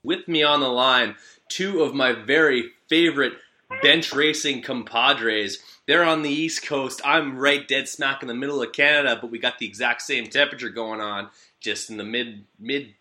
[0.03, 1.15] With me on the line,
[1.47, 3.37] two of my very favorite
[3.81, 5.59] bench racing compadres.
[5.87, 6.99] They're on the East Coast.
[7.05, 10.27] I'm right dead smack in the middle of Canada, but we got the exact same
[10.27, 11.29] temperature going on,
[11.61, 12.93] just in the mid mid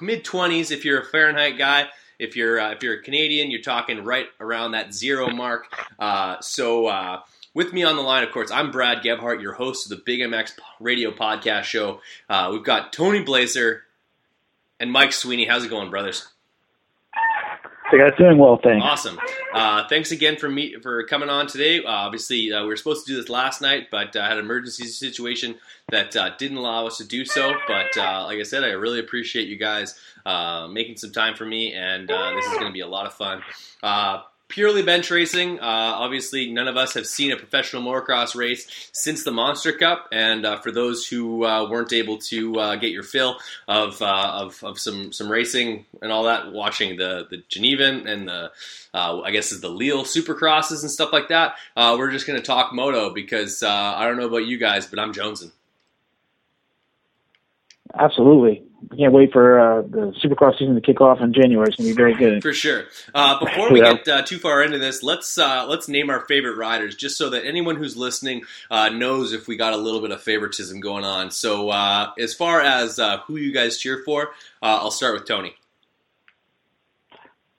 [0.00, 1.88] mid 20s if you're a Fahrenheit guy.
[2.18, 5.66] If you're uh, if you're a Canadian, you're talking right around that zero mark.
[5.98, 6.86] Uh, so.
[6.86, 7.20] Uh,
[7.54, 10.18] with me on the line, of course, I'm Brad Gebhart, your host of the Big
[10.18, 12.00] MX Radio Podcast Show.
[12.28, 13.84] Uh, we've got Tony Blazer
[14.80, 15.44] and Mike Sweeney.
[15.44, 16.26] How's it going, brothers?
[17.90, 18.84] Hey guys, doing well, thanks.
[18.84, 19.18] Awesome.
[19.52, 21.84] Uh, thanks again for me for coming on today.
[21.84, 24.44] Uh, obviously, uh, we were supposed to do this last night, but I had an
[24.44, 25.56] emergency situation
[25.90, 27.52] that uh, didn't allow us to do so.
[27.68, 31.44] But uh, like I said, I really appreciate you guys uh, making some time for
[31.44, 33.42] me, and this is going to be a lot of fun
[34.48, 35.58] purely bench racing.
[35.58, 35.62] Uh,
[35.96, 40.08] obviously, none of us have seen a professional motocross race since the Monster Cup.
[40.12, 44.30] And uh, for those who uh, weren't able to uh, get your fill of, uh,
[44.42, 48.52] of, of some some racing and all that, watching the the Genevan and the
[48.92, 51.54] uh, I guess is the Lille Supercrosses and stuff like that.
[51.76, 55.12] we're just going to talk moto because I don't know about you guys, but I'm
[55.12, 55.52] jonesing.
[57.98, 58.64] Absolutely.
[58.96, 61.68] Can't wait for uh, the Supercross season to kick off in January.
[61.68, 62.42] It's going to be very good.
[62.42, 62.84] For sure.
[63.14, 63.94] Uh, before we yeah.
[63.94, 67.30] get uh, too far into this, let's uh, let's name our favorite riders, just so
[67.30, 71.04] that anyone who's listening uh, knows if we got a little bit of favoritism going
[71.04, 71.30] on.
[71.30, 74.32] So, uh, as far as who you guys cheer for,
[74.62, 75.54] I'll start with Tony.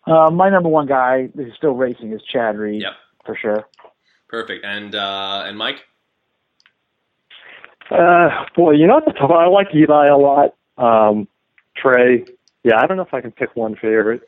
[0.08, 2.82] my number one guy who's still racing is Chad Reed.
[2.82, 2.94] Yep.
[3.26, 3.68] For sure.
[4.28, 4.66] Perfect.
[4.66, 5.86] And and Mike.
[7.90, 9.00] Uh, boy, you know,
[9.30, 10.56] I like Eli a lot.
[10.78, 11.28] Um,
[11.76, 12.26] Trey,
[12.64, 14.24] yeah, I don't know if I can pick one favorite.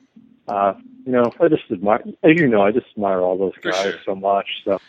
[0.48, 0.74] Uh,
[1.06, 3.94] you know, I just admire, as you know, I just admire all those guys sure.
[4.06, 4.48] so much.
[4.64, 4.80] So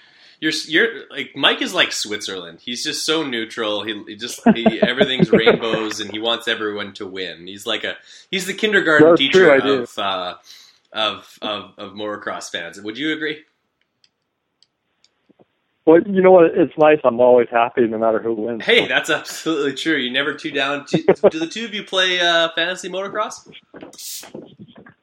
[0.40, 2.60] you're you're like Mike is like Switzerland.
[2.60, 3.82] He's just so neutral.
[3.82, 7.46] He, he just he, everything's rainbows, and he wants everyone to win.
[7.46, 7.96] He's like a
[8.30, 10.34] he's the kindergarten That's teacher true, of, uh,
[10.92, 12.80] of of of motocross fans.
[12.80, 13.44] Would you agree?
[15.88, 16.50] Well, you know what?
[16.54, 16.98] It's nice.
[17.02, 18.62] I'm always happy no matter who wins.
[18.62, 19.96] Hey, that's absolutely true.
[19.96, 20.84] You never too down.
[20.90, 23.50] do the two of you play uh, fantasy motocross?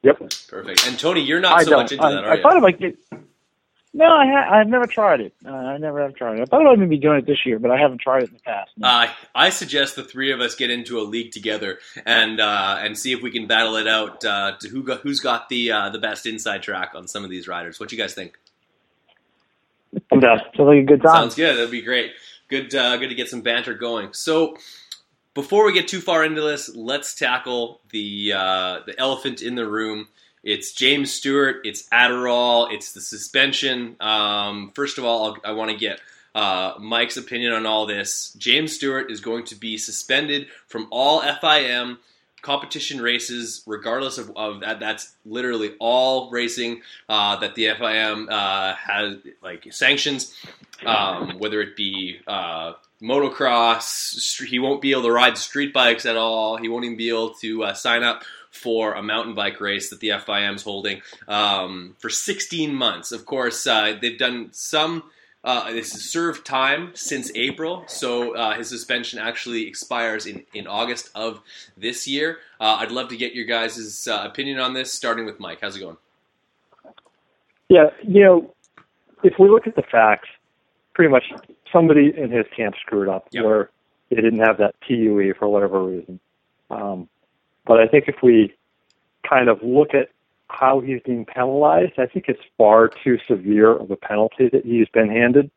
[0.04, 0.18] Yep.
[0.46, 0.86] Perfect.
[0.86, 2.38] And Tony, you're not I so much into I, that, are I you?
[2.38, 2.96] I thought about it.
[3.94, 5.34] No, I ha- I've never tried it.
[5.44, 6.42] Uh, I never have tried it.
[6.42, 8.34] I thought I would be doing it this year, but I haven't tried it in
[8.34, 8.70] the past.
[8.76, 8.86] No.
[8.86, 12.96] Uh, I suggest the three of us get into a league together and uh, and
[12.96, 15.90] see if we can battle it out uh, to who got, who's got the uh,
[15.90, 17.80] the best inside track on some of these riders.
[17.80, 18.38] What do you guys think?
[20.12, 20.20] I'm.
[20.20, 21.22] Sounds like a good time.
[21.22, 21.56] Sounds good.
[21.56, 22.12] That'd be great.
[22.48, 24.12] Good, uh, good to get some banter going.
[24.12, 24.56] So,
[25.34, 29.68] before we get too far into this, let's tackle the uh, the elephant in the
[29.68, 30.08] room.
[30.42, 31.56] It's James Stewart.
[31.64, 32.72] It's Adderall.
[32.72, 33.96] It's the suspension.
[33.98, 36.00] Um, first of all, I'll, i want to get
[36.36, 38.32] uh, Mike's opinion on all this.
[38.38, 41.98] James Stewart is going to be suspended from all FIM
[42.46, 44.78] competition races, regardless of, of that.
[44.78, 50.32] That's literally all racing uh, that the FIM uh, has like sanctions,
[50.86, 54.40] um, whether it be uh, motocross.
[54.44, 56.56] He won't be able to ride street bikes at all.
[56.56, 59.98] He won't even be able to uh, sign up for a mountain bike race that
[59.98, 63.10] the FIM is holding um, for 16 months.
[63.10, 65.02] Of course, uh, they've done some
[65.46, 70.66] uh, this is served time since April, so uh, his suspension actually expires in, in
[70.66, 71.40] August of
[71.76, 72.38] this year.
[72.60, 75.58] Uh, I'd love to get your guys' uh, opinion on this, starting with Mike.
[75.62, 75.96] How's it going?
[77.68, 78.54] Yeah, you know,
[79.22, 80.28] if we look at the facts,
[80.94, 81.24] pretty much
[81.72, 83.44] somebody in his camp screwed up Yep.
[83.44, 83.70] where
[84.10, 86.18] they didn't have that TUE for whatever reason.
[86.70, 87.08] Um,
[87.66, 88.54] but I think if we
[89.28, 90.08] kind of look at
[90.48, 94.88] how he's being penalized, I think it's far too severe of a penalty that he's
[94.88, 95.50] been handed.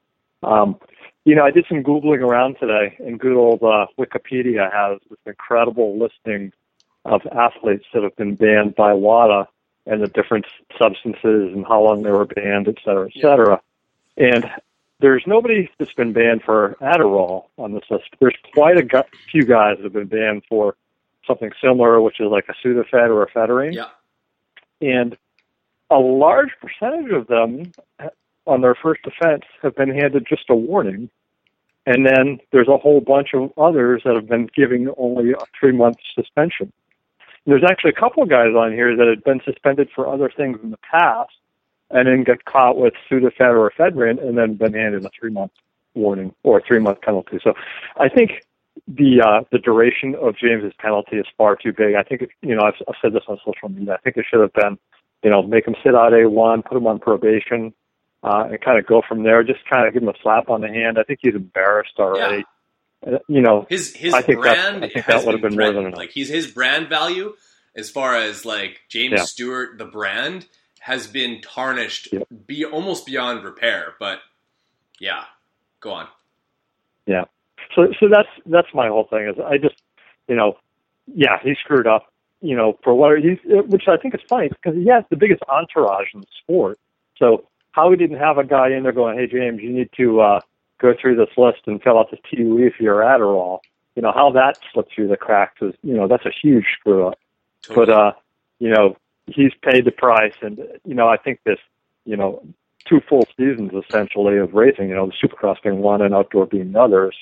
[0.44, 0.78] Um,
[1.26, 5.20] you know, I did some googling around today, and good old uh, Wikipedia has this
[5.26, 6.52] incredible listing
[7.06, 9.48] of athletes that have been banned by WADA
[9.86, 10.46] and the different
[10.78, 13.62] substances and how long they were banned, et cetera, et cetera.
[14.18, 14.50] And
[15.00, 18.10] there's nobody that's been banned for Adderall on this list.
[18.20, 20.76] There's quite a gu- few guys that have been banned for
[21.26, 23.74] something similar, which is like a Sudafed or a ephedrine.
[23.74, 23.88] Yeah.
[24.82, 25.18] And
[25.90, 28.10] a large percentage of them uh,
[28.46, 31.10] on their first offense have been handed just a warning.
[31.86, 35.72] And then there's a whole bunch of others that have been giving only a three
[35.72, 36.72] month suspension.
[37.46, 40.32] And there's actually a couple of guys on here that had been suspended for other
[40.36, 41.32] things in the past
[41.92, 45.52] and then got caught with Sudafed or ephedrine and then been handed a three month
[45.96, 47.40] warning or a three month penalty.
[47.44, 47.54] So
[47.98, 48.44] I think
[48.88, 51.96] the uh, the duration of James's penalty is far too big.
[51.96, 53.94] I think you know I've, I've said this on social media.
[53.94, 54.78] I think it should have been
[55.24, 57.74] you know make him sit out a one, put him on probation,
[58.24, 59.44] uh, and kind of go from there.
[59.44, 60.98] Just kind of give him a slap on the hand.
[61.00, 62.44] I think he's embarrassed already.
[63.06, 65.72] Uh, You know, His his I think brand I think that would have been more
[65.72, 65.98] than enough.
[65.98, 67.34] like he's his brand value
[67.76, 69.24] as far as like James Yeah.
[69.24, 70.48] Stewart the brand
[70.82, 72.10] has been tarnished
[72.46, 73.94] be almost beyond repair.
[74.00, 74.20] But
[75.00, 75.24] yeah,
[75.80, 76.08] go on.
[77.76, 79.28] So so that's that's my whole thing.
[79.28, 79.76] Is I just
[80.28, 80.58] you know,
[81.08, 82.12] yeah, he screwed up.
[82.42, 83.38] You know, for what he's,
[83.68, 86.80] which I think is funny because he has the biggest entourage in the sport.
[87.18, 90.22] So how he didn't have a guy in there going, "Hey James, you need to
[90.22, 90.40] uh,
[90.78, 93.60] go through this list and fill out this TUE for your Adderall."
[93.96, 97.08] You know how that slipped through the cracks is, you know, that's a huge screw
[97.08, 97.20] up.
[97.64, 97.86] Totally.
[97.86, 98.12] But uh,
[98.60, 98.96] you know,
[99.28, 101.60] he's paid the price, and you know, I think this,
[102.06, 102.42] you know,
[102.86, 104.90] two full seasons essentially of racing.
[104.90, 107.16] You know, the Supercross being one and outdoor being the others.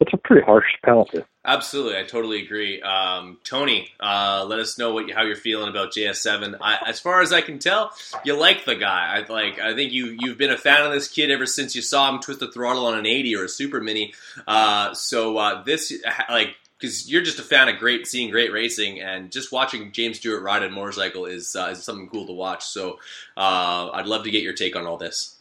[0.00, 1.22] It's a pretty harsh penalty.
[1.44, 2.80] Absolutely, I totally agree.
[2.82, 6.56] Um, Tony, uh, let us know what how you're feeling about JS7.
[6.60, 7.92] I, as far as I can tell,
[8.24, 9.16] you like the guy.
[9.16, 9.58] I like.
[9.58, 12.20] I think you you've been a fan of this kid ever since you saw him
[12.20, 14.14] twist the throttle on an 80 or a Super Mini.
[14.46, 15.92] Uh, so uh, this
[16.28, 20.18] like because you're just a fan of great seeing great racing and just watching James
[20.18, 22.64] Stewart ride a motorcycle is uh, is something cool to watch.
[22.64, 22.98] So
[23.36, 25.31] uh, I'd love to get your take on all this.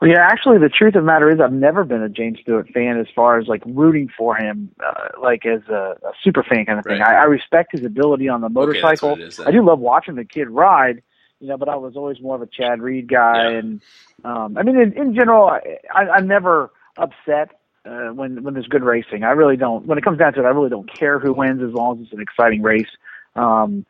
[0.00, 2.68] Well, yeah, actually, the truth of the matter is, I've never been a James Stewart
[2.72, 6.64] fan as far as like rooting for him, uh, like as a, a super fan
[6.64, 7.00] kind of thing.
[7.00, 7.16] Right.
[7.16, 9.12] I, I respect his ability on the motorcycle.
[9.14, 9.40] it is.
[9.40, 11.02] I do love watching the kid ride,
[11.40, 13.58] you know, but I was always more of a Chad Reed guy, Yeah.
[13.58, 13.82] and
[14.24, 15.60] um, I mean, in, in general, I,
[15.94, 17.50] I, I'm never upset
[17.84, 19.22] uh, when when there's good racing.
[19.24, 19.84] I really don't.
[19.86, 22.04] When it comes down to it, I really don't care who wins as long as
[22.04, 22.88] it's an exciting race.
[23.36, 23.84] Um,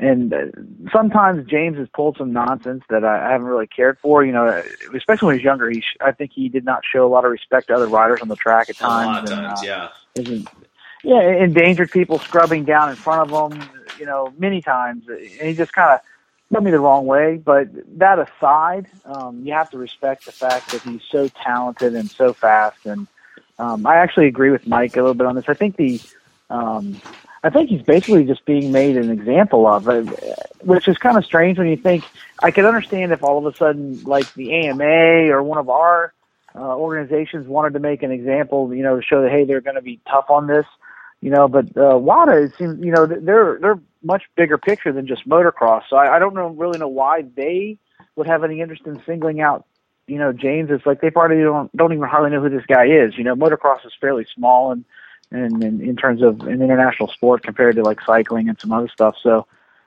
[0.00, 0.46] and uh,
[0.92, 4.24] sometimes James has pulled some nonsense that I, I haven't really cared for.
[4.24, 4.62] You know,
[4.94, 7.24] especially when he was younger, he sh- I think he did not show a lot
[7.24, 9.30] of respect to other riders on the track at A lot times.
[9.30, 9.88] of and, times, uh, yeah.
[10.16, 10.48] isn't
[11.02, 13.62] yeah endangered people scrubbing down in front of him
[13.98, 16.00] you know many times and he just kind of
[16.50, 17.68] rubbed me the wrong way but
[17.98, 22.34] that aside um you have to respect the fact that he's so talented and so
[22.34, 23.06] fast and
[23.58, 25.98] um i actually agree with mike a little bit on this i think the
[26.50, 27.00] um
[27.42, 30.02] I think he's basically just being made an example of, uh,
[30.62, 32.04] which is kind of strange when you think.
[32.42, 36.12] I could understand if all of a sudden, like the AMA or one of our
[36.54, 39.76] uh, organizations wanted to make an example, you know, to show that hey, they're going
[39.76, 40.66] to be tough on this,
[41.20, 41.48] you know.
[41.48, 45.82] But uh, WADA it seems, you know, they're they're much bigger picture than just motocross.
[45.88, 47.78] So I, I don't know really know why they
[48.16, 49.64] would have any interest in singling out,
[50.06, 50.70] you know, James.
[50.70, 53.16] It's like they probably don't don't even hardly know who this guy is.
[53.16, 54.84] You know, motocross is fairly small and
[55.30, 58.88] and in, in terms of an international sport compared to like cycling and some other
[58.88, 59.16] stuff.
[59.22, 59.46] So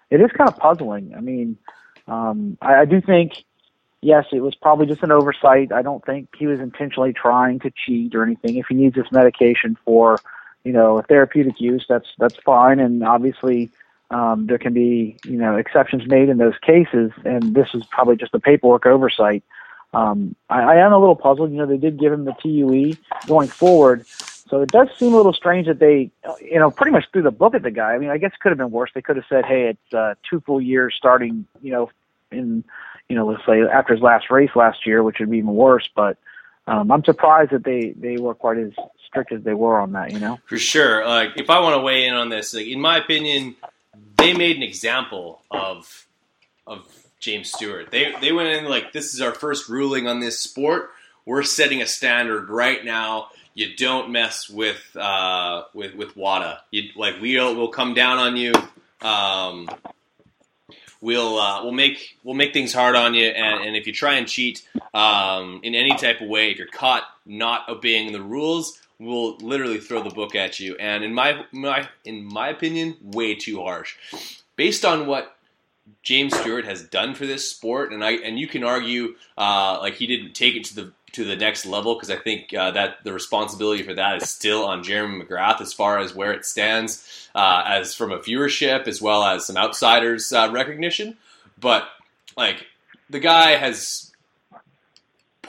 [0.10, 1.14] it is kind of puzzling.
[1.16, 1.58] I mean,
[2.08, 3.44] um, I, I do think
[4.04, 5.72] yes, it was probably just an oversight.
[5.72, 8.58] I don't think he was intentionally trying to cheat or anything.
[8.58, 10.20] If he needs this medication for,
[10.64, 12.80] you know, a therapeutic use, that's that's fine.
[12.80, 13.72] And obviously,
[14.12, 17.12] um, there can be you know exceptions made in those cases.
[17.26, 19.44] And this is probably just a paperwork oversight.
[19.94, 21.52] Um, I, I am a little puzzled.
[21.52, 24.06] You know, they did give him the TUE going forward.
[24.50, 27.32] So it does seem a little strange that they, you know, pretty much threw the
[27.32, 27.94] book at the guy.
[27.94, 28.92] I mean, I guess it could have been worse.
[28.94, 31.90] They could have said, "Hey, it's uh, two full years starting, you know,
[32.32, 32.64] in,
[33.10, 35.90] you know, let's say after his last race last year, which would be even worse."
[35.96, 36.18] But
[36.68, 38.74] um, I'm surprised that they they were quite as
[39.08, 40.12] strict as they were on that.
[40.12, 40.40] You know.
[40.46, 41.06] For sure.
[41.06, 43.56] Like, if I want to weigh in on this, like, in my opinion,
[44.18, 46.06] they made an example of
[46.68, 46.86] of
[47.20, 47.92] James Stewart.
[47.92, 50.92] They they went in like, this is our first ruling on this sport.
[51.26, 53.30] We're setting a standard right now.
[53.54, 56.62] You don't mess with uh, with with WADA.
[56.72, 58.54] You like we'll we'll come down on you.
[59.02, 59.70] Um,
[61.02, 64.16] we'll uh, we'll make we'll make things hard on you, and, and if you try
[64.16, 68.82] and cheat um, in any type of way, if you're caught not obeying the rules,
[68.98, 70.76] we'll literally throw the book at you.
[70.78, 73.96] And in my my in my opinion, way too harsh,
[74.56, 75.36] based on what
[76.02, 79.96] James Stewart has done for this sport, and I and you can argue uh, like
[79.96, 83.04] he didn't take it to the to the next level because I think uh, that
[83.04, 87.30] the responsibility for that is still on Jeremy McGrath as far as where it stands
[87.34, 91.18] uh, as from a viewership as well as some outsiders uh, recognition.
[91.60, 91.88] But
[92.36, 92.66] like
[93.10, 94.12] the guy has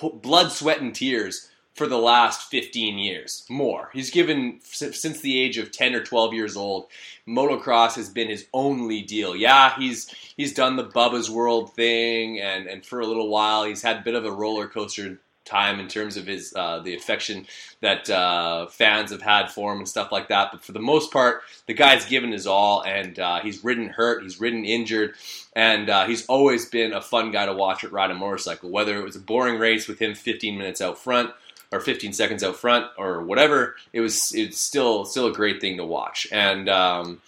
[0.00, 3.44] blood, sweat, and tears for the last 15 years.
[3.48, 3.90] More.
[3.92, 6.86] He's given since the age of 10 or 12 years old.
[7.26, 9.34] Motocross has been his only deal.
[9.34, 13.82] Yeah, he's he's done the Bubba's World thing, and and for a little while he's
[13.82, 17.46] had a bit of a roller coaster time in terms of his uh, the affection
[17.80, 20.50] that uh, fans have had for him and stuff like that.
[20.52, 24.22] But for the most part, the guy's given his all, and uh, he's ridden hurt,
[24.22, 25.14] he's ridden injured,
[25.54, 28.70] and uh, he's always been a fun guy to watch at ride a motorcycle.
[28.70, 31.30] Whether it was a boring race with him 15 minutes out front.
[31.72, 33.74] Or 15 seconds out front, or whatever.
[33.92, 34.32] It was.
[34.32, 37.20] It's still still a great thing to watch, and um,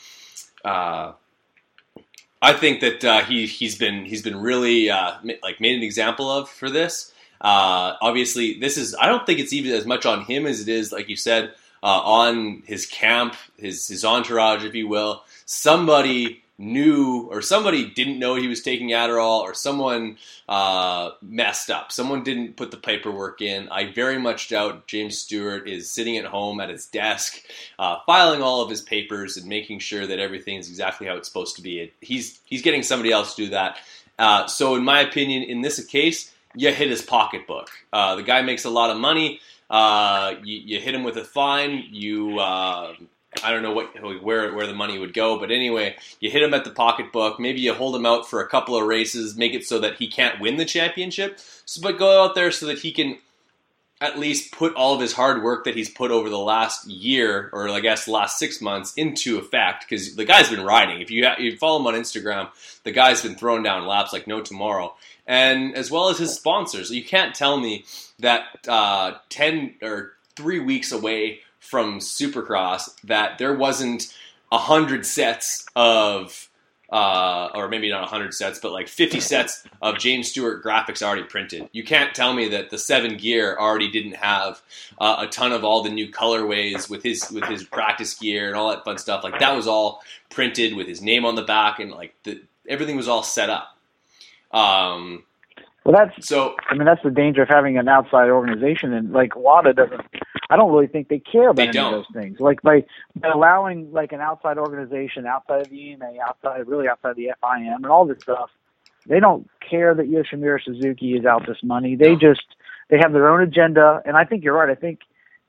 [0.64, 1.12] uh,
[2.40, 6.48] I think that uh, he he's been he's been really like made an example of
[6.48, 7.12] for this.
[7.40, 10.68] Uh, obviously, this is I don't think it's even as much on him as it
[10.68, 11.52] is, like you said,
[11.82, 15.22] uh, on his camp, his his entourage, if you will.
[15.44, 20.16] Somebody knew or somebody didn't know he was taking Adderall or someone
[20.48, 21.92] uh, messed up.
[21.92, 23.68] Someone didn't put the paperwork in.
[23.68, 27.42] I very much doubt James Stewart is sitting at home at his desk,
[27.78, 31.28] uh, filing all of his papers and making sure that everything is exactly how it's
[31.28, 31.92] supposed to be.
[32.00, 33.78] He's he's getting somebody else to do that.
[34.18, 37.70] Uh, so, in my opinion, in this case, you hit his pocketbook.
[37.92, 39.40] Uh, the guy makes a lot of money.
[39.68, 41.84] Uh, you, you, hit him with a fine.
[41.90, 42.94] You, uh,
[43.44, 46.54] I don't know what where where the money would go, but anyway, you hit him
[46.54, 47.38] at the pocketbook.
[47.38, 50.08] Maybe you hold him out for a couple of races, make it so that he
[50.08, 51.38] can't win the championship.
[51.64, 53.18] So, but go out there so that he can
[54.00, 57.48] at least put all of his hard work that he's put over the last year,
[57.52, 59.86] or I guess last six months, into effect.
[59.88, 61.00] Because the guy's been riding.
[61.00, 62.50] If you, you follow him on Instagram,
[62.84, 64.94] the guy's been throwing down laps like no tomorrow
[65.26, 66.90] and as well as his sponsors.
[66.90, 67.84] You can't tell me
[68.20, 74.14] that uh, ten or three weeks away from Supercross that there wasn't
[74.52, 76.48] a hundred sets of,
[76.92, 81.02] uh, or maybe not a hundred sets, but like fifty sets of James Stewart graphics
[81.02, 81.68] already printed.
[81.72, 84.62] You can't tell me that the seven gear already didn't have
[84.98, 88.56] uh, a ton of all the new colorways with his with his practice gear and
[88.56, 89.24] all that fun stuff.
[89.24, 92.96] Like that was all printed with his name on the back and like the, everything
[92.96, 93.75] was all set up.
[94.56, 95.24] Um,
[95.84, 96.56] well, that's so.
[96.68, 100.00] I mean, that's the danger of having an outside organization, and like WADA doesn't.
[100.50, 101.94] I don't really think they care about they any don't.
[101.94, 102.40] of those things.
[102.40, 102.84] Like by,
[103.14, 107.30] by allowing like an outside organization, outside of the AMA, outside really outside of the
[107.42, 108.50] FIM, and all this stuff,
[109.06, 111.94] they don't care that Yoshimura Suzuki is out this money.
[111.94, 112.18] They no.
[112.18, 112.44] just
[112.88, 114.70] they have their own agenda, and I think you're right.
[114.70, 115.00] I think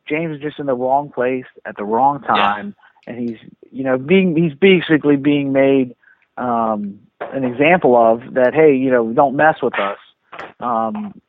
[0.08, 2.76] James is just in the wrong place at the wrong time,
[3.08, 3.14] yeah.
[3.14, 3.40] and he's
[3.72, 5.96] you know being he's basically being made
[6.38, 8.54] um, an example of that.
[8.54, 9.98] Hey, you know, don't mess with us.
[10.60, 11.20] Um,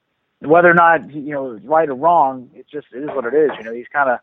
[0.40, 3.50] whether or not you know right or wrong, it's just it is what it is.
[3.59, 4.18] You know, he's kind of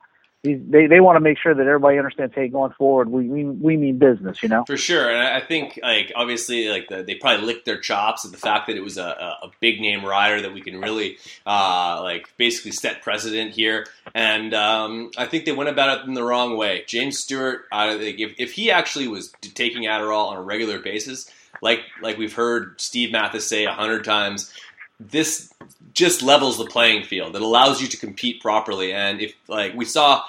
[0.46, 2.34] they they want to make sure that everybody understands.
[2.36, 4.44] Hey, going forward, we we, we mean business.
[4.44, 5.10] You know, for sure.
[5.10, 8.68] And I think like obviously like the, they probably licked their chops at the fact
[8.68, 9.04] that it was a,
[9.42, 13.88] a, big name rider that we can really uh, like basically set precedent here.
[14.14, 16.84] And um, I think they went about it in the wrong way.
[16.88, 21.30] James Stewart, uh, if if he actually was taking Adderall on a regular basis,
[21.62, 24.52] like like we've heard Steve Matthes say a hundred times
[25.00, 25.54] this
[25.94, 27.36] just levels the playing field.
[27.36, 28.94] It allows you to compete properly.
[28.94, 30.24] And if like we saw,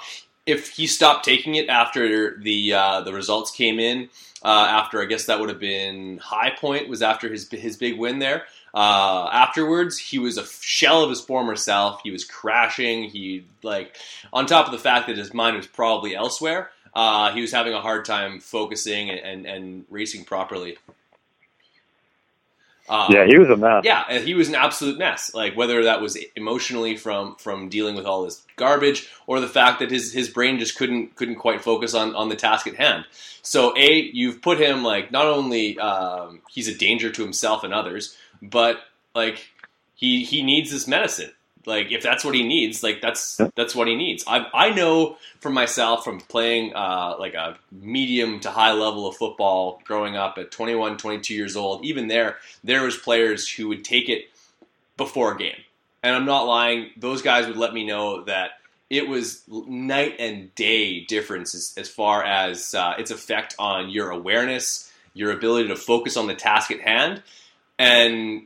[0.45, 4.09] if he stopped taking it after the uh, the results came in,
[4.43, 7.97] uh, after I guess that would have been High Point was after his his big
[7.97, 8.45] win there.
[8.73, 12.01] Uh, afterwards, he was a shell of his former self.
[12.03, 13.09] He was crashing.
[13.09, 13.97] He like
[14.31, 16.71] on top of the fact that his mind was probably elsewhere.
[16.93, 20.77] Uh, he was having a hard time focusing and, and, and racing properly.
[22.89, 23.83] Um, yeah, he was a mess.
[23.83, 25.33] Yeah, he was an absolute mess.
[25.33, 29.79] Like whether that was emotionally from from dealing with all this garbage, or the fact
[29.79, 33.05] that his his brain just couldn't couldn't quite focus on on the task at hand.
[33.41, 37.73] So a you've put him like not only um, he's a danger to himself and
[37.73, 38.79] others, but
[39.13, 39.49] like
[39.95, 41.31] he he needs this medicine.
[41.67, 44.23] Like if that's what he needs, like that's that's what he needs.
[44.25, 49.17] I I know for myself from playing uh, like a medium to high level of
[49.17, 51.83] football growing up at 21, 22 years old.
[51.83, 54.29] Even there, there was players who would take it
[54.95, 55.59] before a game,
[56.01, 56.91] and I'm not lying.
[56.95, 58.51] Those guys would let me know that
[58.89, 64.11] it was night and day difference as, as far as uh, its effect on your
[64.11, 67.21] awareness, your ability to focus on the task at hand,
[67.77, 68.43] and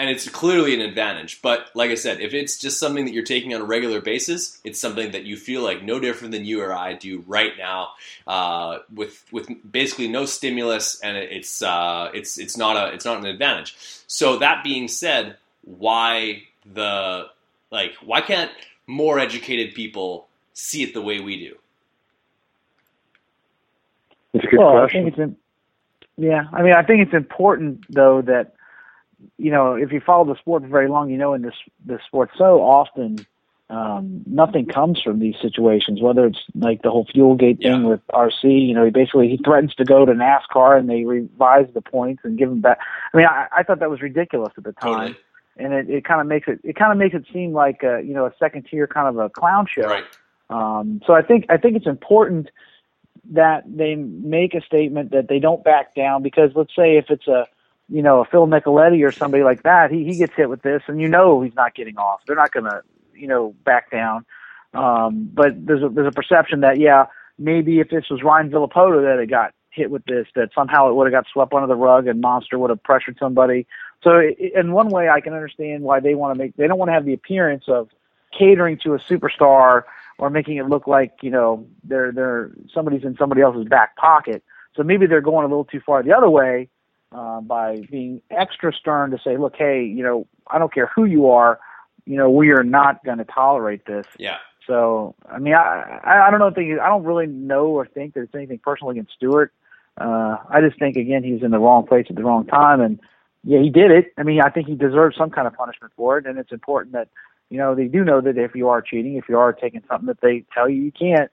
[0.00, 1.42] and it's clearly an advantage.
[1.42, 4.58] But like I said, if it's just something that you're taking on a regular basis,
[4.64, 7.90] it's something that you feel like no different than you or I do right now,
[8.26, 13.18] uh, with with basically no stimulus, and it's uh, it's it's not a it's not
[13.18, 13.76] an advantage.
[14.06, 17.26] So that being said, why the
[17.70, 18.50] like why can't
[18.86, 21.56] more educated people see it the way we do?
[24.32, 25.02] It's a good well, question.
[25.02, 25.36] I think it's
[26.16, 28.54] yeah, I mean, I think it's important though that
[29.38, 32.00] you know, if you follow the sport for very long, you know in this this
[32.06, 33.26] sport so often
[33.70, 36.00] um, nothing comes from these situations.
[36.02, 37.88] Whether it's like the whole fuel gate thing Yeah.
[37.88, 41.68] with RC, you know, he basically he threatens to go to NASCAR and they revise
[41.72, 42.78] the points and give him back.
[43.14, 45.16] I mean, I, I thought that was ridiculous at the time, Totally.
[45.58, 48.02] and it, it kind of makes it it kind of makes it seem like a,
[48.04, 49.82] you know a second tier kind of a clown show.
[49.86, 50.04] Right.
[50.50, 52.50] Um, so I think I think it's important
[53.30, 57.28] that they make a statement that they don't back down because let's say if it's
[57.28, 57.46] a
[57.90, 60.82] you know a Phil Nicoletti or somebody like that, he he gets hit with this,
[60.86, 62.20] and you know he's not getting off.
[62.26, 62.82] They're not going to
[63.14, 64.24] you know back down.
[64.72, 67.06] Um, but there's a there's a perception that yeah
[67.38, 70.94] maybe if this was Ryan Villopoto that had got hit with this, that somehow it
[70.94, 73.66] would have got swept under the rug and Monster would have pressured somebody.
[74.02, 76.78] So i in one way, I can understand why they want to make they don't
[76.78, 77.88] want to have the appearance of
[78.36, 79.82] catering to a superstar
[80.18, 84.44] or making it look like you know they're they're somebody's in somebody else's back pocket.
[84.76, 86.68] So maybe they're going a little too far the other way
[87.12, 91.04] uh, by being extra stern to say, look, hey, you know, I don't care who
[91.04, 91.58] you are,
[92.06, 94.06] you know, we are not going to tolerate this.
[94.18, 94.38] Yeah.
[94.66, 96.50] So I mean, I I, don't know.
[96.50, 99.52] Think I don't really know or think there's anything personal against Stewart.
[99.98, 103.00] Uh, I just think again he's in the wrong place at the wrong time, and
[103.42, 104.12] yeah, he did it.
[104.16, 106.92] I mean, I think he deserves some kind of punishment for it, and it's important
[106.92, 107.08] that
[107.48, 110.06] you know they do know that if you are cheating, if you are taking something
[110.06, 111.30] that they tell you you can't,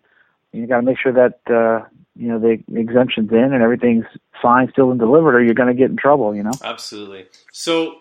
[0.54, 1.86] you got to make sure that uh,
[2.16, 4.06] you know the exemptions in and everything's
[4.42, 6.36] signed, still, and delivered, or you're going to get in trouble.
[6.36, 6.54] You know.
[6.64, 7.26] Absolutely.
[7.52, 7.98] So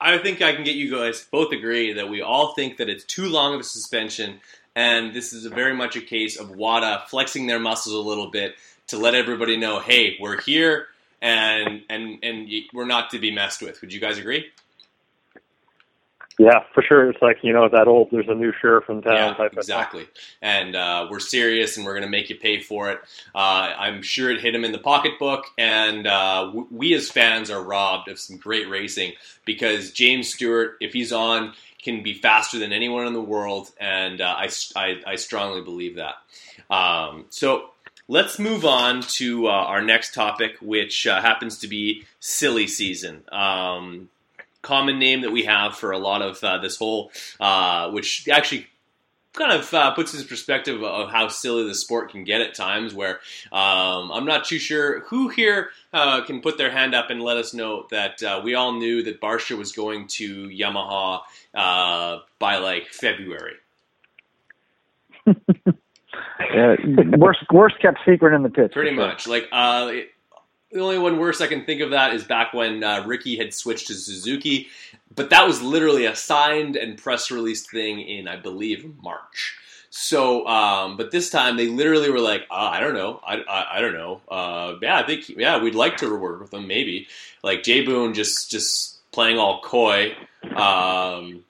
[0.00, 3.04] I think I can get you guys both agree that we all think that it's
[3.04, 4.40] too long of a suspension,
[4.76, 8.54] and this is very much a case of WADA flexing their muscles a little bit
[8.88, 10.86] to let everybody know, hey, we're here,
[11.20, 13.80] and and and we're not to be messed with.
[13.80, 14.46] Would you guys agree?
[16.38, 17.10] Yeah, for sure.
[17.10, 19.58] It's like you know that old "there's a new sheriff in town" Yeah, type of
[19.58, 20.06] exactly.
[20.40, 23.00] And uh, we're serious, and we're going to make you pay for it.
[23.34, 27.50] Uh, I'm sure it hit him in the pocketbook, and uh, w- we as fans
[27.50, 29.14] are robbed of some great racing
[29.44, 34.20] because James Stewart, if he's on, can be faster than anyone in the world, and
[34.20, 36.14] uh, I, I, I strongly believe that.
[36.70, 37.70] Um, so.
[38.10, 43.22] Let's move on to uh, our next topic, which uh, happens to be silly season.
[43.30, 44.08] Um,
[44.68, 48.66] common name that we have for a lot of uh, this whole, uh, which actually
[49.32, 52.92] kind of uh, puts into perspective of how silly the sport can get at times.
[52.92, 57.22] Where um, I'm not too sure who here uh, can put their hand up and
[57.22, 61.20] let us know that uh, we all knew that Barcia was going to Yamaha
[61.54, 63.54] uh, by like February.
[66.40, 66.76] Uh,
[67.18, 68.72] worst worst kept secret in the pits.
[68.72, 69.06] Pretty sure.
[69.06, 69.26] much.
[69.26, 70.10] Like uh, it,
[70.72, 73.54] the only one worse I can think of that is back when uh, Ricky had
[73.54, 74.68] switched to Suzuki,
[75.14, 79.56] but that was literally a signed and press released thing in I believe March.
[79.90, 83.78] So, um, but this time they literally were like, uh, I don't know, I, I,
[83.78, 84.20] I don't know.
[84.28, 87.08] Uh, yeah, I think yeah, we'd like to work with them, maybe.
[87.42, 90.14] Like Jay Boone just just playing all coy.
[90.54, 91.44] Um,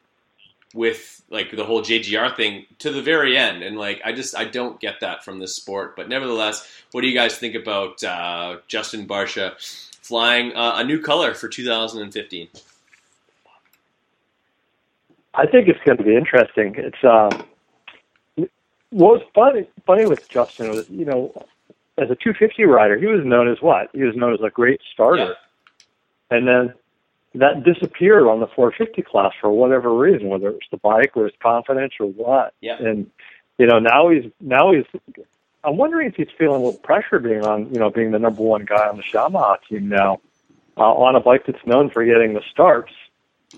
[0.74, 4.44] with like the whole JGR thing to the very end, and like I just I
[4.44, 5.96] don't get that from this sport.
[5.96, 9.54] But nevertheless, what do you guys think about uh, Justin Barcia
[10.02, 12.48] flying uh, a new color for 2015?
[15.34, 16.74] I think it's going to be interesting.
[16.76, 17.30] It's uh,
[18.90, 21.32] what was funny funny with Justin was you know
[21.98, 24.80] as a 250 rider he was known as what he was known as a great
[24.92, 25.34] starter,
[26.30, 26.74] and then
[27.34, 31.24] that disappeared on the 450 class for whatever reason, whether it was the bike or
[31.24, 32.54] his confidence or what.
[32.60, 32.76] Yeah.
[32.78, 33.10] And
[33.58, 34.84] you know now he's now he's.
[35.64, 38.42] I'm wondering if he's feeling a little pressure being on you know being the number
[38.42, 40.20] one guy on the Yamaha team now
[40.76, 42.92] uh, on a bike that's known for getting the starts.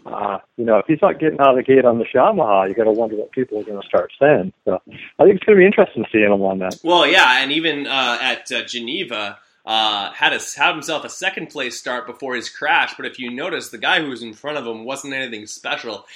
[0.06, 2.74] Uh, you know, if he's not getting out of the gate on the Yamaha, you
[2.74, 4.52] got to wonder what people are going to start saying.
[4.64, 4.80] So
[5.18, 6.78] I think it's going to be interesting seeing him on that.
[6.84, 9.38] Well, yeah, and even uh, at uh, Geneva.
[9.66, 13.30] Uh, had a, had himself a second place start before his crash, but if you
[13.30, 16.06] notice, the guy who was in front of him wasn't anything special.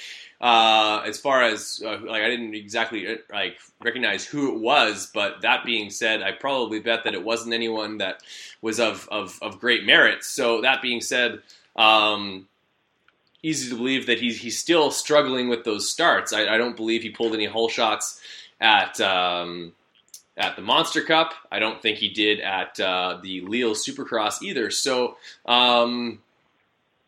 [0.41, 5.09] Uh, as far as uh, like, I didn't exactly uh, like recognize who it was,
[5.13, 8.21] but that being said, I probably bet that it wasn't anyone that
[8.61, 10.23] was of of, of great merit.
[10.23, 11.41] So that being said,
[11.75, 12.47] um,
[13.43, 16.33] easy to believe that he's he's still struggling with those starts.
[16.33, 18.19] I, I don't believe he pulled any hole shots
[18.59, 18.99] at.
[18.99, 19.73] Um,
[20.37, 21.33] at the Monster Cup.
[21.51, 24.69] I don't think he did at uh, the Lille Supercross either.
[24.69, 26.19] So um,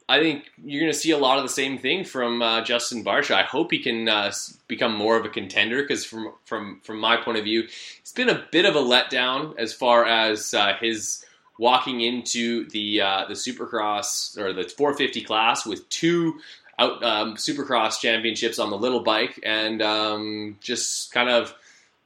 [0.10, 3.04] I think you're going to see a lot of the same thing from uh, Justin
[3.04, 3.36] Barcia.
[3.36, 4.32] I hope he can uh,
[4.68, 7.68] become more of a contender because from from from my point of view,
[8.00, 11.26] it's been a bit of a letdown as far as uh, his
[11.60, 16.40] walking into the uh, the Supercross or the 450 class with two
[16.80, 21.54] out um, Supercross championships on the little bike and um, just kind of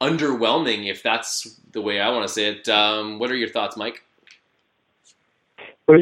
[0.02, 2.68] underwhelming, if that's the way I want to say it.
[2.68, 4.02] Um, what are your thoughts, Mike?
[5.86, 6.00] Well,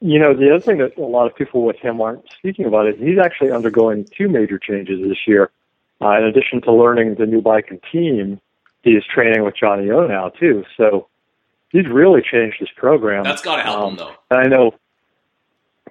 [0.00, 2.88] you know, the other thing that a lot of people with him aren't speaking about
[2.88, 5.50] is he's actually undergoing two major changes this year.
[6.00, 8.40] Uh, in addition to learning the new bike and team,
[8.82, 10.64] he's training with Johnny O now too.
[10.76, 11.06] So
[11.70, 13.22] he's really changed his program.
[13.22, 14.14] That's got to help Um, him though.
[14.30, 14.74] And I know,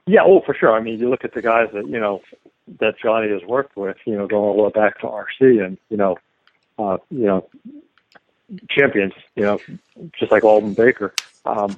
[0.06, 0.74] yeah, oh, for sure.
[0.74, 2.21] I mean, you look at the guys that, you know,
[2.80, 5.78] that Johnny has worked with, you know, going all the way back to RC and,
[5.89, 6.17] you know,
[6.82, 7.48] uh, you know,
[8.70, 9.60] champions, you know,
[10.20, 11.13] just like Aldon Baker.
[11.46, 11.76] Um,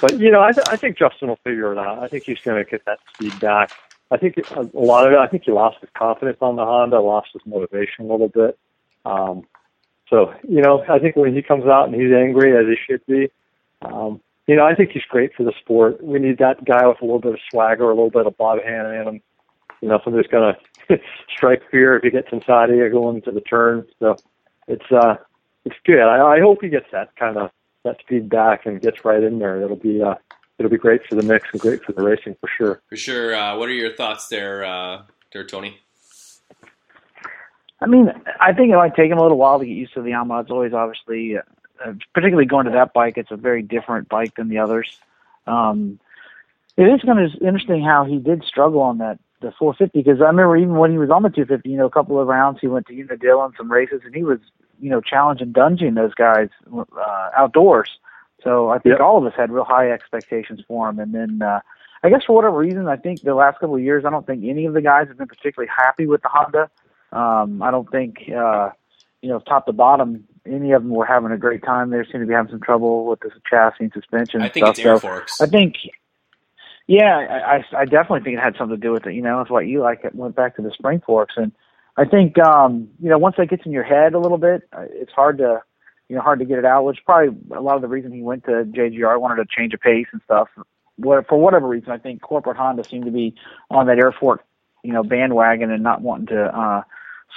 [0.00, 1.98] but, you know, I, th- I think Justin will figure it out.
[1.98, 3.72] I think he's going to get that speed back.
[4.10, 7.00] I think a lot of it, I think he lost his confidence on the Honda,
[7.00, 8.58] lost his motivation a little bit.
[9.04, 9.46] Um,
[10.08, 13.06] so, you know, I think when he comes out and he's angry, as he should
[13.06, 13.30] be,
[13.82, 16.02] um, you know, I think he's great for the sport.
[16.02, 18.58] We need that guy with a little bit of swagger, a little bit of Bob
[18.64, 19.20] Hannah in him.
[19.80, 20.54] You know, somebody's going
[20.88, 20.98] to
[21.34, 23.86] strike fear if he gets inside of you going into the turn.
[24.00, 24.16] So
[24.70, 25.16] it's uh,
[25.64, 26.00] it's good.
[26.00, 27.50] I, I hope he gets that kind of
[27.84, 29.60] that feedback and gets right in there.
[29.60, 30.14] It'll be uh,
[30.58, 32.82] it'll be great for the mix and great for the racing for sure.
[32.88, 33.34] For sure.
[33.34, 35.02] Uh, what are your thoughts there, uh,
[35.32, 35.78] there, Tony?
[37.80, 40.02] I mean, I think it might take him a little while to get used to
[40.02, 40.42] the Yamaha.
[40.42, 44.50] It's always obviously, uh, particularly going to that bike, it's a very different bike than
[44.50, 44.98] the others.
[45.46, 45.98] Um,
[46.76, 50.26] it is kind of interesting how he did struggle on that the 450 because I
[50.26, 52.66] remember even when he was on the 250, you know, a couple of rounds he
[52.66, 54.38] went to Unadilla and some races, and he was,
[54.80, 57.90] you know, challenging, Dungey those guys uh, outdoors.
[58.42, 59.00] So I think Yep.
[59.00, 61.42] all of us had real high expectations for him, and then.
[61.42, 61.60] uh
[62.02, 64.42] I guess for whatever reason, I think the last couple of years, I don't think
[64.46, 66.70] any of the guys have been particularly happy with the Honda.
[67.12, 68.70] Um, I don't think, uh,
[69.20, 71.90] you know, top to bottom, any of them were having a great time.
[71.90, 74.40] They seem to be having some trouble with the chassis and suspension.
[74.40, 74.78] I think stuff.
[74.78, 75.40] it's air so forks.
[75.42, 75.74] I think,
[76.90, 79.14] yeah, I, I, definitely think it had something to do with it.
[79.14, 80.00] You know, it's what you like.
[80.02, 81.52] It went back to the spring forks, and
[81.96, 84.86] I think, um, you know, once that gets in your head a little bit, uh,
[84.90, 85.62] it's hard to,
[86.08, 86.84] you know, hard to get it out.
[86.84, 89.78] Which probably a lot of the reason he went to JGR wanted to change a
[89.78, 90.48] pace and stuff.
[91.00, 93.36] For whatever reason, I think corporate Honda seemed to be
[93.70, 94.44] on that air fork,
[94.82, 96.82] you know, bandwagon and not wanting to uh,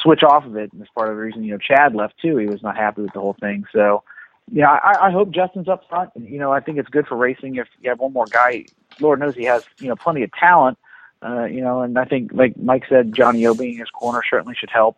[0.02, 0.74] switch off of it.
[0.74, 2.38] And that's part of the reason, you know, Chad left too.
[2.38, 3.66] He was not happy with the whole thing.
[3.72, 4.04] So,
[4.52, 6.12] yeah, I, I hope Justin's up front.
[6.16, 8.66] You know, I think it's good for racing if you have one more guy.
[9.00, 10.78] Lord knows he has, you know, plenty of talent.
[11.22, 14.22] Uh, you know, and I think, like Mike said, Johnny O being in his corner
[14.30, 14.98] certainly should help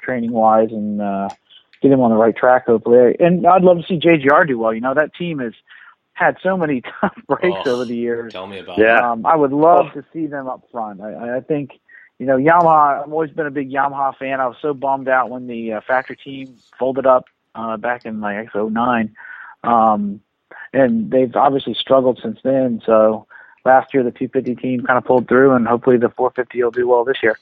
[0.00, 1.28] training wise and uh,
[1.82, 3.14] get him on the right track, hopefully.
[3.20, 4.72] And I'd love to see JGR do well.
[4.72, 5.52] You know, that team has
[6.14, 8.32] had so many tough breaks Oh, over the years.
[8.32, 8.82] Tell me about it.
[8.82, 9.12] Yeah.
[9.12, 11.02] Um, I would love to see them up front.
[11.02, 11.72] I, I think,
[12.18, 13.02] you know, Yamaha.
[13.04, 14.40] I've always been a big Yamaha fan.
[14.40, 18.20] I was so bummed out when the uh, factory team folded up uh, back in
[18.20, 19.14] like '09,
[19.64, 20.20] um,
[20.72, 22.82] and they've obviously struggled since then.
[22.84, 23.26] So
[23.64, 26.88] last year the 250 team kind of pulled through, and hopefully the 450 will do
[26.88, 27.38] well this year.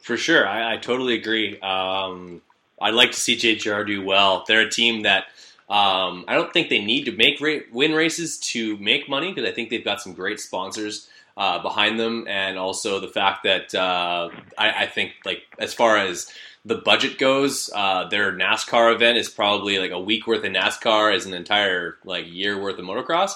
[0.00, 1.58] For sure, I, I totally agree.
[1.60, 2.42] Um,
[2.80, 4.44] I'd like to see JGR do well.
[4.46, 5.24] They're a team that
[5.68, 9.48] um, I don't think they need to make ra- win races to make money because
[9.48, 13.74] I think they've got some great sponsors uh, behind them, and also the fact that
[13.74, 16.32] uh, I, I think like as far as
[16.64, 21.14] the budget goes, uh, their NASCAR event is probably like a week worth of NASCAR
[21.14, 23.32] is an entire like year worth of motocross.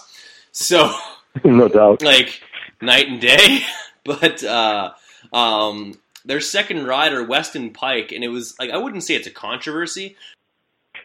[0.53, 0.93] So
[1.45, 2.03] no doubt.
[2.03, 2.43] like
[2.81, 3.61] night and day.
[4.05, 4.93] but uh,
[5.33, 9.33] um, their second rider, Weston Peick, and it was like I wouldn't say it's a
[9.33, 10.17] controversy.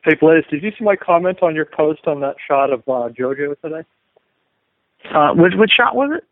[0.03, 3.09] Hey Blaze, did you see my comment on your post on that shot of uh,
[3.09, 3.83] JoJo today?
[5.13, 6.23] Uh, which which shot was it?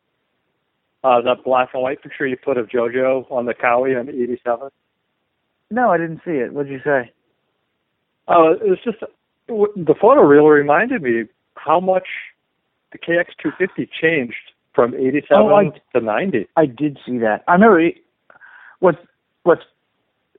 [1.03, 4.69] Uh, that black and white picture you put of JoJo on the Kawi on '87.
[5.71, 6.53] No, I didn't see it.
[6.53, 7.11] What'd you say?
[8.27, 8.97] Uh, it was just
[9.47, 11.23] the photo really reminded me
[11.55, 12.07] how much
[12.91, 14.35] the KX250 changed
[14.73, 16.47] from '87 Oh, I- to '90.
[16.55, 17.43] I did see that.
[17.47, 17.95] I remember it,
[18.79, 18.97] what's
[19.43, 19.61] what's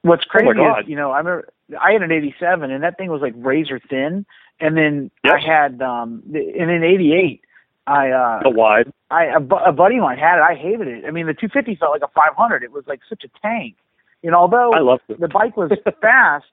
[0.02, 0.80] what's crazy Oh my God.
[0.84, 1.48] is you know I remember
[1.80, 4.26] I had an '87 and that thing was like razor thin,
[4.60, 5.34] and then Yep.
[5.34, 7.40] I had um and in '88
[7.86, 8.92] I uh The wide.
[9.10, 10.42] I a, buddy of mine had it.
[10.42, 11.04] I hated it.
[11.06, 12.62] I mean the 250 felt like a 500.
[12.64, 13.76] It was like such a tank.
[14.26, 15.20] You know, although I loved it.
[15.20, 16.46] the bike was fast,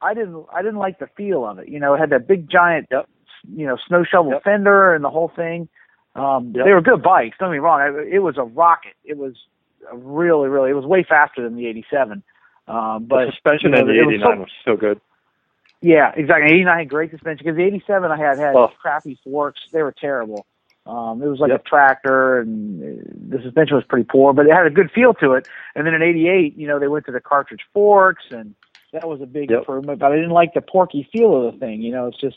[0.00, 1.68] I didn't I didn't like the feel of it.
[1.68, 3.06] You know, it had that big giant Yep.
[3.54, 4.44] you know snow shovel Yep.
[4.44, 5.68] fender and the whole thing.
[6.14, 6.64] Um, Yep.
[6.64, 7.36] They were good bikes.
[7.38, 7.82] Don't get me wrong.
[7.82, 8.94] It, it was a rocket.
[9.04, 9.34] It was
[9.92, 10.70] really, really.
[10.70, 12.22] It was way faster than the '87.
[12.66, 15.00] Um, but the suspension you in the it was '89 so- was so good.
[15.82, 16.46] yeah, exactly.
[16.50, 18.68] '89 had great suspension because the '87 I had had Oh.
[18.80, 19.60] crappy forks.
[19.70, 20.46] They were terrible.
[20.88, 21.60] Um, it was like Yep.
[21.60, 23.02] a tractor, and uh,
[23.36, 25.44] the suspension was pretty poor, but it had a good feel to it.
[25.74, 28.54] And then in '88, you know, they went to the cartridge forks, and
[28.94, 29.60] that was a big Yep.
[29.60, 29.98] improvement.
[30.00, 31.82] But I didn't like the porky feel of the thing.
[31.82, 32.36] You know, it's just,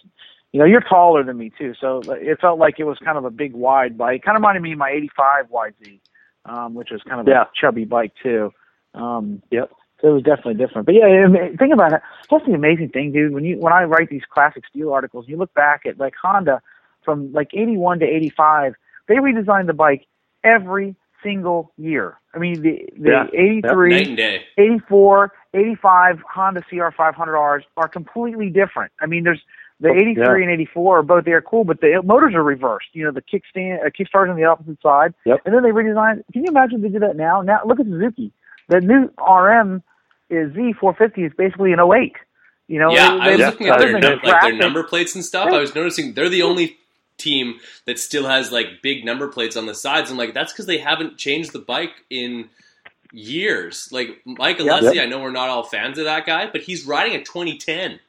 [0.52, 3.24] you know, you're taller than me too, so it felt like it was kind of
[3.24, 4.24] a big wide bike.
[4.24, 6.02] Kind of reminded me of my '85 YZ,
[6.46, 7.44] um, which was kind of Yeah.
[7.44, 8.52] a chubby bike too.
[8.94, 9.72] Um, Yep.
[10.02, 10.88] so it was definitely different.
[10.88, 12.02] But yeah, think about it.
[12.30, 13.34] That's the amazing thing, dude.
[13.34, 16.62] When you when I write these classic steel articles, you look back at like Honda
[17.04, 18.74] from like 81 to 85,
[19.08, 20.06] they redesigned the bike
[20.44, 22.18] every single year.
[22.34, 23.28] I mean, the the Yeah.
[23.34, 24.44] 83, Night and day.
[24.58, 28.92] 84, 85 Honda CR500Rs are completely different.
[29.02, 29.42] I mean, there's
[29.80, 30.44] the Oh, 83 yeah.
[30.44, 32.88] and 84 are both air cooled, but the motors are reversed.
[32.94, 35.42] You know, the kickstand, uh, kickstart's on the opposite side, Yep.
[35.46, 36.24] and then they redesigned.
[36.34, 37.42] Can you imagine they did that now?
[37.42, 38.32] Now look at Suzuki.
[38.68, 39.82] The new RM
[40.30, 42.16] is Z450 is basically an 08.
[42.68, 45.14] You know, yeah, they- I was they- looking at other their like their number plates
[45.16, 45.48] and stuff.
[45.52, 46.78] I was noticing they're the only
[47.21, 50.10] team that still has like big number plates on the sides.
[50.12, 52.49] I'm like, that's because they haven't changed the bike in
[53.13, 53.89] years.
[53.91, 54.79] Like Mike Yeah.
[54.79, 57.99] Alessi, I know we're not all fans of that guy, but he's riding a 2010.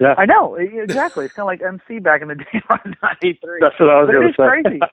[0.00, 1.24] Yeah, I know exactly.
[1.24, 3.58] It's kind of like MC back in the day on 93.
[3.60, 4.62] that's what I was going it's to say.
[4.62, 4.80] crazy.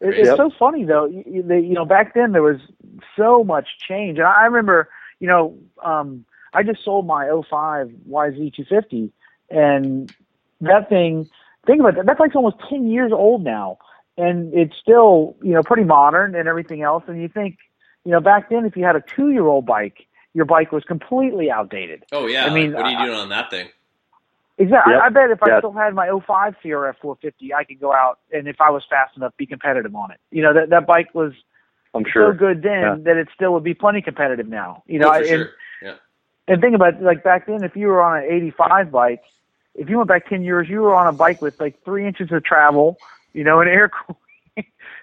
[0.00, 0.36] It, it's Yep.
[0.36, 1.06] so funny though.
[1.06, 2.56] You, you- they, you know, back then there was
[3.16, 4.88] so much change, and I remember,
[5.20, 9.10] you know, um, I just sold my 05 YZ250,
[9.50, 10.12] and
[10.60, 11.28] that thing.
[11.66, 12.06] Think about that.
[12.06, 13.78] That's like almost 10 years old now,
[14.16, 17.04] and it's still, you know, pretty modern and everything else.
[17.06, 17.58] And you think,
[18.04, 22.04] you know, back then if you had a two-year-old bike, your bike was completely outdated.
[22.10, 23.68] Oh yeah, I mean, like, what are you I- doing on that thing?
[24.58, 24.92] Exactly.
[24.92, 25.02] Yep.
[25.02, 28.18] I, I bet if I still had my 05 CRF 450, I could go out
[28.32, 30.20] and if I was fast enough, be competitive on it.
[30.30, 31.32] You know, that that bike was
[31.94, 32.32] I'm sure.
[32.32, 32.96] so good then Yeah.
[33.04, 34.82] that it still would be plenty competitive now.
[34.86, 35.50] You know, oh, for and, sure.
[35.80, 35.94] Yeah.
[36.48, 39.22] and think about it, like back then, if you were on an 85 bike,
[39.74, 42.30] if you went back 10 years, you were on a bike with like three inches
[42.30, 42.98] of travel,
[43.32, 44.18] you know, and air cooling.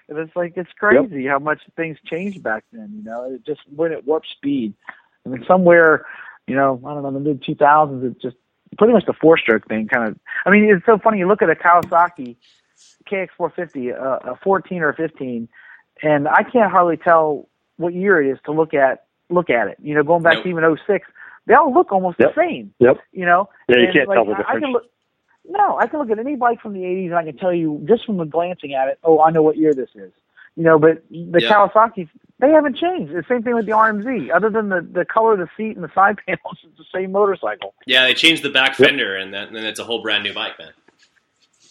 [0.08, 2.92] and it's like it's crazy how much things changed back then.
[2.96, 4.74] You know, it just went at warp speed.
[5.26, 6.06] I mean, somewhere,
[6.46, 8.36] you know, I don't know, the mid 2000s, it just
[8.78, 10.18] pretty much the four stroke thing kind of.
[10.46, 11.18] I mean, it's so funny.
[11.18, 12.36] You look at a Kawasaki
[13.10, 15.48] KX450, uh, a 14 or a 15,
[16.02, 19.78] and I can't hardly tell what year it is to look at look at it.
[19.82, 20.44] You know, going back Nope.
[20.44, 21.06] to even 06,
[21.50, 22.34] they all look almost Yep.
[22.36, 22.72] the same.
[22.78, 22.98] Yep.
[23.12, 24.60] You know, Yeah, you And, can't like, tell the I- I difference.
[24.64, 24.84] can look,
[25.48, 27.80] no, I can look at any bike from the 80s and I can tell you
[27.88, 30.12] just from glancing at it, oh, I know what year this is.
[30.54, 31.50] You know, but the Yeah.
[31.52, 32.08] Kawasaki,
[32.38, 33.12] they haven't changed.
[33.12, 34.30] The same thing with the RMZ.
[34.30, 37.10] Other than the, the color of the seat and the side panels, it's the same
[37.10, 37.74] motorcycle.
[37.84, 40.56] Yeah, they changed the back fender, and then, then it's a whole brand new bike,
[40.58, 40.72] man.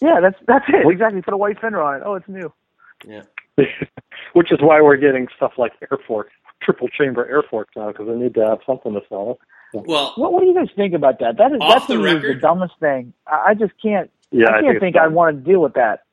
[0.02, 0.86] Yeah, that's that's it.
[0.90, 1.22] Exactly.
[1.22, 2.02] Put a white fender on it.
[2.04, 2.52] Oh, it's new.
[3.06, 3.22] Yeah.
[4.34, 8.06] Which is why we're getting stuff like air forks, triple chamber air forks now, because
[8.08, 9.38] they need to have something to sell.
[9.72, 11.36] Well, What, what do you guys think about that?
[11.38, 13.12] That is Off that to the me is the dumbest thing.
[13.26, 14.10] I, I just can't.
[14.32, 15.04] Yeah, I can't it's think dumb.
[15.04, 16.04] I'd want to deal with that.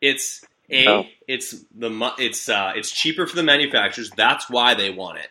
[0.00, 1.06] it's a No.
[1.28, 4.10] it's the mu- it's uh it's cheaper for the manufacturers.
[4.10, 5.28] That's why they want it.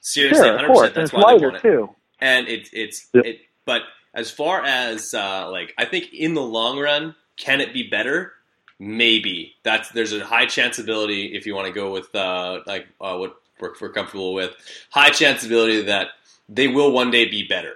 [0.00, 0.66] Seriously, Sure, of 100%.
[0.66, 0.86] course.
[0.88, 1.62] And That's it's why they lighter want it.
[1.62, 1.90] too.
[2.20, 3.24] and it, it's Yep.
[3.24, 3.40] it.
[3.64, 7.84] But as far as uh, like, I think in the long run, can it be
[7.88, 8.32] better?
[8.78, 13.16] Maybe that's there's a high chanceability if you want to go with uh, like uh,
[13.16, 14.54] what we're, we're comfortable with.
[14.90, 16.08] High chanceability that
[16.48, 17.74] they will one day be better.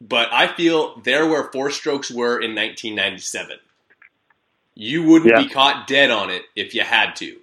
[0.00, 3.58] But I feel they're where four strokes were in 1997.
[4.74, 5.42] You wouldn't Yeah.
[5.42, 7.38] be caught dead on it if you had to,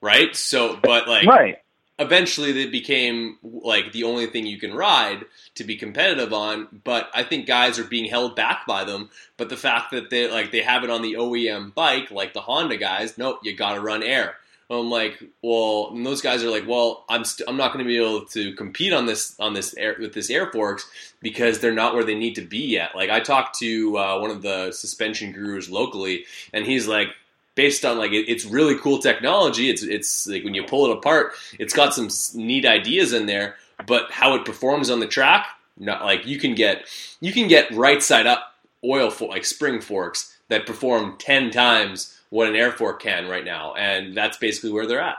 [0.00, 0.34] right?
[0.34, 1.58] So, but like, Right.
[2.00, 5.24] eventually they became like the only thing you can ride
[5.54, 9.50] to be competitive on but i think guys are being held back by them but
[9.50, 12.78] the fact that they like they have it on the oem bike like the honda
[12.78, 14.34] guys nope you gotta run air
[14.70, 17.88] i'm like well and those guys are like well i'm st- i'm not going to
[17.88, 20.88] be able to compete on this on this air with this air forks
[21.20, 24.30] because they're not where they need to be yet like i talked to uh, one
[24.30, 27.08] of the suspension gurus locally and he's like
[27.54, 29.68] based on like it, it's really cool technology.
[29.68, 33.56] It's it's like when you pull it apart, it's got some neat ideas in there.
[33.86, 35.46] But how it performs on the track,
[35.78, 36.86] not like you can get
[37.20, 38.54] you can get right side up
[38.84, 43.44] oil for like spring forks that perform ten times what an air fork can right
[43.44, 45.18] now, and that's basically where they're at.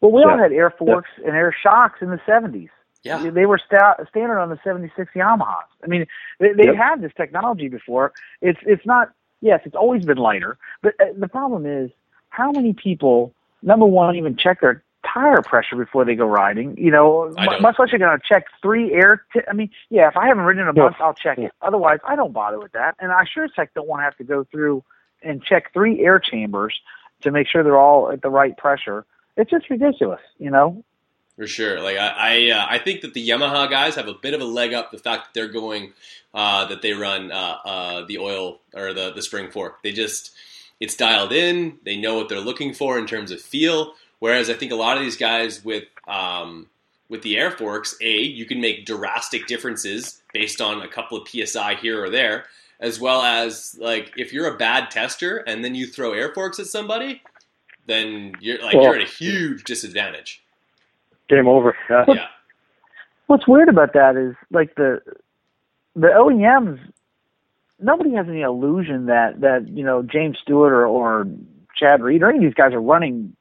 [0.00, 2.70] Well, we all had air forks and air shocks in the 70s.
[3.02, 5.64] Yeah, They were sta- standard on the 76 Yamahas.
[5.82, 6.06] I mean,
[6.38, 6.74] they, they Yep.
[6.76, 8.12] had this technology before.
[8.42, 9.12] It's it's not.
[9.40, 11.90] Yes, it's always been lighter, but uh, the problem is
[12.28, 13.32] how many people,
[13.62, 16.76] number one, even check their tire pressure before they go riding.
[16.76, 19.24] You know, I mu- much less you're going to check three air.
[19.32, 20.82] T- I mean, yeah, if I haven't ridden in a Yeah.
[20.84, 21.52] month, I'll check it.
[21.62, 22.96] Otherwise, I don't bother with that.
[23.00, 24.84] And I sure as heck don't want to have to go through
[25.22, 26.78] and check three air chambers
[27.22, 29.04] to make sure they're all at the right pressure.
[29.36, 30.82] It's just ridiculous, you know.
[31.36, 31.80] For sure.
[31.80, 34.44] Like I, I, uh, I think that the Yamaha guys have a bit of a
[34.44, 34.90] leg up.
[34.90, 35.92] The fact that they're going,
[36.34, 39.82] uh, that they run uh, uh, the oil or the the spring fork.
[39.82, 40.32] They just
[40.80, 41.78] it's dialed in.
[41.84, 43.94] They know what they're looking for in terms of feel.
[44.18, 46.66] Whereas I think a lot of these guys with um,
[47.08, 51.26] with the air forks, a you can make drastic differences based on a couple of
[51.26, 52.44] psi here or there,
[52.80, 56.58] as well as like if you're a bad tester and then you throw air forks
[56.58, 57.22] at somebody,
[57.86, 60.42] then you're like Well- you're at a huge disadvantage.
[61.28, 61.76] Game over.
[61.88, 62.04] Yeah.
[62.08, 62.26] Yeah.
[63.26, 65.00] What's weird about that is like the
[65.94, 66.80] the OEMs.
[67.78, 71.26] Nobody has any illusion that that you know James Stewart or, or
[71.76, 73.34] Chad Reed or any of these guys are running,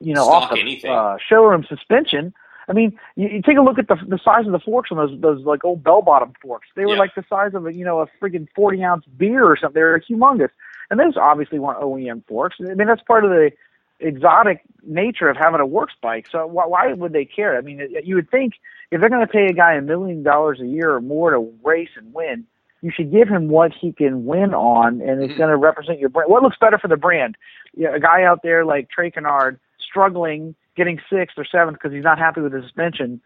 [0.00, 0.90] you know, Stock off the anything.
[0.92, 2.32] uh, showroom suspension.
[2.68, 4.96] I mean, you, you take a look at the the size of the forks on
[4.98, 6.68] those those like old bell bottom forks.
[6.74, 6.98] They were Yeah.
[7.00, 9.74] like the size of a you know a freaking forty ounce beer or something.
[9.74, 10.50] They were humongous,
[10.90, 12.56] and those obviously weren't OEM forks.
[12.60, 13.52] I mean, that's part of the
[14.00, 16.26] exotic nature of having a works bike.
[16.30, 17.56] So why, why would they care?
[17.56, 18.54] I mean, it- you would think
[18.90, 21.50] if they're going to pay a guy a million dollars a year or more to
[21.64, 22.44] race and win,
[22.82, 25.38] you should give him what he can win on, and it's Mhm.
[25.38, 26.30] going to represent your brand.
[26.30, 27.36] What looks better for the brand?
[27.74, 32.04] Yeah, a guy out there like Trey Kennard struggling, getting sixth or seventh because he's
[32.04, 33.20] not happy with the suspension,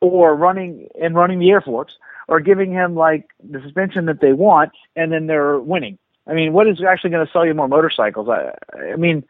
[0.00, 1.94] or running and running the air forks,
[2.28, 5.98] or giving him like the suspension that they want, and then they're winning.
[6.26, 8.28] I mean, what is actually going to sell you more motorcycles?
[8.28, 8.50] I,
[8.92, 9.24] I mean,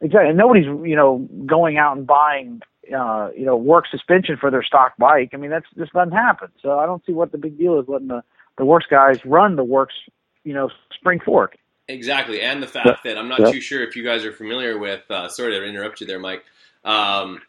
[0.00, 0.34] exactly.
[0.34, 2.60] Nobody's you know going out and buying
[2.94, 5.30] uh, you know work suspension for their stock bike.
[5.32, 6.48] I mean, that's just doesn't happen.
[6.60, 8.22] So I don't see what the big deal is letting the
[8.58, 9.94] the works guys run the works
[10.44, 11.56] you know spring fork.
[11.88, 12.96] Exactly, and the fact Yeah.
[13.04, 13.50] that I'm not Yeah.
[13.50, 15.02] too sure if you guys are familiar with.
[15.10, 16.44] Uh, sorry to interrupt you there, Mike.
[16.84, 17.40] Um,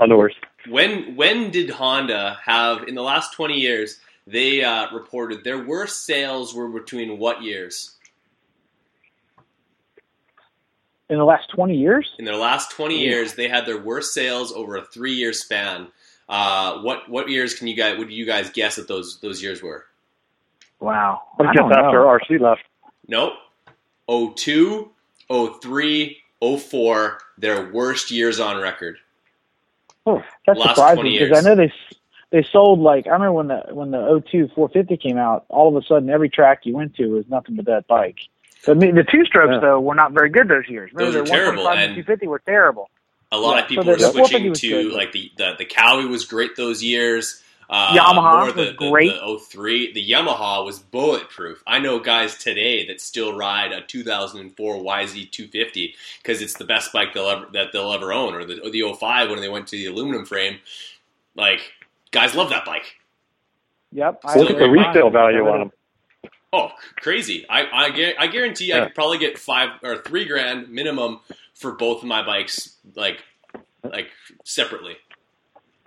[0.00, 0.32] Underwears.
[0.68, 4.00] when when did Honda have in the last 20 years?
[4.26, 7.92] They uh, reported their worst sales were between what years?
[11.08, 13.10] In the last twenty years, In their last 20 Yeah.
[13.10, 15.86] years, they had their worst sales over a three-year span.
[16.28, 17.96] Uh, what what years can you guys?
[17.98, 19.84] Would you guys guess that those those years were?
[20.80, 21.22] wow.
[21.38, 22.18] I I guess don't after know.
[22.18, 22.62] RC left.
[23.06, 23.34] Nope.
[24.08, 24.90] 02,
[25.60, 28.98] 03, 04, their worst years on record.
[30.06, 31.44] That's last surprising because.
[31.44, 31.72] I know they
[32.30, 35.46] they sold like I remember when the when the 02 450 came out.
[35.48, 38.18] All of a sudden, every track you went to was nothing but that bike.
[38.62, 39.60] So I mean, the two strokes Yeah.
[39.60, 40.90] though were not very good those years.
[40.94, 42.88] Those were the terrible, and- and 250 were terrible.
[43.32, 44.92] A lot Yeah, of people so were the- the switching to good.
[44.92, 47.42] like the, the the Kawi was great those years.
[47.68, 49.12] Uh, Yamaha the, was the, great.
[49.12, 51.62] The 03, the Yamaha was bulletproof.
[51.66, 57.12] I know guys today that still ride a 2004 YZ250 because it's the best bike
[57.12, 59.76] they'll ever that they'll ever own, or the or the 05 when they went to
[59.76, 60.58] the aluminum frame.
[61.34, 61.72] Like
[62.12, 62.96] guys love that bike.
[63.92, 64.20] Yep.
[64.24, 65.72] I Look at the very resale value on them.
[66.52, 67.44] Oh, crazy!
[67.48, 71.20] I I, I guarantee I could probably get five or three grand minimum
[71.54, 73.24] for both of my bikes, like
[73.82, 74.08] like
[74.44, 74.96] separately,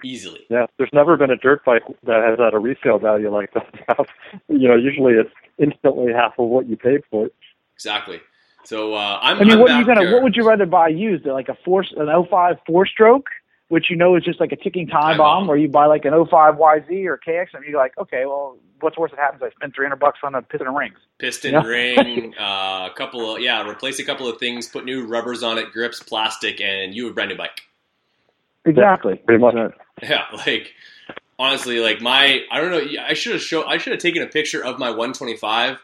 [0.03, 0.45] easily.
[0.49, 4.07] Yeah, there's never been a dirt bike that has had a resale value like that.
[4.49, 7.35] you know, usually it's instantly half of what you paid for it.
[7.75, 8.19] Exactly.
[8.65, 9.37] So uh, I'm.
[9.37, 10.01] I mean, I'm what are you gonna?
[10.01, 10.13] here.
[10.13, 11.25] What would you rather buy used?
[11.25, 13.27] Like a four, an 05 four stroke,
[13.69, 15.49] which you know is just like a ticking time Time bomb, bomb.
[15.49, 18.97] or you buy like an 05 YZ or KX, and you're like, okay, well, what's
[18.97, 19.41] worse that happens?
[19.43, 20.97] I spent 300 bucks on a piston and rings.
[21.19, 21.63] piston Yeah.
[21.63, 25.57] ring, uh, a couple of yeah, replace a couple of things, put new rubbers on
[25.57, 27.61] it, grips, plastic, and you a brand new bike.
[28.65, 29.15] Exactly.
[29.15, 29.55] Pretty much.
[30.01, 30.73] Yeah, like
[31.37, 33.01] honestly, like my I don't know.
[33.01, 33.65] I should have show.
[33.65, 35.79] I should have taken a picture of my 125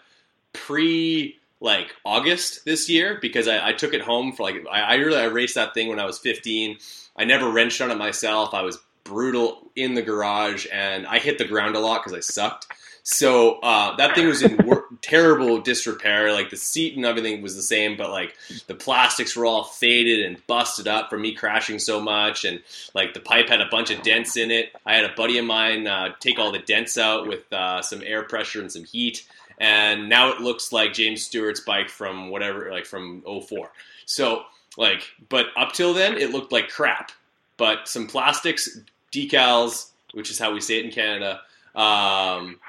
[0.53, 4.95] pre like August this year because I, I took it home for like I, I
[4.95, 6.77] really I raced that thing when I was 15.
[7.17, 8.53] I never wrenched on it myself.
[8.53, 12.19] I was brutal in the garage and I hit the ground a lot because I
[12.19, 12.67] sucked.
[13.03, 16.33] So uh, that thing was in wor- terrible disrepair.
[16.33, 18.35] Like the seat and everything was the same, but like
[18.67, 22.61] the plastics were all faded and busted up from me crashing so much, and
[22.93, 24.71] like the pipe had a bunch of dents in it.
[24.85, 28.01] I had a buddy of mine uh, take all the dents out with uh, some
[28.03, 29.25] air pressure and some heat,
[29.59, 33.71] and now it looks like James Stewart's bike from whatever, like from 04.
[34.05, 34.43] So
[34.77, 37.11] like, but up till then, it looked like crap.
[37.57, 38.79] But some plastics,
[39.13, 41.41] decals, which is how we say it in Canada,
[41.73, 42.59] um,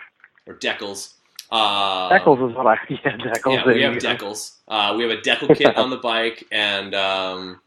[0.47, 1.13] or decals.
[1.51, 3.17] Uh, Decals is what I yeah.
[3.17, 3.55] Deckles.
[3.55, 4.57] yeah, we have Deckles.
[4.67, 7.61] Uh, we have a Deckle kit on the bike, and um,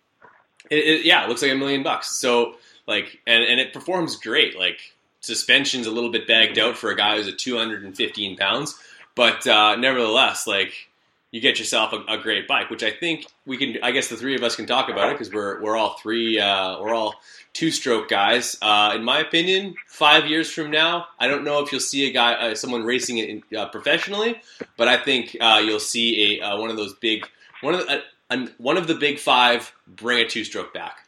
[0.69, 2.19] it, it, yeah, it looks like a million bucks.
[2.19, 2.55] So
[2.87, 4.57] like, and and it performs great.
[4.57, 4.79] Like
[5.21, 8.77] suspension's a little bit bagged out for a guy who's at 215 pounds,
[9.15, 10.88] but uh, nevertheless, like
[11.31, 13.77] you get yourself a, a great bike, which I think we can.
[13.83, 16.39] I guess the three of us can talk about it because we're we're all three.
[16.39, 17.15] Uh, we're all
[17.53, 18.57] two stroke guys.
[18.61, 22.11] Uh, in my opinion, five years from now, I don't know if you'll see a
[22.11, 24.41] guy, uh, someone racing it in, uh, professionally,
[24.77, 27.27] but I think uh, you'll see a uh, one of those big
[27.61, 31.05] one of the, uh, an, one of the big five bring a two stroke back.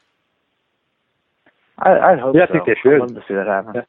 [1.79, 2.93] I, I'd hope Yeah, I think they should.
[2.93, 3.73] I'd love to see that happen.
[3.75, 3.81] Yeah.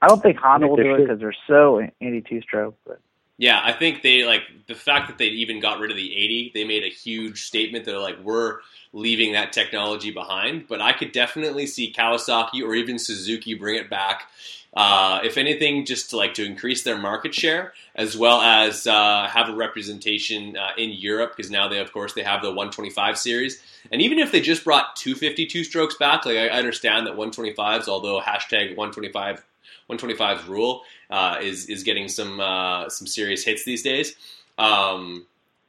[0.00, 2.40] I don't think Honda I will think they do it because they're so anti two
[2.42, 2.76] stroke.
[2.86, 3.00] But
[3.38, 6.52] Yeah, I think they like the fact that they even got rid of the 80.
[6.54, 7.84] They made a huge statement.
[7.84, 8.60] They're like, we're
[8.94, 10.66] leaving that technology behind.
[10.68, 14.30] But I could definitely see Kawasaki or even Suzuki bring it back.
[14.74, 19.26] Uh, if anything, just to like to increase their market share, as well as uh,
[19.26, 23.18] have a representation uh, in Europe, because now they, of course, they have the 125
[23.18, 23.62] series.
[23.90, 28.20] And even if they just brought 252 strokes back, like I understand that 125s, although
[28.20, 29.42] hashtag 125
[29.90, 34.16] 125's rule uh, is is getting some uh, some serious hits these days.
[34.58, 35.26] Um,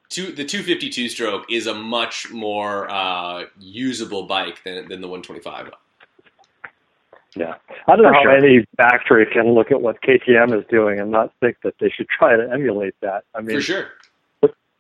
[0.10, 5.72] two, the 252 stroke is a much more uh, usable bike than, than the 125.
[7.36, 7.56] Yeah,
[7.88, 8.38] I don't know For how sure.
[8.38, 12.08] any factory can look at what KTM is doing and not think that they should
[12.10, 13.26] try to emulate that.
[13.36, 13.88] I mean, For sure.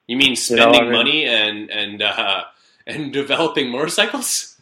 [0.08, 2.46] You mean know, spending I mean- money and and uh,
[2.88, 4.60] and developing motorcycles?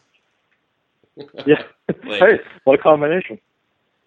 [1.46, 1.62] yeah.
[2.04, 3.38] Like- hey, what a combination!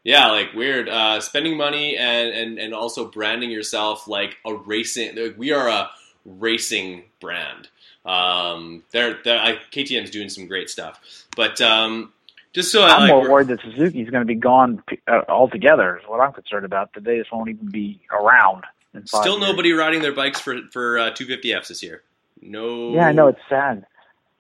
[0.03, 0.89] Yeah, like weird.
[0.89, 5.15] Uh, spending money and, and and also branding yourself like a racing.
[5.15, 5.89] like, We are a
[6.25, 7.69] racing brand.
[8.05, 12.13] Um, they're, they're I, KTM's doing some great stuff, but um,
[12.53, 15.97] just so I I'm like, more worried that Suzuki's going to be gone uh, altogether.
[15.97, 16.93] Is what I'm concerned about.
[16.93, 18.63] That they just won't even be around.
[19.05, 19.49] Still years.
[19.49, 22.03] nobody riding their bikes for for uh, 250Fs this year.
[22.41, 22.93] No.
[22.93, 23.85] Yeah, I know it's sad.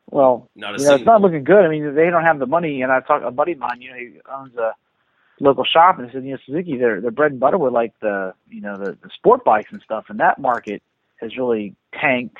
[0.09, 1.63] Well, Not a you know, it's not looking good.
[1.63, 2.81] I mean, they don't have the money.
[2.81, 3.81] And I talked a buddy of mine.
[3.81, 4.73] You know, he owns a
[5.39, 7.93] local shop, and he said, you know, Suzuki, their their bread and butter were like
[8.01, 10.81] the you know the, the sport bikes and stuff, and that market
[11.21, 12.37] has really tanked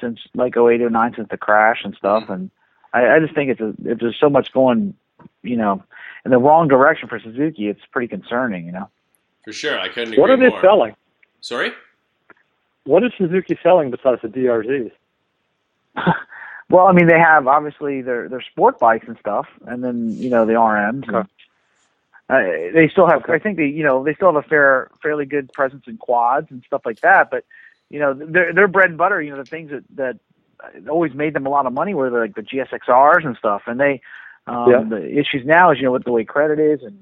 [0.00, 2.24] since like 08, 09, since the crash and stuff.
[2.24, 2.32] Mm-hmm.
[2.32, 2.50] And
[2.94, 4.94] I, I just think it's a, if there's so much going,
[5.42, 5.82] you know,
[6.24, 8.66] in the wrong direction for Suzuki, it's pretty concerning.
[8.66, 8.88] You know.
[9.44, 9.78] for sure.
[9.78, 10.60] I couldn't agree What are they more.
[10.60, 10.96] selling?
[11.40, 11.72] Sorry.
[12.84, 14.92] What is Suzuki selling besides the DRZs?
[16.70, 20.30] Well, I mean, they have obviously their their sport bikes and stuff, and then you
[20.30, 21.08] know the RMs.
[21.08, 21.28] And, Okay.
[22.30, 23.28] Uh, they still have.
[23.28, 26.46] I think they you know they still have a fair fairly good presence in quads
[26.50, 27.28] and stuff like that.
[27.30, 27.44] But
[27.88, 29.20] you know their their bread and butter.
[29.20, 30.18] You know the things that that
[30.88, 33.62] always made them a lot of money were like the GSXRs and stuff.
[33.66, 34.00] And they
[34.46, 34.82] um, Yeah.
[34.88, 36.98] the issues now is you know with the way credit is and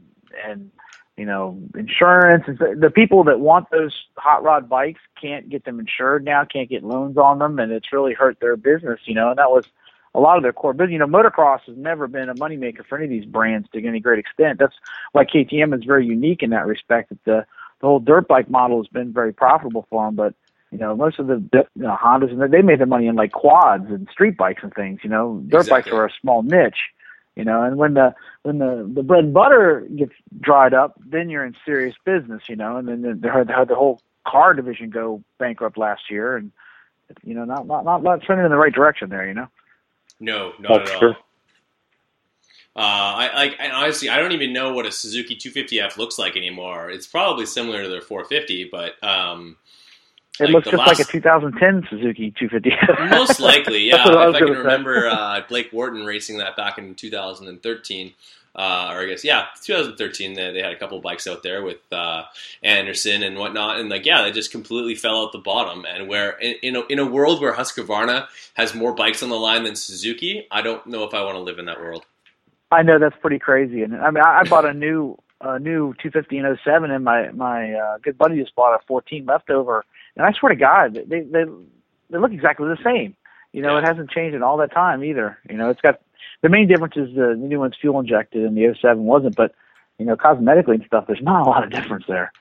[0.46, 0.70] and
[1.16, 5.64] you know insurance and the, the people that want those hot rod bikes can't get
[5.64, 9.00] them insured now, can't get loans on them, and it's really hurt their business.
[9.04, 9.66] You know, and that was
[10.14, 10.92] a lot of their core business.
[10.92, 14.00] You know, motocross has never been a moneymaker for any of these brands to any
[14.00, 14.58] great extent.
[14.58, 14.74] That's
[15.12, 17.10] why KTM is very unique in that respect.
[17.10, 17.46] That the
[17.80, 20.34] the whole dirt bike model has been very profitable for them, but
[20.70, 23.32] you know, most of the you know, Hondas and they made their money in like
[23.32, 25.00] quads and street bikes and things.
[25.02, 26.90] You know, dirt bikes are a small niche.
[27.36, 31.30] You know, and when the when the the bread and butter gets dried up, then
[31.30, 32.42] you're in serious business.
[32.48, 36.36] You know, and then the, the, the, the whole car division go bankrupt last year,
[36.36, 36.52] and
[37.22, 39.26] you know, not not not, not trending in the right direction there.
[39.26, 39.48] You know.
[40.20, 41.00] No, not That's at all.
[41.00, 41.14] true.
[42.76, 46.36] Uh, I like, and honestly, I don't even know what a Suzuki 250F looks like
[46.36, 46.90] anymore.
[46.90, 49.56] It's probably similar to their 450, but um,
[50.40, 52.70] It Like looks just like a 2010 Suzuki 250.
[53.10, 54.04] most likely, yeah.
[54.04, 58.12] What I if I can remember uh, Blake Wharton racing that back in 2013,
[58.58, 60.34] uh, or I guess yeah, 2013.
[60.34, 62.24] They, they had a couple bikes out there with uh,
[62.62, 65.84] Anderson and whatnot, and like yeah, they just completely fell out the bottom.
[65.86, 69.36] And where in, in a, in a world where Husqvarna has more bikes on the
[69.36, 72.04] line than Suzuki, I don't know if I want to live in that world.
[72.70, 75.94] I know that's pretty crazy, and I mean, I, I bought a new a new
[76.02, 79.84] 250 and 07, and my my uh, good buddy just bought a 14 leftover,
[80.16, 81.44] and I swear to God, they they
[82.10, 83.14] they look exactly the same.
[83.52, 83.78] You know, Yeah.
[83.78, 85.38] it hasn't changed in all that time either.
[85.48, 86.00] You know, it's got
[86.42, 89.54] the main difference is the, new one's fuel injected, and the 07 wasn't, but
[89.98, 92.32] you know, cosmetically and stuff, there's not a lot of difference there.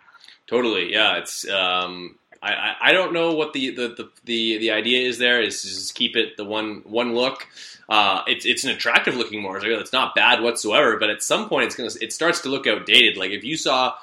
[0.47, 1.17] Totally, yeah.
[1.17, 5.17] It's um, I, I I don't know what the, the, the, the, the idea is
[5.17, 5.41] there.
[5.41, 7.47] Is just keep it the one one look.
[7.89, 9.79] Uh, it's it's an attractive looking motorcycle.
[9.79, 10.97] It's not bad whatsoever.
[10.97, 13.17] But at some point, it's gonna it starts to look outdated.
[13.17, 13.95] Like if you saw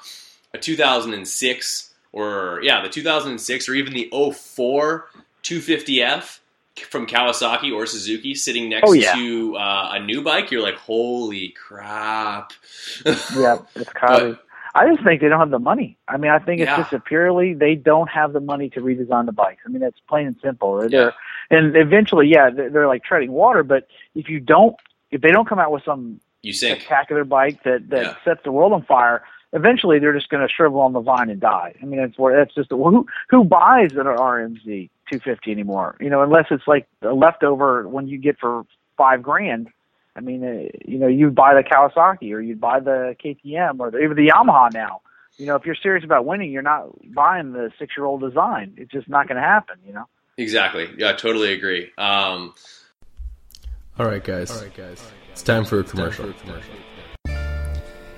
[0.53, 5.07] a 2006 or yeah the 2006 or even the 04
[5.43, 6.39] 250F
[6.79, 9.13] from Kawasaki or Suzuki sitting next Oh, yeah.
[9.13, 12.51] to uh, a new bike, you're like, holy crap!
[13.37, 14.37] Yeah, it's crazy.
[14.77, 15.97] I just think they don't have the money.
[16.09, 16.75] I mean, I think it's Yeah.
[16.83, 19.61] just a purely they don't have the money to redesign the bikes.
[19.65, 20.77] I mean, that's plain and simple.
[20.89, 21.13] They're
[21.49, 23.63] and eventually, yeah, they're, they're like treading water.
[23.63, 24.75] But if you don't,
[25.11, 26.81] if they don't come out with some You sink.
[26.81, 28.15] spectacular bike that that Yeah.
[28.25, 29.23] sets the world on fire,
[29.53, 31.73] eventually they're just going to shrivel on the vine and die.
[31.81, 35.95] I mean, that's where that's just who who buys an RMZ 250 anymore?
[35.99, 38.65] You know, unless it's like a leftover when you get for
[38.97, 39.69] five grand.
[40.15, 43.91] I mean, uh, you know, you buy the Kawasaki or you buy the KTM or
[43.91, 45.01] the, even the Yamaha now.
[45.37, 48.75] You know, if you're serious about winning, you're not buying the six-year-old design.
[48.77, 49.75] It's just not going to happen.
[49.85, 50.05] You know.
[50.37, 50.89] Exactly.
[50.97, 51.91] Yeah, I totally agree.
[51.97, 52.53] Um,
[53.99, 54.51] All right, guys.
[54.51, 55.03] All right, guys.
[55.31, 56.33] It's time for a commercial.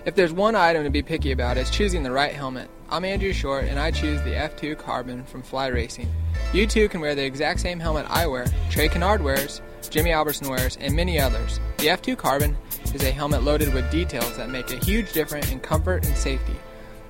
[0.05, 2.69] If there's one item to be picky about, it's choosing the right helmet.
[2.89, 6.07] I'm Andrew Short, and I choose the F2 Carbon from Fly Racing.
[6.53, 10.47] You too can wear the exact same helmet I wear, Trey Canard wears, Jimmy Albertson
[10.47, 11.59] wears, and many others.
[11.79, 12.55] The F2 Carbon
[12.93, 16.55] is a helmet loaded with details that make a huge difference in comfort and safety.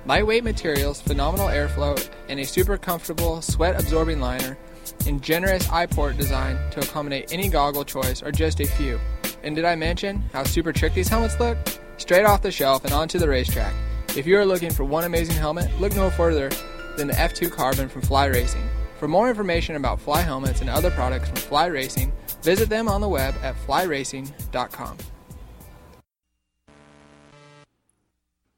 [0.04, 1.96] Lightweight materials, phenomenal airflow,
[2.28, 4.58] and a super comfortable sweat absorbing liner,
[5.06, 8.98] and generous eye port design to accommodate any goggle choice are just a few.
[9.44, 11.56] And did I mention how super trick these helmets look?
[11.98, 13.74] Straight off the shelf and onto the racetrack.
[14.16, 16.50] If you are looking for one amazing helmet, look no further
[16.96, 18.66] than the F2 Carbon from Fly Racing.
[18.98, 23.00] For more information about Fly helmets and other products from Fly Racing, visit them on
[23.00, 24.96] the web at flyracing.com.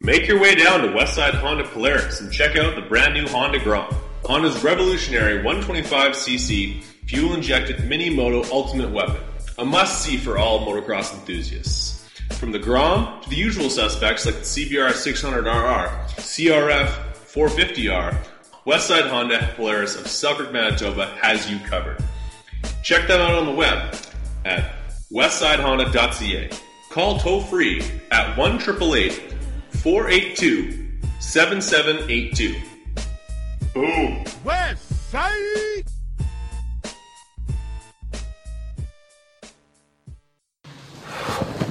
[0.00, 3.58] Make your way down to Westside Honda Polaris and check out the brand new Honda
[3.58, 3.94] Grom.
[4.24, 9.20] Honda's revolutionary 125cc fuel injected mini moto ultimate weapon.
[9.58, 11.99] A must see for all motocross enthusiasts.
[12.38, 16.88] From the Grom to the usual suspects like the CBR 600RR, CRF
[17.32, 18.16] 450R,
[18.66, 21.96] Westside Honda Polaris of Selkirk, Manitoba has you covered.
[22.82, 23.94] Check them out on the web
[24.44, 24.74] at
[25.12, 26.50] westsidehonda.ca.
[26.90, 30.88] Call toll free at 1 482
[31.20, 32.56] 7782.
[33.74, 34.24] Boom.
[34.44, 35.89] West Side.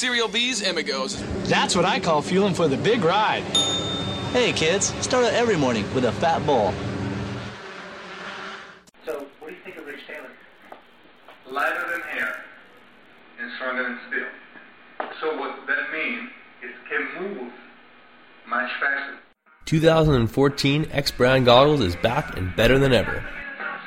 [0.00, 1.22] Cereal B's Amigos.
[1.46, 3.42] That's what I call fueling for the big ride.
[4.32, 6.72] Hey kids, start out every morning with a fat bowl.
[9.04, 10.30] So, what do you think of Rich Taylor?
[11.50, 12.34] Lighter than air
[13.42, 15.06] and stronger than steel.
[15.20, 16.30] So what that means
[16.62, 17.52] is can move
[18.48, 19.18] much faster.
[19.66, 23.22] 2014 X Brand Goggles is back and better than ever.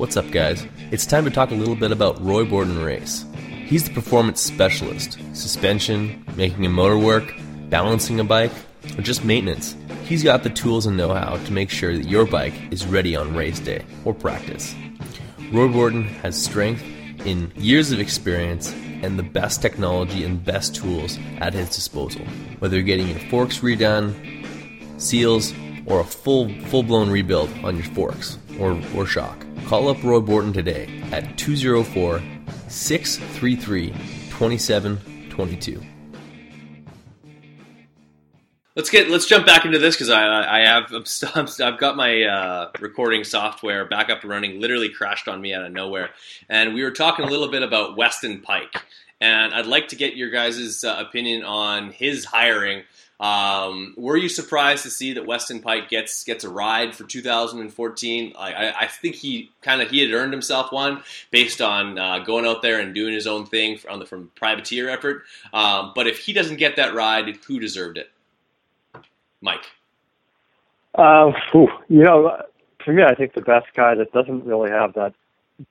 [0.00, 0.66] What's up, guys?
[0.90, 3.26] It's time to talk a little bit about Roy Borden Race.
[3.66, 7.34] He's the performance specialist suspension, making a motor work,
[7.68, 8.50] balancing a bike,
[8.96, 9.76] or just maintenance.
[10.06, 13.14] He's got the tools and know how to make sure that your bike is ready
[13.14, 14.74] on race day or practice.
[15.52, 16.82] Roy Borden has strength
[17.26, 18.72] in years of experience
[19.02, 22.24] and the best technology and best tools at his disposal.
[22.60, 24.14] Whether you're getting your forks redone,
[24.98, 25.52] seals,
[25.84, 29.44] or a full full blown rebuild on your forks or, or shock.
[29.66, 32.22] Call up Roy Borton today at 204
[32.68, 33.90] 633
[34.30, 35.82] 2722.
[38.76, 40.92] Let's get let's jump back into this because I I have
[41.34, 44.60] I'm, I've got my uh, recording software back up and running.
[44.60, 46.10] Literally crashed on me out of nowhere,
[46.48, 48.80] and we were talking a little bit about Weston Peick,
[49.20, 52.84] and I'd like to get your guys' uh, opinion on his hiring.
[53.20, 58.32] Um, were you surprised to see that Weston Peick gets gets a ride for 2014?
[58.38, 62.46] I, I think he kind of he had earned himself one based on uh, going
[62.46, 65.24] out there and doing his own thing from the from privateer effort.
[65.52, 68.10] Um, but if he doesn't get that ride, who deserved it?
[69.42, 69.66] Mike.
[70.94, 72.42] Uh, whew, you know,
[72.82, 75.14] for me, I think the best guy that doesn't really have that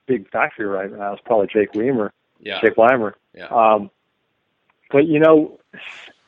[0.06, 2.14] big factory right now is probably Jake Weimer.
[2.40, 2.62] Yeah.
[2.62, 3.16] Jake Weimer.
[3.34, 3.48] Yeah.
[3.48, 3.90] Um,
[4.92, 5.60] but you know,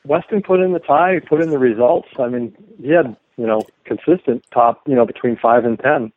[0.04, 2.08] Weston put in the time, he put in the results.
[2.18, 6.12] I mean, he had you know consistent top, you know, between five and ten.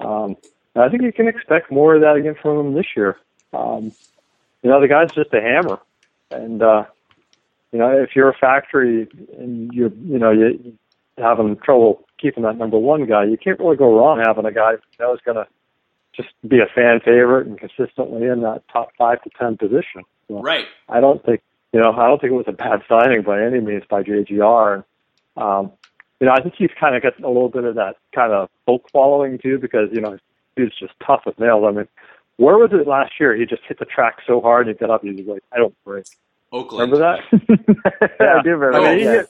[0.00, 0.36] Um,
[0.74, 3.16] and I think you can expect more of that again from him this year.
[3.52, 3.92] Um,
[4.62, 5.78] you know, the guy's just a hammer,
[6.30, 6.84] and uh,
[7.72, 9.08] you know, if you're a factory
[9.38, 10.76] and you're, you know, you
[11.18, 14.72] having trouble keeping that number one guy, you can't really go wrong having a guy
[14.98, 15.46] that was going to
[16.14, 20.02] just be a fan favorite and consistently in that top five to ten position.
[20.28, 20.66] So Right.
[20.88, 21.42] I don't think,
[21.72, 24.84] you know, I don't think it was a bad signing by any means by JGR.
[25.36, 25.72] Um,
[26.20, 28.48] you know, I think he's kind of got a little bit of that kind of
[28.66, 30.18] folk following too, because you know
[30.56, 31.64] he's just tough as nails.
[31.66, 31.88] I mean,
[32.36, 33.36] where was it last year?
[33.36, 35.02] He just hit the track so hard and he got up.
[35.02, 36.06] He was like, I don't break.
[36.52, 36.92] Oakland.
[36.92, 38.10] Remember that?
[38.20, 38.78] yeah, I do remember.
[38.78, 39.22] Oh, I mean, yeah.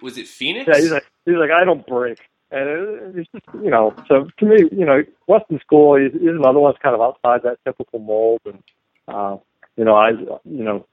[0.00, 0.68] Was it Phoenix?
[0.68, 2.18] yeah, he's like, he's like, I don't break.
[2.52, 6.30] And it, it's just, you know, so to me, you know, Weston School, he's, he's
[6.30, 8.40] another one that's kind of outside that typical mold.
[8.44, 8.62] And,
[9.08, 9.36] uh,
[9.76, 10.86] you know, I, you know,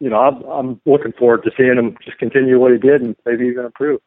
[0.00, 3.16] you know, I'm, I'm looking forward to seeing him just continue what he did and
[3.24, 4.00] maybe even improve.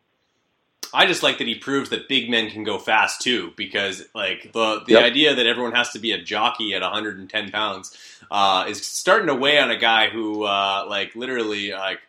[0.94, 4.52] I just like that he proves that big men can go fast too, because like
[4.54, 5.04] the the Yep.
[5.04, 7.96] idea that everyone has to be a jockey at 110 pounds
[8.32, 12.00] uh, is starting to weigh on a guy who uh, like literally like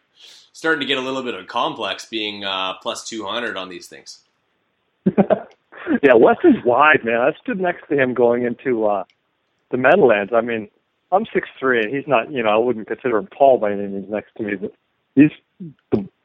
[0.52, 3.86] starting to get a little bit of a complex being uh, plus 200 on these
[3.86, 4.20] things.
[6.02, 7.20] yeah, West is wide, man.
[7.20, 9.04] I stood next to him going into uh,
[9.70, 10.32] the Meadowlands.
[10.34, 10.68] I mean,
[11.12, 12.30] I'm six three, and he's not.
[12.30, 14.72] You know, I wouldn't consider him tall by any means next to me, but
[15.14, 15.30] he's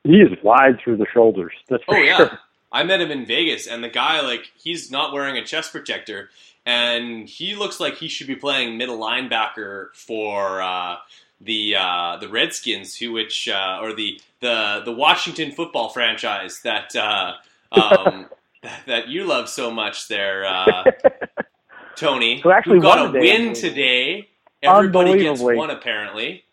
[0.03, 1.53] he is wide through the shoulders.
[1.69, 2.39] That's for Oh yeah, sure.
[2.71, 6.29] I met him in Vegas, and the guy like he's not wearing a chest protector,
[6.65, 10.97] and he looks like he should be playing middle linebacker for uh,
[11.41, 16.95] the uh, the Redskins, who which uh, or the the the Washington football franchise that
[16.95, 17.33] uh,
[17.71, 18.27] um,
[18.85, 20.07] that you love so much.
[20.07, 20.83] There, uh,
[21.95, 24.29] Tony, Who actually who got a win today.
[24.65, 25.55] Everybody gets Unbelievably.
[25.57, 26.43] one apparently.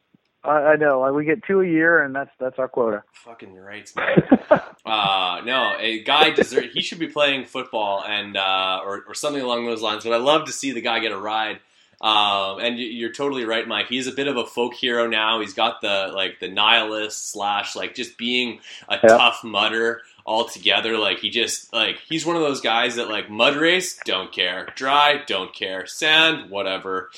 [0.45, 1.13] I, I know.
[1.13, 3.05] We get two a year, and that's that's our quota.
[3.13, 4.23] Fucking right, man.
[4.85, 6.65] uh, no, a guy deserve.
[6.73, 10.03] He should be playing football and uh, or or something along those lines.
[10.05, 11.61] But I love to see the guy get a ride.
[12.01, 13.87] Um, and you- you're totally right, Mike.
[13.87, 15.41] He's a bit of a folk hero now.
[15.41, 18.59] He's got the like the nihilist slash like just being
[18.89, 19.09] a Yeah.
[19.11, 20.99] tough mudder altogether.
[20.99, 24.67] Like he just like he's one of those guys that like mud race don't care,
[24.75, 27.11] dry don't care, sand whatever.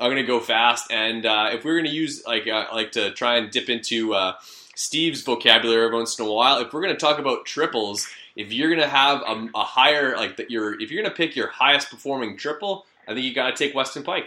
[0.00, 3.36] I'm gonna go fast, and uh, if we're gonna use like uh, like to try
[3.36, 4.34] and dip into uh,
[4.74, 8.70] Steve's vocabulary every once in a while, if we're gonna talk about triples, if you're
[8.70, 12.36] gonna have a, a higher like that, your if you're gonna pick your highest performing
[12.36, 14.26] triple, I think you got to take Weston Peick.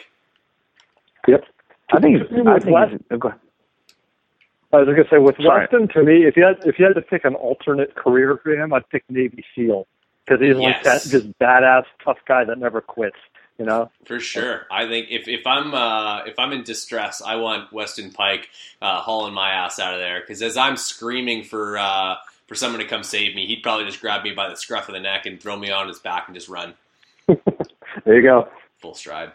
[1.27, 1.45] Yep.
[1.91, 2.17] I think.
[2.17, 2.73] I With think.
[2.73, 3.39] West- oh, go ahead.
[4.73, 5.61] I was gonna say with Sorry.
[5.61, 8.51] Weston, to me, if you had if you had to pick an alternate career for
[8.51, 9.87] him, I'd pick Navy SEAL
[10.25, 13.17] because he's like that just badass tough guy that never quits.
[13.57, 13.89] You know.
[14.05, 18.11] For sure, I think if, if I'm uh, if I'm in distress, I want Weston
[18.11, 18.45] Peick
[18.81, 22.15] uh, hauling my ass out of there because as I'm screaming for uh,
[22.47, 24.93] for someone to come save me, he'd probably just grab me by the scruff of
[24.93, 26.73] the neck and throw me on his back and just run.
[28.05, 28.47] There you go.
[28.79, 29.31] full stride.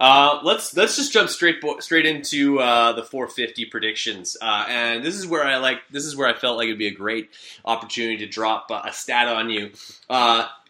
[0.00, 5.04] Uh, let's let's just jump straight bo- straight into uh, the 450 predictions, uh, and
[5.04, 7.28] this is where I like this is where I felt like it'd be a great
[7.66, 9.72] opportunity to drop uh, a stat on you.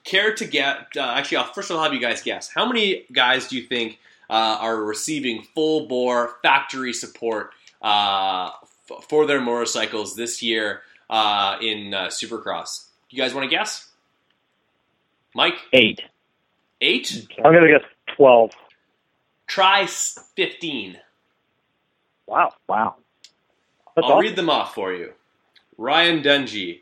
[0.09, 0.89] Care to get?
[0.97, 3.99] Uh, actually, I'll, first I'll have you guys guess how many guys do you think
[4.31, 7.51] uh, are receiving full bore factory support
[7.83, 8.51] uh,
[8.91, 10.81] f- for their motorcycles this year
[11.11, 12.87] uh, in uh, Supercross?
[13.11, 13.91] You guys want to guess?
[15.35, 16.01] Mike, Eight.
[16.81, 17.29] eight.
[17.45, 17.87] I'm gonna guess
[18.17, 18.53] twelve.
[19.47, 20.97] Try 15.
[22.27, 22.53] Wow.
[22.67, 22.97] Wow.
[23.95, 24.21] That's I'll awesome.
[24.21, 25.13] read them off for you.
[25.77, 26.81] Ryan Dungey,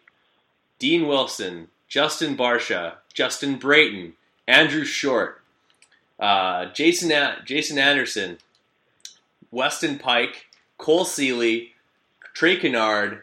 [0.78, 4.12] Dean Wilson, Justin Barcia, Justin Brayton,
[4.46, 5.40] Andrew Short,
[6.20, 8.36] uh, Jason A- Jason Anderson,
[9.50, 10.34] Weston Peick,
[10.76, 11.72] Cole Seely,
[12.34, 13.22] Trey Canard,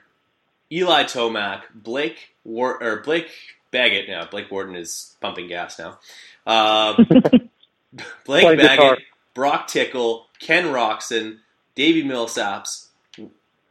[0.71, 3.29] Eli Tomac, Blake War- or Blake
[3.69, 4.09] Baggett.
[4.09, 5.99] Now Blake Wharton is pumping gas now.
[6.47, 6.95] Uh,
[8.25, 8.97] Blake Baggett, guitar.
[9.35, 11.37] Broc Tickle, Ken Roczen,
[11.75, 12.87] Davey Millsaps,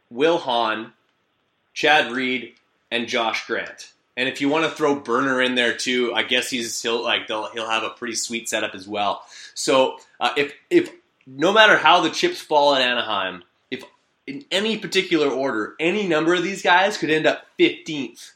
[0.09, 0.93] Will Hahn,
[1.73, 2.53] Chad Reed,
[2.89, 3.91] and Josh Grant.
[4.15, 7.27] And if you want to throw Burner in there too, I guess he's he'll like
[7.27, 9.25] they'll, he'll have a pretty sweet setup as well.
[9.55, 10.91] So uh, if if
[11.25, 13.83] no matter how the chips fall at Anaheim, if
[14.27, 18.33] in any particular order, any number of these guys could end up fifteenth.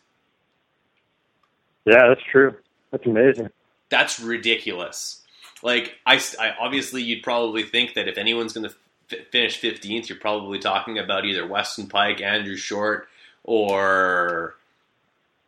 [1.86, 2.56] Yeah, that's true.
[2.92, 3.50] That's amazing.
[3.90, 5.22] That's ridiculous.
[5.64, 8.76] Like I, I obviously you'd probably think that if anyone's going to
[9.12, 13.08] f- finish fifteenth, you're probably talking about either Weston Peick, Andrew Short,
[13.44, 14.57] or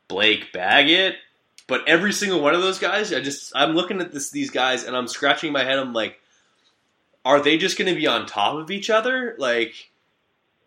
[0.10, 1.16] Blake Baggett.
[1.68, 4.84] But every single one of those guys, I just I'm looking at this these guys
[4.84, 5.80] and I'm scratching my head.
[5.80, 6.20] I'm like,
[7.24, 9.36] are they just going to be on top of each other?
[9.38, 9.74] Like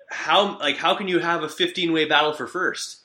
[0.08, 3.00] how like how can you have a 15 way battle for first?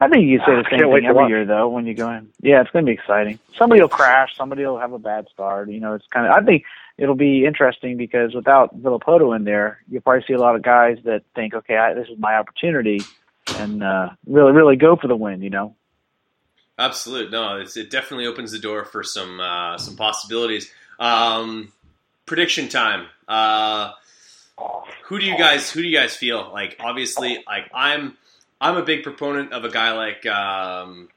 [0.00, 1.68] I think you can say the I same can't wait thing every year, though.
[1.68, 3.38] When you go in, yeah, it's going to be exciting.
[3.56, 4.36] Somebody will crash.
[4.36, 5.70] Somebody will have a bad start.
[5.70, 6.32] You know, it's kind of.
[6.32, 6.64] I think
[6.98, 10.98] it'll be interesting because without Villopoto in there, you'll probably see a lot of guys
[11.04, 13.02] that think, okay, I, this is my opportunity,
[13.56, 15.42] and uh, really, really go for the win.
[15.42, 15.76] You know.
[16.78, 17.58] Absolutely, no.
[17.60, 20.70] It definitely opens the door for some uh, some possibilities.
[20.98, 21.72] Um,
[22.26, 23.06] prediction time.
[23.28, 23.92] Uh,
[25.04, 26.76] who do you guys who do you guys feel like?
[26.80, 28.16] Obviously, like I'm
[28.60, 31.08] I'm a big proponent of a guy like um,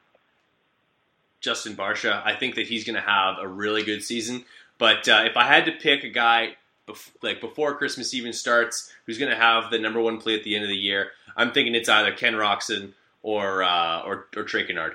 [1.39, 2.21] Justin Barcia.
[2.23, 4.43] I think that he's going to have a really good season.
[4.77, 6.55] But uh, if I had to pick a guy
[7.21, 10.55] like before Christmas even starts, who's going to have the number one play at the
[10.55, 14.65] end of the year, I'm thinking it's either Ken Roczen or uh, or, or Trey
[14.65, 14.93] Canard.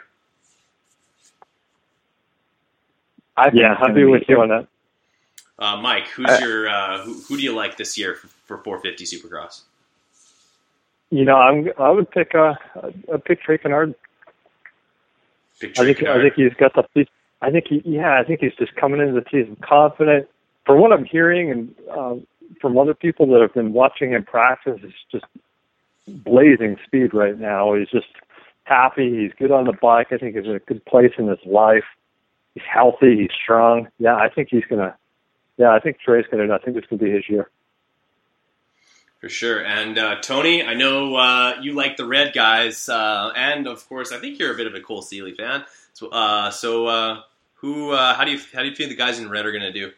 [3.37, 4.67] I think Yeah, it's I'll with you on that.
[5.59, 8.59] Uh, Mike, who's Uh, your uh, who, who do you like this year for, for
[8.65, 9.63] 450 Supercross?
[11.11, 12.55] You know, I'm I would pick uh
[13.13, 13.95] I pick Trey Canard.
[15.61, 17.09] Pick I Trey think I think he's got the he's-
[17.41, 20.29] I think he yeah I think he's just coming into the season confident.
[20.67, 22.15] From what I'm hearing and uh,
[22.61, 25.25] from other people that have been watching him practice, it's just
[26.07, 27.75] blazing speed right now.
[27.75, 28.07] He's just
[28.65, 29.23] happy.
[29.23, 30.09] He's good on the bike.
[30.11, 31.85] I think he's in a good place in his life.
[32.55, 33.17] He's healthy.
[33.17, 33.89] He's strong.
[33.99, 34.97] Yeah, I think he's gonna.
[35.57, 36.53] Yeah, I think Trey's gonna.
[36.53, 37.49] I think it's gonna be his year.
[39.21, 39.65] For sure.
[39.65, 44.11] And uh, Tony, I know uh, you like the red guys, uh, and of course,
[44.11, 45.65] I think you're a bit of a Cole Seely fan.
[45.93, 47.21] So, uh, so uh,
[47.55, 47.93] who?
[47.93, 49.93] Uh, how do you how do you feel the guys in red are to do?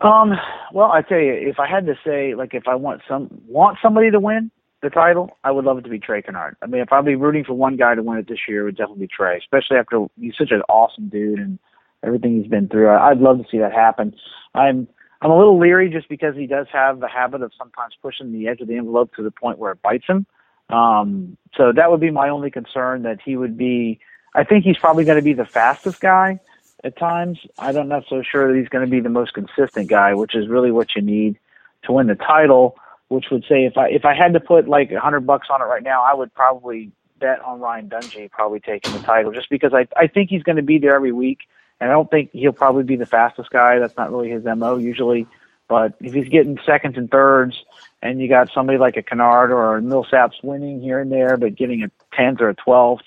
[0.00, 0.32] Um,
[0.72, 3.78] well, I tell you, if I had to say, like, if I want some want
[3.82, 4.50] somebody to win
[4.82, 6.56] the title, I would love it to be Trey Canard.
[6.62, 8.64] I mean, if I'd be rooting for one guy to win it this year, it
[8.64, 11.58] would definitely be Trey, especially after he's such an awesome dude and
[12.02, 12.90] everything he's been through.
[12.90, 14.14] I'd love to see that happen.
[14.54, 14.88] I'm
[15.22, 18.48] I'm a little leery just because he does have the habit of sometimes pushing the
[18.48, 20.26] edge of the envelope to the point where it bites him.
[20.68, 24.00] Um, so that would be my only concern that he would be.
[24.34, 26.40] I think he's probably going to be the fastest guy
[26.84, 27.38] at times.
[27.58, 30.46] I'm not so sure that he's going to be the most consistent guy, which is
[30.48, 31.38] really what you need
[31.84, 32.76] to win the title.
[33.08, 35.60] Which would say if I if I had to put like a hundred bucks on
[35.60, 39.50] it right now, I would probably bet on Ryan Dungey probably taking the title, just
[39.50, 41.40] because I I think he's going to be there every week,
[41.80, 43.78] and I don't think he'll probably be the fastest guy.
[43.78, 45.26] That's not really his mo usually.
[45.68, 47.62] But if he's getting seconds and thirds,
[48.02, 51.54] and you got somebody like a Canard or a Millsaps winning here and there, but
[51.54, 53.04] getting a tenth or a twelfth,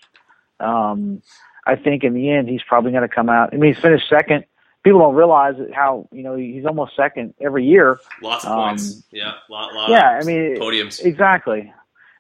[0.60, 1.22] um,
[1.68, 3.54] I think in the end he's probably going to come out.
[3.54, 4.46] I mean, he's finished second.
[4.84, 8.00] People don't realize how you know he's almost second every year.
[8.22, 9.04] Lots of Um, points.
[9.12, 11.04] Yeah, lot, lot yeah, of I mean podiums.
[11.04, 11.74] exactly.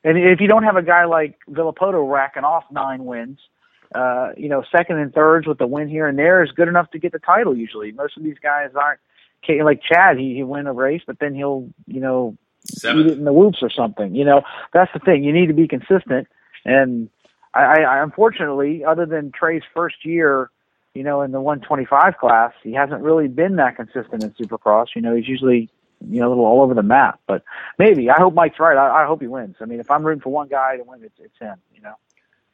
[0.04, 3.39] And if you don't have a guy like Villopoto racking off nine wins,
[3.95, 6.91] uh, you know, second and thirds with a win here and there is good enough
[6.91, 7.56] to get the title.
[7.56, 9.00] Usually, most of these guys aren't
[9.64, 10.18] like Chad.
[10.18, 12.36] He he win a race, but then he'll you know
[12.66, 13.06] Seventh.
[13.06, 14.14] eat it in the whoops or something.
[14.14, 14.41] You know,
[14.74, 15.24] that's the thing.
[15.24, 16.28] You need to be consistent.
[16.66, 17.10] And
[17.64, 20.49] I, I, unfortunately, other than Trey's first year,
[20.93, 24.88] you know, in the 125 class, he hasn't really been that consistent in Supercross.
[24.95, 25.70] You know, he's usually
[26.08, 27.20] you know a little all over the map.
[27.28, 27.43] But
[27.78, 28.78] maybe I hope Mike's right.
[28.78, 29.55] I, I hope he wins.
[29.62, 31.55] I mean, if I'm rooting for one guy to win, it's it's him.
[31.74, 31.95] You know.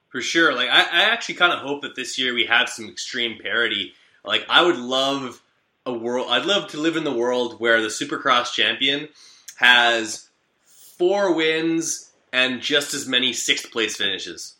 [0.09, 0.53] For sure.
[0.53, 3.93] Like I, I actually kind of hope that this year we have some extreme parity.
[4.23, 5.41] Like I would love
[5.85, 6.27] a world.
[6.29, 9.09] I'd love to live in the world where the Supercross champion
[9.55, 10.29] has
[10.65, 14.55] four wins and just as many sixth place finishes.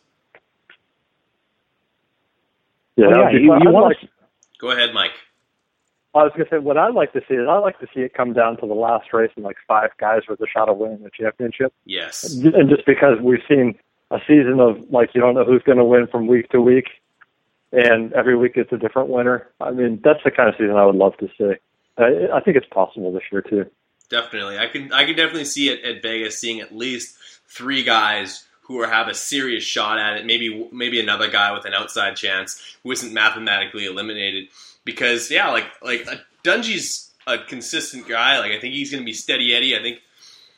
[2.95, 3.95] Yeah, Well, that yeah, you- you I'd wanna
[4.59, 5.11] Go ahead, Mike.
[6.15, 8.01] I was going to say what I'd like to see is I'd like to see
[8.01, 10.77] it come down to the last race and like five guys with a shot of
[10.77, 11.73] winning the championship.
[11.85, 12.35] Yes.
[12.35, 13.79] And just because we've seen
[14.11, 16.85] a season of like you don't know who's going to win from week to week,
[17.71, 19.47] and every week it's a different winner.
[19.59, 21.53] I mean, that's the kind of season I would love to see.
[21.97, 23.65] I, I think it's possible this year too.
[24.09, 27.17] Definitely, I can I can definitely see it at Vegas seeing at least
[27.47, 30.25] three guys who are, have a serious shot at it.
[30.25, 34.49] Maybe maybe another guy with an outside chance who isn't mathematically eliminated.
[34.85, 38.39] Because yeah, like like uh, Dungey's a consistent guy.
[38.39, 39.77] Like I think he's going to be steady Eddie.
[39.77, 39.99] I think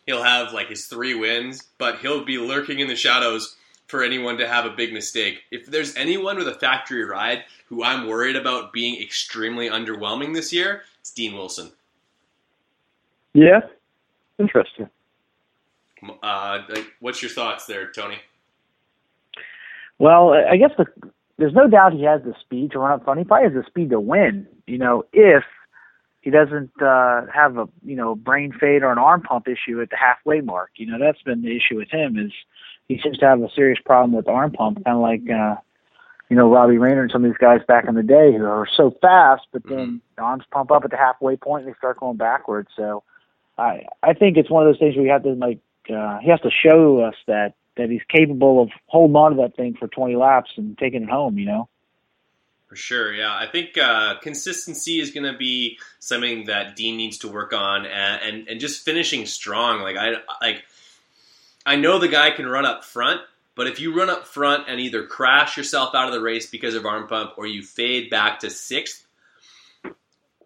[0.05, 3.55] he'll have like his three wins, but he'll be lurking in the shadows
[3.87, 5.43] for anyone to have a big mistake.
[5.51, 10.51] If there's anyone with a factory ride who I'm worried about being extremely underwhelming this
[10.51, 11.71] year, it's Dean Wilson.
[13.33, 13.61] Yeah,
[14.39, 14.89] interesting.
[16.23, 18.17] Uh, like, what's your thoughts there, Tony?
[19.97, 20.85] Well, I guess the,
[21.37, 23.19] there's no doubt he has the speed to run up front.
[23.19, 24.47] He probably has the speed to win.
[24.67, 25.43] You know, if
[26.25, 29.91] he doesn't uh, have a you know brain fade or an arm pump issue at
[29.91, 30.71] the halfway mark.
[30.75, 32.31] You know, that's been the issue with him is
[32.87, 35.55] he seems to have a serious problem with arm pump, kind of like uh,
[36.29, 38.67] you know Robbie Reynard and some of these guys back in the day who are
[38.75, 41.99] so fast, but then the arms pump up at the halfway point and they start
[41.99, 42.69] going backwards.
[42.75, 43.03] So
[43.59, 46.29] I I think it's one of those things where you have to like uh, he
[46.29, 49.87] has to show us that that he's capable of holding on to that thing for
[49.89, 51.37] 20 laps and taking it home.
[51.37, 51.69] You know.
[52.67, 53.33] For sure, yeah.
[53.33, 57.85] I think uh, consistency is going to be something that Dean needs to work on,
[57.85, 59.81] and, and and just finishing strong.
[59.81, 60.63] Like I like,
[61.65, 63.21] I know the guy can run up front,
[63.55, 66.75] but if you run up front and either crash yourself out of the race because
[66.75, 69.05] of arm pump, or you fade back to sixth,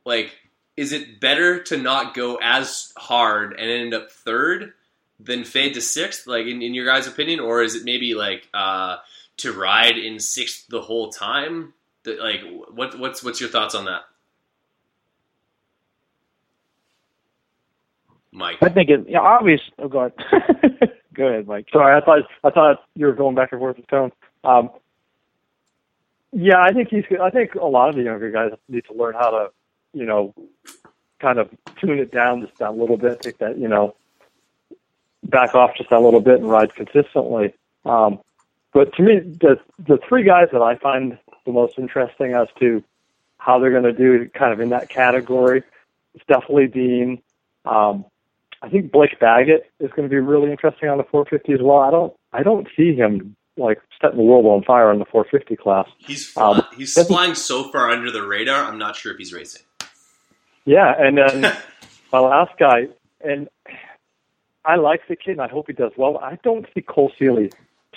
[0.06, 0.38] like,
[0.76, 4.74] is it better to not go as hard and end up third
[5.20, 6.28] than fade to sixth?
[6.28, 8.98] Like, in, in your guys' opinion, or is it maybe like uh,
[9.38, 11.74] to ride in sixth the whole time?
[12.04, 12.42] That, like
[12.72, 14.04] what what's what's your thoughts on that
[18.32, 19.06] mike I think it.
[19.08, 19.62] Yeah, obvious.
[19.78, 20.14] Oh, go ahead.
[21.14, 21.68] go ahead, Mike.
[21.72, 24.12] Sorry, I thought I thought you were going back and forth with tone.
[24.44, 24.70] Um,
[26.32, 27.04] yeah, I think he's.
[27.22, 29.48] I think a lot of the younger guys need to learn how to,
[29.94, 30.34] you know,
[31.20, 31.50] kind of
[31.80, 33.22] tune it down just a little bit.
[33.22, 33.96] Take that, you know,
[35.30, 37.54] back off just a little bit and ride consistently.
[37.86, 38.20] Um,
[38.74, 42.84] but to me, the the three guys that I find the most interesting as to
[43.38, 45.64] how they're going to do kind of in that category,
[46.14, 47.22] it's definitely Dean,
[47.66, 48.06] um,
[48.62, 51.80] I think Blake Baggett is going to be really interesting on the 450 as well.
[51.80, 55.56] I don't I don't see him like setting the world on fire in the 450
[55.56, 55.88] class.
[55.98, 58.66] He's fly, Um, he's flying so far under the radar.
[58.66, 59.64] I'm not sure if he's racing.
[60.66, 61.42] Yeah, and then
[62.12, 62.88] my last guy,
[63.22, 63.50] and
[64.66, 66.18] I like the kid, and I hope he does well.
[66.18, 67.50] I don't see Cole Seely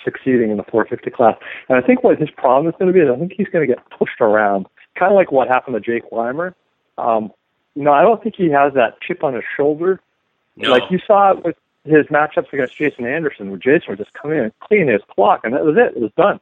[0.04, 1.36] succeeding in the 450 class,
[1.68, 3.66] and I think what his problem is going to be is I think he's going
[3.66, 4.66] to get pushed around,
[4.98, 6.54] kind of like what happened to Jake Weimer.
[6.98, 7.32] Um,
[7.74, 10.00] you know, I don't think he has that chip on his shoulder,
[10.56, 10.70] No.
[10.70, 14.30] like you saw it with his matchups against Jason Anderson, where Jason would just come
[14.32, 15.96] in and clean his clock, and that was it.
[15.96, 16.40] It was done.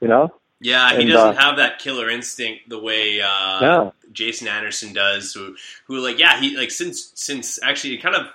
[0.00, 0.32] You know.
[0.60, 3.94] Yeah, he And, doesn't uh, have that killer instinct the way uh, No.
[4.12, 5.32] Jason Anderson does.
[5.32, 5.54] Who,
[5.86, 8.26] who like, yeah, he like since since actually it kind of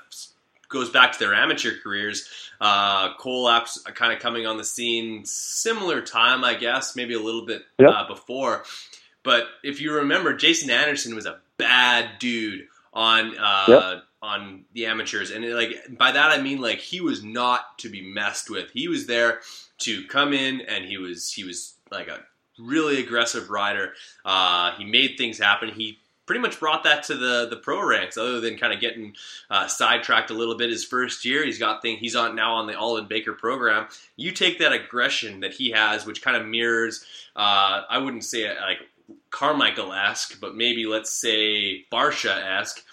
[0.74, 2.28] goes back to their amateur careers.
[2.60, 7.20] Uh, Cole Apps kind of coming on the scene similar time, I guess, maybe a
[7.20, 7.90] little bit Yep.
[7.90, 8.64] uh, before.
[9.24, 14.04] But if you remember, Jason Anderson was a bad dude on uh, Yep.
[14.22, 18.02] on the amateurs, and like by that I mean like he was not to be
[18.02, 18.70] messed with.
[18.72, 19.40] He was there
[19.80, 22.20] to come in, and he was he was like a
[22.60, 23.94] really aggressive rider.
[24.24, 25.70] Uh, he made things happen.
[25.70, 28.18] He pretty much brought that to the the pro ranks.
[28.18, 29.16] Other than kind of getting
[29.50, 31.98] uh, sidetracked a little bit his first year, he's got thing.
[31.98, 33.88] He's on now on the Aldon Baker program.
[34.16, 37.06] You take that aggression that he has, which kind of mirrors.
[37.36, 38.80] Uh, I wouldn't say like
[39.30, 42.84] Carmichael esque, but maybe let's say Barcia esque,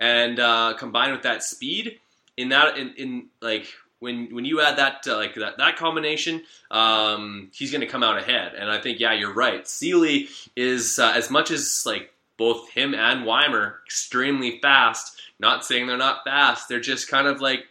[0.00, 1.98] and uh, combined with that speed
[2.38, 3.66] in that in, in like
[3.98, 8.02] when when you add that uh, like that that combination, um, he's going to come
[8.02, 8.54] out ahead.
[8.54, 9.68] And I think yeah, you're right.
[9.68, 15.20] Seely is uh, as much as like both him and Weimer extremely fast.
[15.38, 16.68] Not saying they're not fast.
[16.68, 17.64] They're just kind of like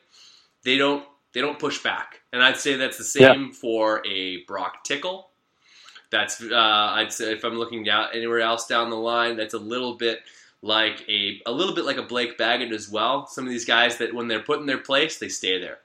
[0.64, 1.04] they don't
[1.34, 2.22] they don't push back.
[2.34, 5.30] And I'd say that's the same for a Broc Tickle.
[6.10, 9.60] That's uh, I'd say if I'm looking down anywhere else down the line, that's a
[9.60, 10.20] little bit
[10.62, 13.28] like a a little bit like a Blake Baggett as well.
[13.28, 15.80] Some of these guys that when they're put in their place, they stay there.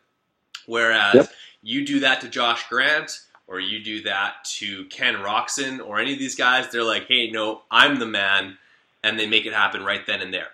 [0.66, 1.30] Whereas Yep.
[1.62, 6.12] you do that to Josh Grant or you do that to Ken Roczen or any
[6.12, 8.56] of these guys, they're like, hey, no, I'm the man,
[9.04, 10.48] and they make it happen right then and there.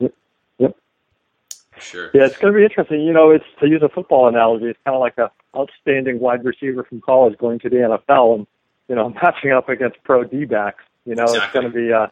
[0.00, 0.14] Yep.
[0.58, 0.76] Yep.
[1.80, 2.10] Sure.
[2.14, 3.02] Yeah, it's going to be interesting.
[3.02, 4.66] You know, it's to use a football analogy.
[4.66, 8.46] It's kind of like a outstanding wide receiver from college going to the NFL and
[8.88, 10.84] you know matching up against pro D backs.
[11.04, 12.10] You know, it's going to be a,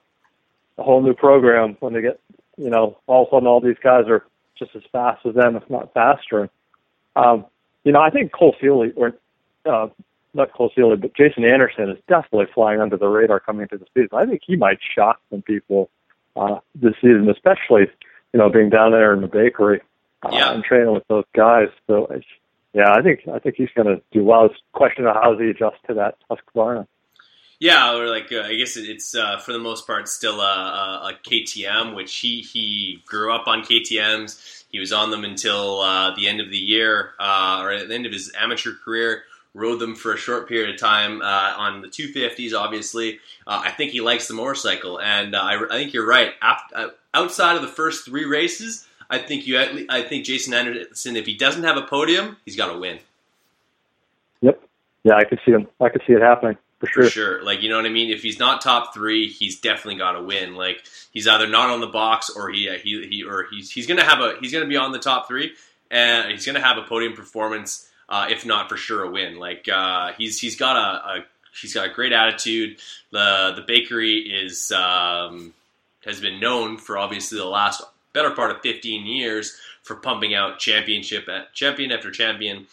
[0.78, 2.20] a whole new program when they get
[2.56, 4.24] you know all of a sudden all these guys are
[4.58, 6.48] just as fast as them, if not faster.
[7.14, 7.46] Um,
[7.84, 9.14] you know, I think Cole Seely or
[9.66, 9.88] uh,
[10.36, 14.10] not Seely, but Jason Anderson is definitely flying under the radar coming into the season.
[14.16, 15.90] I think he might shock some people
[16.36, 17.86] uh, this season, especially
[18.32, 19.80] you know being down there in the bakery
[20.22, 20.52] uh, Yeah.
[20.52, 21.68] and training with those guys.
[21.86, 22.26] So it's,
[22.74, 24.44] yeah, I think I think he's going to do well.
[24.46, 26.86] It's a question of how does he adjust to that Husqvarna.
[27.58, 31.10] Yeah, or like uh, I guess it's uh, for the most part still a, a,
[31.10, 34.64] a KTM, which he he grew up on KTM's.
[34.68, 37.94] He was on them until uh, the end of the year, uh, or at the
[37.94, 39.22] end of his amateur career.
[39.56, 42.52] Rode them for a short period of time uh, on the 250s.
[42.54, 46.32] Obviously, uh, I think he likes the motorcycle, and uh, I, I think you're right.
[46.42, 49.58] After, uh, outside of the first three races, I think you.
[49.88, 52.98] I think Jason Anderson, if he doesn't have a podium, he's got to win.
[54.42, 54.60] Yep.
[55.04, 55.68] Yeah, I could see him.
[55.80, 57.04] I could see it happening for sure.
[57.04, 57.44] For sure.
[57.44, 58.10] Like, you know what I mean?
[58.10, 60.54] If he's not top three, he's definitely got to win.
[60.54, 64.02] Like, he's either not on the box or he, he, he or he's, he's to
[64.02, 65.52] have a, he's going to be on the top three
[65.90, 69.38] and he's going to have a podium performance, uh, if not for sure a win.
[69.38, 71.24] Like, uh, he's, he's got a, a,
[71.60, 72.78] he's got a great attitude.
[73.10, 75.54] The, the bakery is, um,
[76.04, 77.82] has been known for obviously the last
[78.12, 82.66] better part of 15 years for pumping out championship at champion after champion.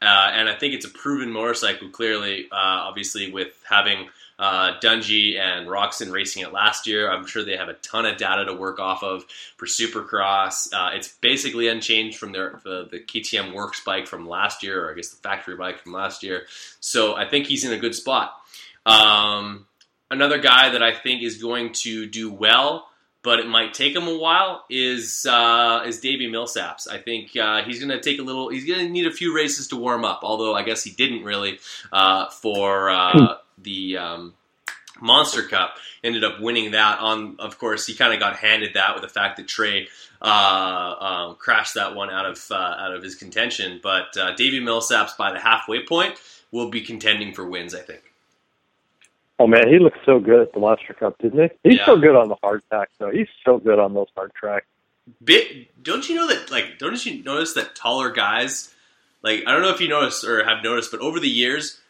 [0.00, 4.08] Uh, and I think it's a proven motorcycle, clearly, uh, obviously, with having
[4.38, 7.10] uh, Dungey and Roczen racing it last year.
[7.10, 9.24] I'm sure they have a ton of data to work off of
[9.56, 10.72] for Supercross.
[10.72, 14.92] Uh, it's basically unchanged from their the, the KTM Works bike from last year, or
[14.92, 16.46] I guess the factory bike from last year.
[16.80, 18.34] So I think he's in a good spot.
[18.86, 19.66] Um,
[20.10, 22.86] another guy that I think is going to do well,
[23.22, 26.88] but it might take him a while, is uh, is Davey Millsaps.
[26.88, 28.50] I think uh, he's going to take a little.
[28.50, 30.20] He's going to need a few races to warm up.
[30.22, 31.58] Although I guess he didn't really
[31.92, 34.34] uh, for uh, the um,
[35.00, 35.76] Monster Cup.
[36.04, 37.00] Ended up winning that.
[37.00, 39.88] On of course he kind of got handed that with the fact that Trey
[40.22, 40.24] uh,
[41.00, 43.80] um, crashed that one out of uh, out of his contention.
[43.82, 46.14] But uh, Davey Millsaps by the halfway point
[46.52, 47.74] will be contending for wins.
[47.74, 48.02] I think.
[49.40, 51.70] Oh man, he looked so good at the Monster Cup, didn't he?
[51.70, 51.86] He's Yeah.
[51.86, 53.10] so good on the hard track, though.
[53.10, 54.66] He's so good on those hard tracks.
[55.24, 58.74] bit don't you know that like don't you notice that taller guys
[59.22, 61.80] like i don't know if you noticed or have noticed but over the years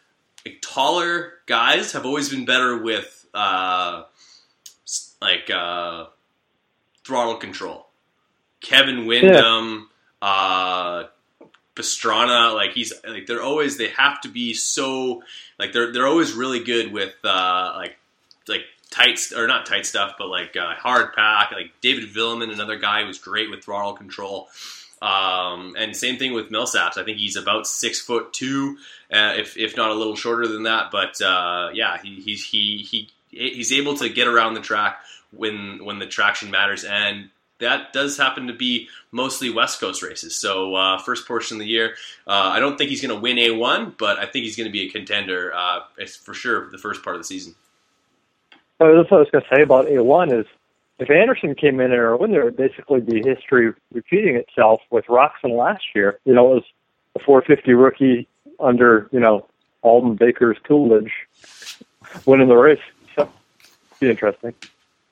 [0.45, 4.03] like taller guys have always been better with uh
[5.21, 6.05] like uh
[7.03, 7.89] throttle control
[8.61, 9.89] Kevin Windham,
[10.21, 11.05] uh,
[11.75, 15.23] Pastrana, like he's like they're always they have to be so
[15.57, 17.97] like they're they're always really good with uh, like
[18.47, 21.51] like tight or not tight stuff, but like uh, hard pack.
[21.53, 24.49] Like David Vuillemin, another guy who's great with throttle control.
[25.01, 26.97] Um, and same thing with Millsaps.
[26.97, 28.77] I think he's about six foot two,
[29.11, 30.91] uh, if if not a little shorter than that.
[30.91, 35.83] But uh, yeah, he, he's he he he's able to get around the track when
[35.85, 37.29] when the traction matters, and
[37.59, 40.35] that does happen to be mostly West Coast races.
[40.35, 41.95] So uh, first portion of the year,
[42.25, 44.71] uh, I don't think he's going to win A1, but I think he's going to
[44.71, 45.81] be a contender uh,
[46.23, 47.55] for sure the first part of the season.
[48.79, 50.45] Well, that's what I was going to say about A1 is
[50.99, 55.83] if Anderson came in there, wouldn't there basically be history repeating itself with Roczen last
[55.95, 56.19] year?
[56.25, 56.63] You know, it was
[57.15, 58.27] a 450 rookie
[58.59, 59.47] under, you know,
[59.81, 61.11] Aldon Baker's tutelage
[62.25, 62.79] winning the race.
[63.15, 63.31] So,
[63.99, 64.53] be interesting.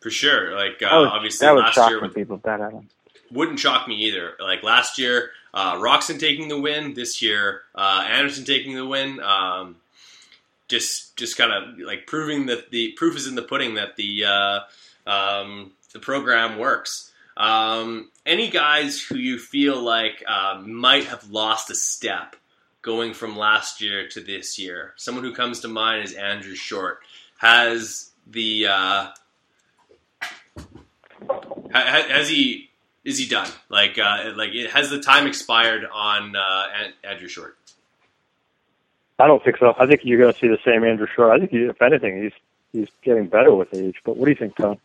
[0.01, 0.55] For sure.
[0.55, 2.89] Like, uh, That would, obviously, that would last shock year some people that happened.
[3.31, 4.33] wouldn't shock me either.
[4.41, 6.93] Like last year, uh, Roczen taking the win.
[6.95, 9.21] This year, uh, Anderson taking the win.
[9.21, 9.77] Um,
[10.67, 14.25] just, just kind of like proving that the proof is in the pudding that the
[14.25, 14.59] uh,
[15.09, 17.11] um, the program works.
[17.35, 22.35] Um, any guys who you feel like uh, might have lost a step
[22.81, 24.93] going from last year to this year?
[24.97, 26.99] Someone who comes to mind is Andrew Short.
[27.37, 29.07] Has the uh,
[31.71, 32.69] ha- has he
[33.03, 33.49] is he done?
[33.69, 37.55] Like uh, like it, has the time expired on uh, An- Andrew Short?
[39.19, 39.73] I don't think so.
[39.79, 41.31] I think you're going to see the same Andrew Short.
[41.31, 42.33] I think, he, if anything, he's
[42.71, 43.95] he's getting better with age.
[44.03, 44.77] But what do you think, Tom?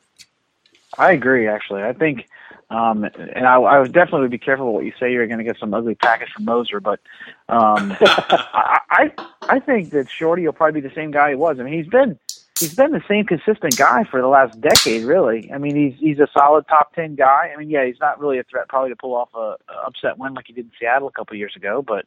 [0.99, 1.49] I agree.
[1.49, 2.29] Actually, I think,
[2.71, 5.13] um, and I, I would definitely be careful what you say.
[5.13, 7.01] You're going to get some ugly package from Moser, but
[7.49, 9.13] um, I, I
[9.43, 11.59] I think that Shorty will probably be the same guy he was.
[11.59, 12.19] I mean, he's been
[12.59, 15.51] he's been the same consistent guy for the last decade, really.
[15.53, 17.53] I mean, he's he's a solid top ten guy.
[17.53, 20.19] I mean, yeah, he's not really a threat probably to pull off a, a upset
[20.19, 22.07] win like he did in Seattle a couple of years ago, but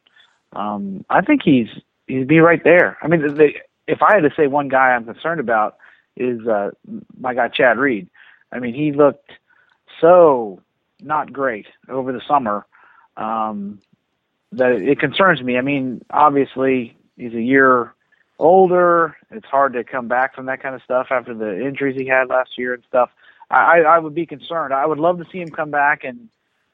[0.52, 1.68] um, I think he's
[2.06, 2.98] he'd be right there.
[3.02, 3.48] I mean, the, the,
[3.86, 5.76] if I had to say one guy I'm concerned about
[6.16, 6.70] is uh,
[7.18, 8.08] my guy Chad Reed.
[8.52, 9.30] I mean, he looked
[10.00, 10.60] so
[11.00, 12.66] not great over the summer
[13.16, 13.80] um,
[14.52, 15.58] that it, concerns me.
[15.58, 17.94] I mean, obviously he's a year
[18.38, 19.16] older.
[19.30, 22.28] It's hard to come back from that kind of stuff after the injuries he had
[22.28, 23.10] last year and stuff.
[23.50, 24.74] I, I would be concerned.
[24.74, 26.28] I would love to see him come back and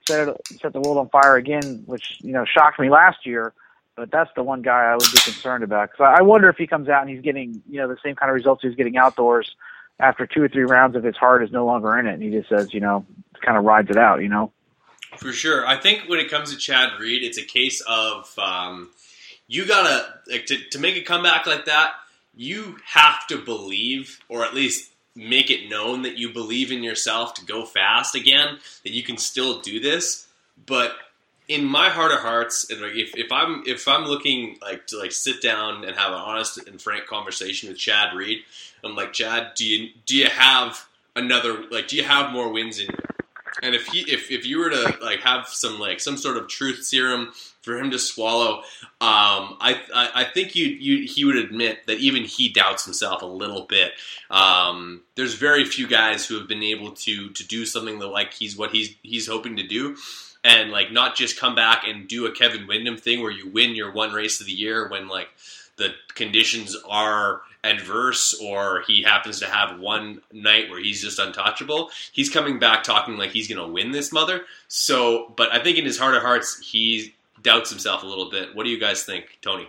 [0.06, 3.52] set it, set the world on fire again, which you know shocked me last year.
[3.94, 6.66] But that's the one guy I would be concerned about because I wonder if he
[6.66, 8.96] comes out and he's getting you know the same kind of results he was getting
[8.96, 9.54] outdoors
[10.03, 12.30] after two or three rounds if his heart is no longer in it and he
[12.30, 13.07] just says you know
[13.42, 14.22] kind of rides it out.
[14.22, 14.53] You know.
[15.18, 15.66] For sure.
[15.66, 18.90] I think when it comes to Chad Reed, it's a case of um,
[19.46, 21.92] you gotta like to, to make a comeback like that.
[22.34, 27.34] You have to believe, or at least make it known that you believe in yourself
[27.34, 28.59] to go fast again.
[28.84, 30.26] That you can still do this.
[30.64, 30.92] But
[31.53, 35.12] in my heart of hearts, and if, if I'm if I'm looking like to like
[35.12, 38.40] sit down and have an honest and frank conversation with Chad Reed,
[38.82, 42.80] I'm like Chad, do you do you have another like do you have more wins
[42.80, 42.88] in?
[43.62, 46.48] And if he if, if you were to like have some like some sort of
[46.48, 48.59] truth serum for him to swallow,
[49.00, 53.20] um, I, I I think you you he would admit that even he doubts himself
[53.22, 53.92] a little bit.
[54.30, 58.32] Um, there's very few guys who have been able to to do something that like
[58.32, 59.96] he's what he's he's hoping to do.
[60.45, 63.76] And like not just come back and do a Kevin Windham thing where you win
[63.76, 65.28] your one race of the year when like
[65.76, 71.90] the conditions are adverse or he happens to have one night where he's just untouchable.
[72.11, 74.43] He's coming back talking like he's going to win this mother.
[74.68, 78.55] So, but I think in his heart of hearts, he doubts himself a little bit.
[78.55, 79.68] What do you guys think, Tony?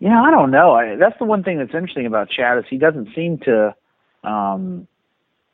[0.00, 0.72] Yeah, I don't know.
[0.72, 3.74] I, that's the one thing that's interesting about Chad is he doesn't seem to
[4.24, 4.86] um,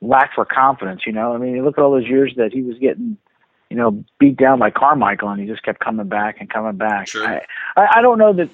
[0.00, 1.02] lack for confidence.
[1.06, 3.16] You know, I mean, you look at all those years that he was getting,
[3.68, 7.08] you know, beat down by Carmichael, and he just kept coming back and coming back.
[7.08, 7.26] Sure.
[7.76, 8.48] I, I, don't know that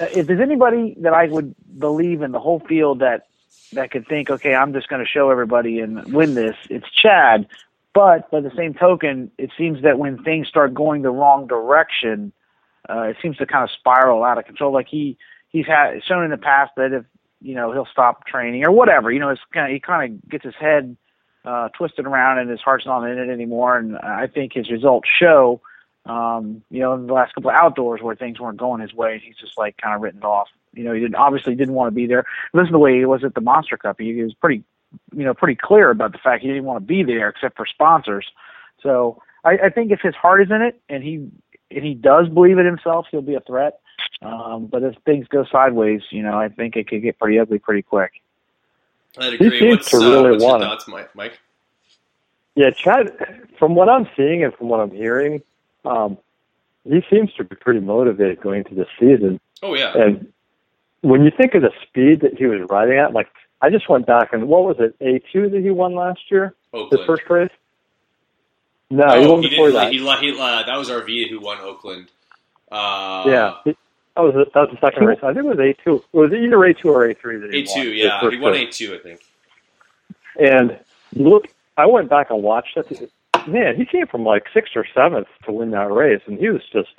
[0.00, 3.26] uh, if there's anybody that I would believe in the whole field that
[3.72, 6.56] that could think, okay, I'm just going to show everybody and win this.
[6.68, 7.46] It's Chad.
[7.94, 12.32] But by the same token, it seems that when things start going the wrong direction,
[12.88, 14.72] uh, it seems to kind of spiral out of control.
[14.72, 15.18] Like he
[15.50, 17.04] he's had shown in the past that if
[17.42, 20.30] you know he'll stop training or whatever, you know, it's kind of he kind of
[20.30, 20.96] gets his head
[21.44, 23.76] uh, twisted around and his heart's not in it anymore.
[23.76, 25.60] And I think his results show,
[26.06, 29.20] um, you know, in the last couple of outdoors where things weren't going his way,
[29.24, 30.48] he's just like kind of written off.
[30.72, 32.24] You know, he didn't obviously didn't want to be there.
[32.54, 33.96] Listen to the way he was at the Monster Cup.
[33.98, 34.62] He, he was pretty,
[35.14, 37.66] you know, pretty clear about the fact he didn't want to be there except for
[37.66, 38.26] sponsors.
[38.82, 41.28] So I, I think if his heart is in it and he
[41.70, 43.80] and he does believe it himself, he'll be a threat.
[44.22, 47.58] Um, but if things go sideways, you know, I think it could get pretty ugly
[47.58, 48.12] pretty quick.
[49.18, 49.58] I'd He agree.
[49.58, 50.66] seems What's, to uh, really what's your want it.
[50.66, 51.14] thoughts, Mike?
[51.14, 51.38] Mike?
[52.54, 53.16] Yeah, Chad.
[53.58, 55.42] From what I'm seeing and from what I'm hearing,
[55.84, 56.18] um,
[56.84, 59.40] he seems to be pretty motivated going into the season.
[59.62, 59.92] Oh yeah.
[59.96, 60.32] And
[61.02, 63.28] when you think of the speed that he was riding at, like
[63.60, 66.54] I just went back and what was it, A two that he won last year?
[66.72, 66.98] Oakland.
[67.00, 67.50] His first race?
[68.90, 69.92] No, oh, he won he before that.
[69.92, 72.08] He, he, uh, that was RV who won Oakland.
[72.70, 73.54] Uh, yeah.
[73.64, 73.76] He-
[74.16, 75.18] That was, that was the second race.
[75.22, 75.96] I think it was A two.
[76.12, 78.34] It was either A two or A three that he A two, his Yeah, first
[78.34, 78.68] he won race.
[78.68, 78.94] A two.
[78.94, 79.20] I think.
[80.38, 80.78] And
[81.14, 83.10] look, I went back and watched it.
[83.46, 86.62] Man, he came from like sixth or seventh to win that race, and he was
[86.72, 86.94] just,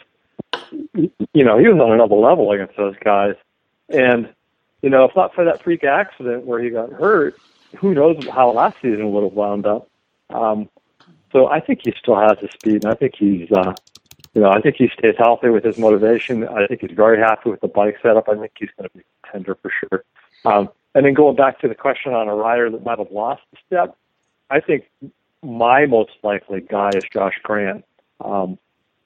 [0.94, 3.36] you know, he was on another level against those guys.
[3.90, 4.34] And
[4.82, 7.36] you know, if not for that freak accident where he got hurt,
[7.78, 9.88] who knows how last season would have wound up.
[10.30, 10.70] Um,
[11.32, 13.74] so I think he still has the speed, and I think he's, uh,
[14.34, 16.48] you know, I think he stays healthy with his motivation.
[16.48, 18.28] I think he's very happy with the bike setup.
[18.28, 20.04] I think he's going to be a contender for sure.
[20.46, 23.44] Um, and then going back to the question on a rider that might have lost
[23.54, 23.96] a step,
[24.50, 24.86] I think
[25.44, 27.86] my most likely guy is Josh Grant.
[28.22, 28.58] Um,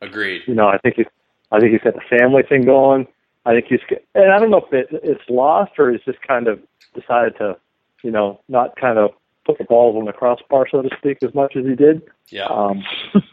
[0.02, 0.44] Agreed.
[0.48, 1.06] you know, I think he's,
[1.52, 3.08] I think he's got the family thing going.
[3.46, 3.80] I think he's,
[4.16, 6.60] and I don't know if it, it's lost or he's just kind of
[6.94, 7.58] decided to,
[8.04, 9.12] you know, not kind of
[9.46, 12.02] put the balls on the crossbar, so to speak, as much as he did.
[12.30, 12.46] Yeah.
[12.46, 12.84] Um,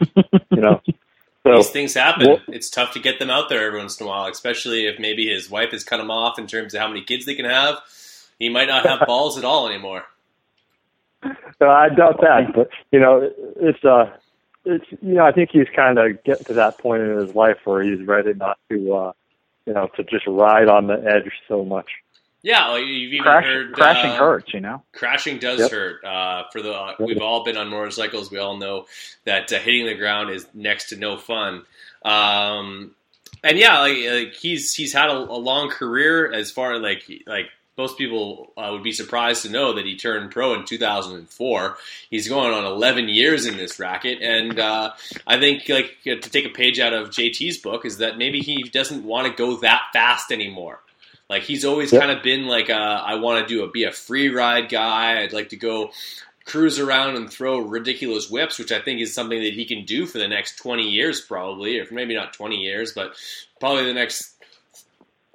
[0.51, 0.81] you know,
[1.45, 2.27] so These things happen.
[2.27, 4.99] Well- it's tough to get them out there every once in a while, especially if
[4.99, 7.45] maybe his wife has cut him off in terms of how many kids they can
[7.45, 7.79] have.
[8.39, 10.03] He might not have balls at all anymore.
[11.61, 14.11] No, I doubt that, but you know, it's uh,
[14.65, 17.57] it's you know, I think he's kind of getting to that point in his life
[17.63, 19.11] where he's ready not to, uh,
[19.65, 21.89] you know, to just ride on the edge so much.
[22.45, 24.83] Yeah, like you've even Crash, heard crashing uh, hurts, you know.
[24.93, 25.71] Crashing does Yep.
[25.71, 26.05] hurt.
[26.05, 28.29] Uh, for the uh, we've all been on motorcycles.
[28.29, 28.85] We all know
[29.23, 31.63] that uh, hitting the ground is next to no fun.
[32.03, 32.91] Um,
[33.43, 36.31] and yeah, like, like he's he's had a, a long career.
[36.31, 37.47] As far as like like
[37.79, 41.77] most people uh, would be surprised to know that he turned pro in 2004.
[42.11, 44.91] He's going on 11 years in this racket, and uh,
[45.25, 48.61] I think like to take a page out of JT's book is that maybe he
[48.61, 50.79] doesn't want to go that fast anymore.
[51.29, 52.01] Like he's always Yep.
[52.01, 55.21] kind of been like a, I want to do a be a free ride guy.
[55.21, 55.91] I'd like to go
[56.45, 60.05] cruise around and throw ridiculous whips, which I think is something that he can do
[60.05, 63.15] for the next 20 years, probably, or maybe not 20 years, but
[63.59, 64.35] probably the next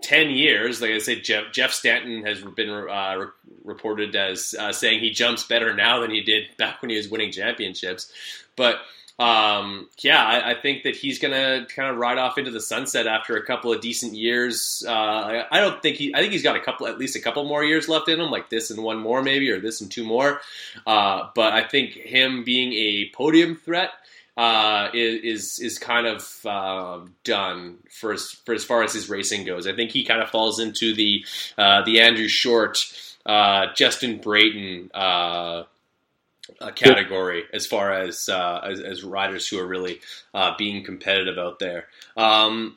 [0.03, 0.81] 10 years.
[0.81, 3.27] Like I said, Jeff, Jeff Stanton has been uh, re-
[3.65, 7.09] reported as uh, saying he jumps better now than he did back when he was
[7.09, 8.13] winning championships.
[8.57, 8.77] But
[9.21, 12.61] um, yeah, I, I think that he's going to kind of ride off into the
[12.61, 14.83] sunset after a couple of decent years.
[14.87, 17.21] Uh, I, I don't think he, I think he's got a couple, at least a
[17.21, 19.91] couple more years left in him, like this and one more maybe, or this and
[19.91, 20.41] two more.
[20.87, 23.91] Uh, but I think him being a podium threat
[24.39, 29.45] uh, is is kind of uh, done for as, for as far as his racing
[29.45, 29.67] goes.
[29.67, 31.27] I think he kind of falls into the
[31.59, 32.79] uh, the Andrew Short,
[33.27, 34.91] uh, Justin Brayton
[36.61, 40.01] uh, category as far as, uh, as as riders who are really
[40.35, 41.87] uh, being competitive out there.
[42.17, 42.77] Um,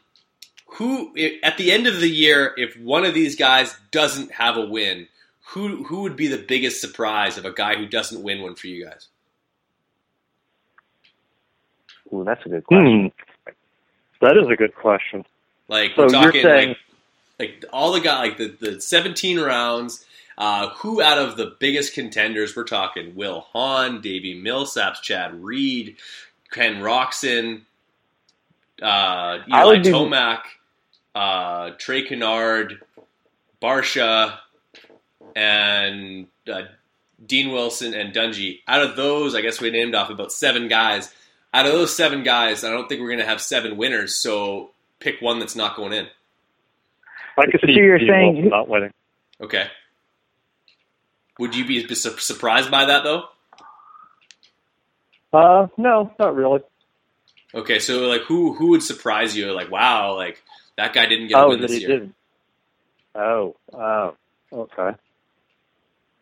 [0.77, 1.13] who
[1.43, 5.07] at the end of the year, if one of these guys doesn't have a win,
[5.49, 8.67] who who would be the biggest surprise of a guy who doesn't win one for
[8.67, 9.07] you guys?
[12.13, 13.11] Ooh, that's a good question.
[13.45, 13.53] Hmm.
[14.25, 15.25] That is a good question.
[15.67, 16.77] Like So we're you're saying- like
[17.39, 20.05] like all the guy like the, the 17 rounds.
[20.37, 23.15] Uh, who out of the biggest contenders we're talking?
[23.15, 25.97] Will Hahn, Davey Millsaps, Chad Reed,
[26.51, 27.61] Ken Roczen,
[28.81, 30.39] uh, Eli would be- Tomac,
[31.15, 32.79] uh, Trey Canard,
[33.61, 34.37] Barcia,
[35.35, 36.63] and uh,
[37.25, 38.59] Dean Wilson and Dungey.
[38.67, 41.13] Out of those, I guess we named off about seven guys.
[41.53, 44.15] Out of those seven guys, I don't think we're going to have seven winners.
[44.15, 46.07] So pick one that's not going in.
[47.37, 48.91] I could So see you're Dean saying- Wilson not winning.
[49.41, 49.67] Okay.
[51.39, 53.23] Would you be surprised by that though?
[55.31, 56.59] Uh, no, not really.
[57.55, 59.51] Okay, so like who who would surprise you?
[59.51, 60.43] Like wow, like
[60.77, 61.89] that guy didn't get a Oh, win that this he year.
[61.89, 62.15] didn't.
[63.15, 64.15] Oh, oh,
[64.51, 64.97] okay.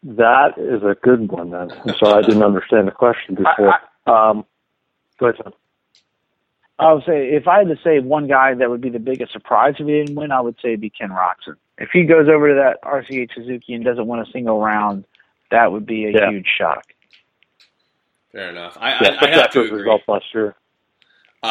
[0.04, 1.72] That is a good one then.
[1.72, 3.76] I'm sorry, I didn't understand the question before.
[4.08, 4.46] um,
[5.20, 5.54] go ahead, John.
[6.82, 9.32] I would say if I had to say one guy that would be the biggest
[9.34, 11.56] surprise if he didn't win, I would say it'd be Ken Roczen.
[11.78, 15.06] If he goes over to that RCH Suzuki and doesn't win a single round,
[15.52, 16.30] that would be a Yeah.
[16.32, 16.84] huge shock.
[18.32, 18.78] Fair enough.
[18.80, 19.82] I, Yeah, I, I have after to his agree.
[19.84, 20.56] results last year.
[21.44, 21.48] Uh,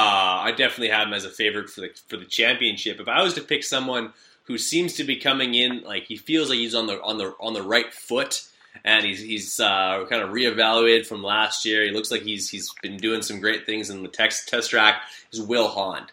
[0.47, 3.01] I definitely have him as a favorite for the for the championship.
[3.01, 4.13] If I was to pick someone
[4.45, 7.35] who seems to be coming in, like he feels like he's on the on the
[7.41, 8.43] on the right foot,
[8.85, 11.85] and he's he's uh, kind of reevaluated from last year.
[11.85, 15.03] He looks like he's he's been doing some great things in the text test track.
[15.33, 16.07] Is Will Hahn.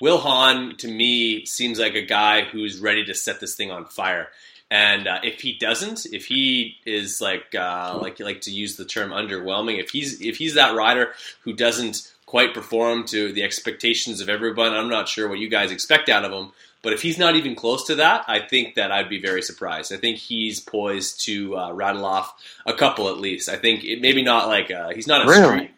[0.00, 3.86] Will Hahn to me seems like a guy who's ready to set this thing on
[3.86, 4.28] fire.
[4.70, 8.84] And uh, if he doesn't, if he is like uh, like like to use the
[8.84, 11.12] term underwhelming, if he's if he's that rider
[11.42, 15.70] who doesn't quite perform to the expectations of everyone, I'm not sure what you guys
[15.70, 16.52] expect out of him.
[16.86, 19.92] But if he's not even close to that, I think that I'd be very surprised.
[19.92, 22.32] I think he's poised to uh, rattle off
[22.64, 23.48] a couple at least.
[23.48, 25.56] I think it, maybe not like uh, he's not a Really?
[25.56, 25.70] streak.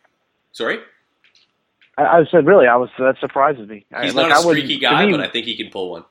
[0.52, 0.78] Sorry,
[1.97, 3.86] I, I said, really, I was that surprises me.
[3.90, 5.56] I- he's like, not a I wouldn't- streaky to guy, me- but I think he
[5.56, 6.05] can pull one.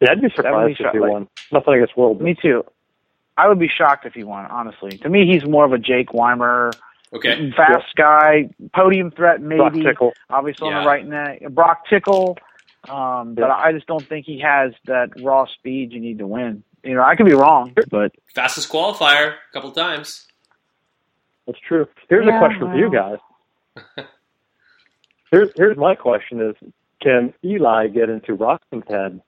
[0.00, 1.28] Yeah, I'd be That surprised be if he shock- like- won.
[1.50, 2.20] Nothing against World.
[2.20, 2.64] Me too.
[3.36, 4.46] I would be shocked if he won.
[4.46, 6.70] Honestly, to me, he's more of a Jake Weimer,
[7.12, 9.84] Okay, fast guy, podium threat Broc maybe.
[9.84, 10.12] Tickle.
[10.30, 12.38] Obviously on the right neck, Broc Tickle.
[12.86, 16.64] Um, but I just don't think he has that raw speed you need to win.
[16.84, 20.26] You know, I could be wrong, but fastest qualifier a couple times.
[21.46, 21.86] That's true.
[22.08, 23.18] Here's Yeah, a question for you guys.
[25.30, 26.56] here's here's my question: Is
[27.00, 29.20] can Eli get into Roczen's head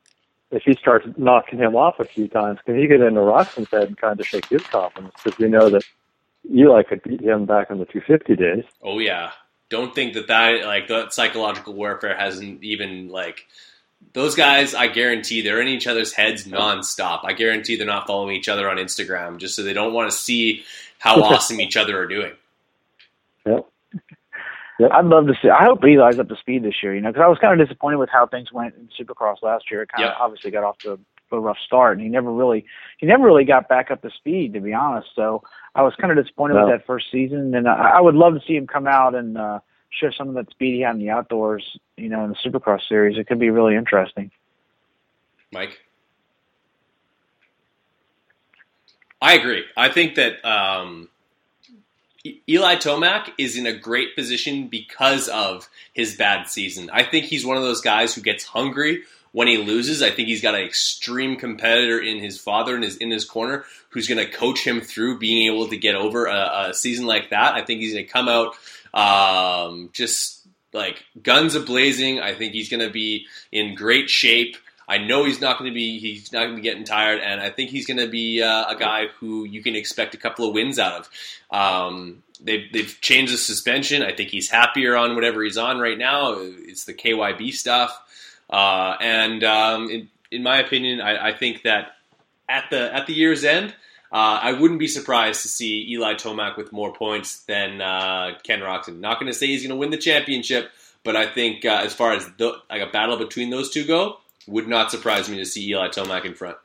[0.50, 2.60] if he starts knocking him off a few times?
[2.66, 5.14] Can he get into Roczen's head and kind of shake his confidence?
[5.22, 5.84] Because we know that
[6.52, 8.64] Eli could beat him back in the 250 days.
[8.82, 9.32] Oh yeah.
[9.70, 13.46] Don't think that that like that psychological warfare hasn't even like
[14.12, 14.74] those guys.
[14.74, 17.20] I guarantee they're in each other's heads nonstop.
[17.24, 20.16] I guarantee they're not following each other on Instagram just so they don't want to
[20.16, 20.64] see
[20.98, 22.32] how awesome each other are doing.
[23.46, 23.66] Yep.
[24.92, 25.50] I'd love to see.
[25.50, 26.94] I hope Eli's up to speed this year.
[26.94, 29.70] You know, because I was kind of disappointed with how things went in Supercross last
[29.70, 29.82] year.
[29.82, 30.24] It kind of Yeah.
[30.24, 30.98] obviously got off to
[31.32, 32.64] a rough start, and he never really
[32.98, 35.08] he never really got back up to speed, to be honest.
[35.14, 35.42] So
[35.74, 36.66] I was kind of disappointed No.
[36.66, 39.38] with that first season, and I, I would love to see him come out and
[39.38, 41.78] uh, show some of that speed he had in the outdoors.
[41.96, 44.30] You know, in the Supercross series, it could be really interesting.
[45.52, 45.78] Mike?
[49.22, 49.64] I agree.
[49.76, 51.08] I think that um,
[52.48, 56.90] Eli Tomac is in a great position because of his bad season.
[56.92, 59.02] I think he's one of those guys who gets hungry
[59.32, 60.02] when he loses.
[60.02, 63.64] I think he's got an extreme competitor in his father and his in his corner
[63.90, 67.30] who's going to coach him through being able to get over a, a season like
[67.30, 67.54] that.
[67.54, 68.54] I think he's going to come out
[68.94, 72.20] um, just like guns a blazing.
[72.20, 74.56] I think he's going to be in great shape.
[74.88, 77.40] I know he's not going to be he's not going to be getting tired, and
[77.40, 80.48] I think he's going to be uh, a guy who you can expect a couple
[80.48, 81.08] of wins out
[81.52, 81.56] of.
[81.56, 84.02] Um, they've they've changed the suspension.
[84.02, 86.34] I think he's happier on whatever he's on right now.
[86.38, 88.00] It's the KYB stuff,
[88.50, 91.92] uh, and um, in, in my opinion, I, I think that
[92.48, 93.74] at the at the year's end,
[94.12, 98.60] uh, I wouldn't be surprised to see Eli Tomac with more points than uh, Ken
[98.60, 98.98] Roczen.
[98.98, 100.70] Not going to say he's going to win the championship,
[101.04, 104.18] but I think uh, as far as the, like a battle between those two go,
[104.48, 106.56] would not surprise me to see Eli Tomac in front.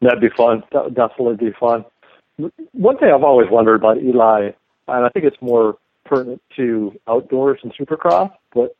[0.00, 0.62] That'd be fun.
[0.72, 1.84] That would definitely be fun.
[2.72, 4.52] One thing I've always wondered about Eli,
[4.86, 8.76] and I think it's more pertinent to outdoors and supercross, but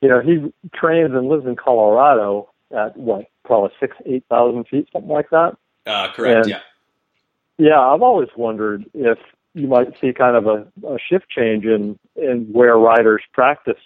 [0.00, 4.88] you know, he trains and lives in Colorado at what, probably six, eight thousand feet,
[4.92, 5.56] something like that.
[5.86, 6.46] Uh, correct.
[6.46, 6.60] And- yeah.
[7.60, 9.18] Yeah, I've always wondered if
[9.54, 13.80] you might see kind of a, a shift change in in where riders practice,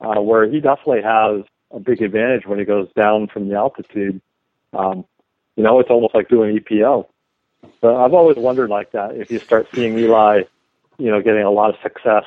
[0.00, 4.22] uh, where he definitely has a big advantage when he goes down from the altitude.
[4.72, 5.04] Um,
[5.56, 7.06] you know, it's almost like doing EPO.
[7.82, 10.44] But I've always wondered like that if you start seeing Eli,
[10.96, 12.24] you know, getting a lot of success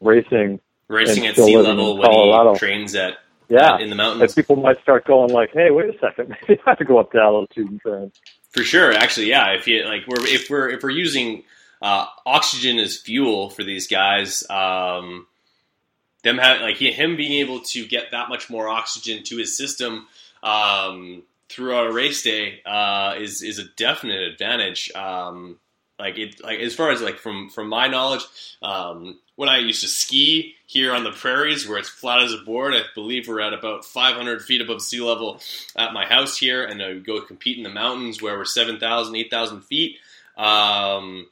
[0.00, 0.58] racing,
[0.88, 2.52] Racing at sea level when Colorado.
[2.52, 4.34] he trains at yeah, in the and mountains.
[4.34, 7.12] people might start going like, "Hey, wait a second, maybe I have to go up
[7.12, 8.12] to altitude and train."
[8.50, 9.52] For sure, actually, yeah.
[9.52, 11.44] If you like, we're if we're if we're using
[11.82, 15.26] uh, oxygen as fuel for these guys, um,
[16.22, 19.56] them have like he, him being able to get that much more oxygen to his
[19.56, 20.06] system
[20.42, 24.90] um, throughout a race day uh, is is a definite advantage.
[24.94, 25.58] Um,
[25.98, 28.22] like it, like as far as like from from my knowledge,
[28.62, 32.38] um, when I used to ski here on the prairies where it's flat as a
[32.38, 35.40] board, I believe we're at about 500 feet above sea level
[35.76, 39.14] at my house here, and I would go compete in the mountains where we're 7,000,
[39.14, 39.98] 8,000 feet.
[40.36, 41.28] Um,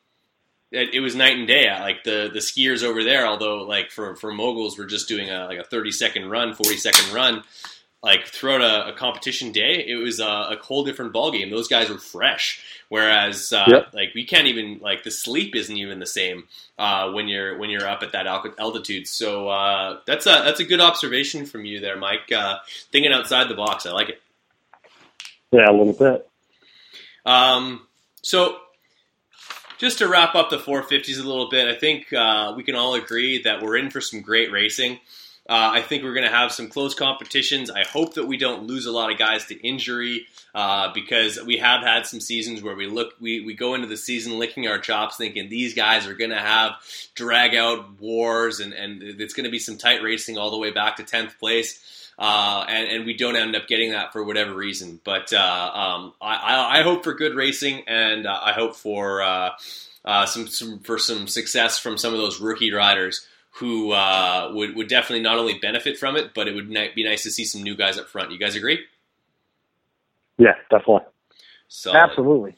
[0.72, 1.70] it, it was night and day.
[1.70, 5.46] Like the the skiers over there, although like for for moguls, we're just doing a
[5.46, 7.42] like a 30 second run, 40 second run.
[8.02, 11.50] Like throughout a, a competition day, it was a, a whole different ballgame.
[11.50, 13.94] Those guys were fresh, whereas uh, Yep.
[13.94, 16.48] like we can't even like the sleep isn't even the same
[16.78, 19.06] uh, when you're when you're up at that altitude.
[19.06, 22.32] So uh, that's a that's a good observation from you there, Mike.
[22.34, 22.58] Uh,
[22.90, 24.20] thinking outside the box, I like it.
[25.52, 26.28] Yeah, a little bit.
[27.24, 27.86] Um,
[28.22, 28.56] so,
[29.78, 32.94] just to wrap up the 450s a little bit, I think uh, we can all
[32.94, 34.98] agree that we're in for some great racing.
[35.48, 37.68] Uh, I think we're going to have some close competitions.
[37.70, 41.56] I hope that we don't lose a lot of guys to injury uh, because we
[41.58, 44.78] have had some seasons where we look, we, we go into the season licking our
[44.78, 46.72] chops, thinking these guys are going to have
[47.16, 50.70] drag out wars and, and it's going to be some tight racing all the way
[50.70, 52.12] back to 10th place.
[52.18, 55.00] uh, and and we don't end up getting that for whatever reason.
[55.02, 59.22] But uh, um, I, I I hope for good racing, and uh, I hope for
[59.22, 59.50] uh,
[60.04, 63.26] uh, some some for some success from some of those rookie riders
[63.56, 67.04] who uh, would would definitely not only benefit from it, but it would ni- be
[67.04, 68.32] nice to see some new guys up front.
[68.32, 68.80] You guys agree?
[70.38, 71.06] Yeah, definitely.
[71.68, 72.56] So Absolutely.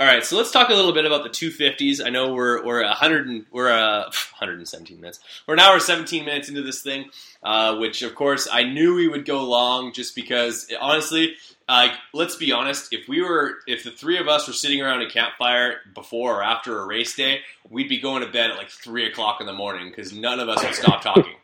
[0.00, 2.02] All right, so let's talk a little bit about the 250s.
[2.02, 4.04] I know we're we're 100 and, we're uh,
[4.38, 5.20] 117 minutes.
[5.46, 7.10] We're an hour 17 minutes into this thing,
[7.42, 11.34] uh, which of course I knew we would go long just because honestly,
[11.70, 15.02] like let's be honest, if we were if the three of us were sitting around
[15.02, 18.70] a campfire before or after a race day, we'd be going to bed at like
[18.70, 21.36] three o'clock in the morning because none of us would stop talking.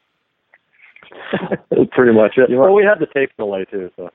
[1.92, 2.50] Pretty much it.
[2.50, 4.10] Well, we had the tape delay too, so.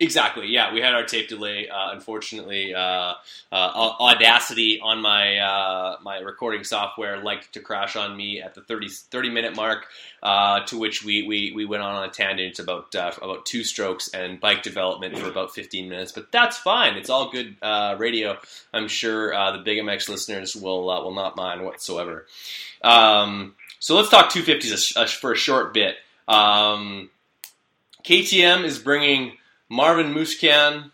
[0.00, 0.46] Exactly.
[0.46, 1.68] Yeah, we had our tape delay.
[1.68, 3.14] Uh, unfortunately, uh,
[3.50, 8.60] uh, Audacity on my uh, my recording software liked to crash on me at the
[8.60, 9.86] 30, 30 minute mark.
[10.22, 14.08] Uh, to which we, we, we went on a tangent about uh, about two strokes
[14.14, 16.12] and bike development for about fifteen minutes.
[16.12, 16.96] But that's fine.
[16.96, 17.56] It's all good
[17.98, 18.38] radio.
[18.72, 22.26] I'm sure the Big MX listeners will will not mind whatsoever.
[22.82, 25.96] Um, so let's talk 250s for a short bit.
[26.28, 27.10] Um,
[28.04, 29.37] KTM is bringing
[29.68, 30.90] Marvin Musquin,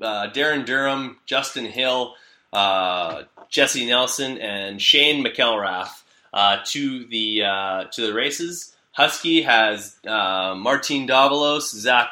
[0.00, 2.14] uh, Darryn Durham, Justin Hill,
[2.52, 6.02] uh, Jessy Nelson, and Shane McElrath
[6.32, 8.74] uh, to the uh, to the races.
[8.92, 12.10] Husky has uh, Martin Davalos, Zach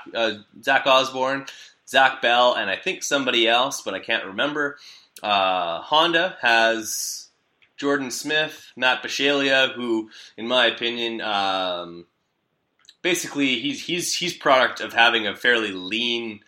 [0.62, 1.46] Zach Osborne,
[1.88, 4.78] Zach Bell, and I think somebody else, but I can't remember.
[5.22, 7.28] Honda has
[7.76, 12.06] Jordan Smith, Matt Bisceglia, who, in my opinion, um,
[13.02, 16.40] basically he's he's he's product of having a fairly lean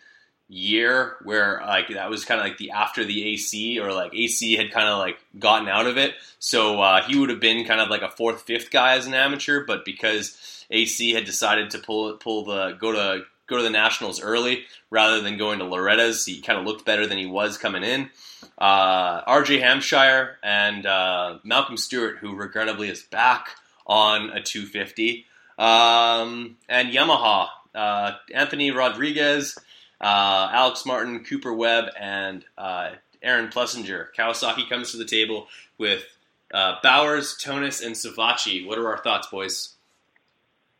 [0.47, 4.57] year where like that was kind of like the after the AC or like AC
[4.57, 6.13] had kind of like gotten out of it.
[6.39, 9.13] So uh, he would have been kind of like a fourth, fifth guy as an
[9.13, 13.69] amateur, but because AC had decided to pull pull the go to go to the
[13.69, 17.57] nationals early rather than going to Loretta's, he kind of looked better than he was
[17.57, 18.09] coming in.
[18.57, 23.55] Uh, RJ Hampshire and uh, Malcolm Stewart, who regrettably is back
[23.85, 25.25] on a 250.
[25.61, 29.55] Um, and Yamaha, uh, Anthony Rodriguez,
[30.01, 34.07] uh, Alex Martin, Cooper Webb, and uh, Aaron Plessinger.
[34.17, 35.47] Kawasaki comes to the table
[35.77, 36.03] with
[36.51, 38.65] uh, Bowers, Tonus, and Savatgy.
[38.65, 39.75] What are our thoughts, boys?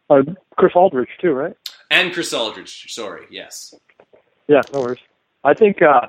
[0.10, 0.24] Uh,
[0.58, 1.56] Chris Alldredge too, right?
[1.91, 2.90] And Chris Alldredge.
[2.90, 3.76] Sorry, yes.
[4.48, 4.99] Yeah, no worries.
[5.44, 6.08] I think uh,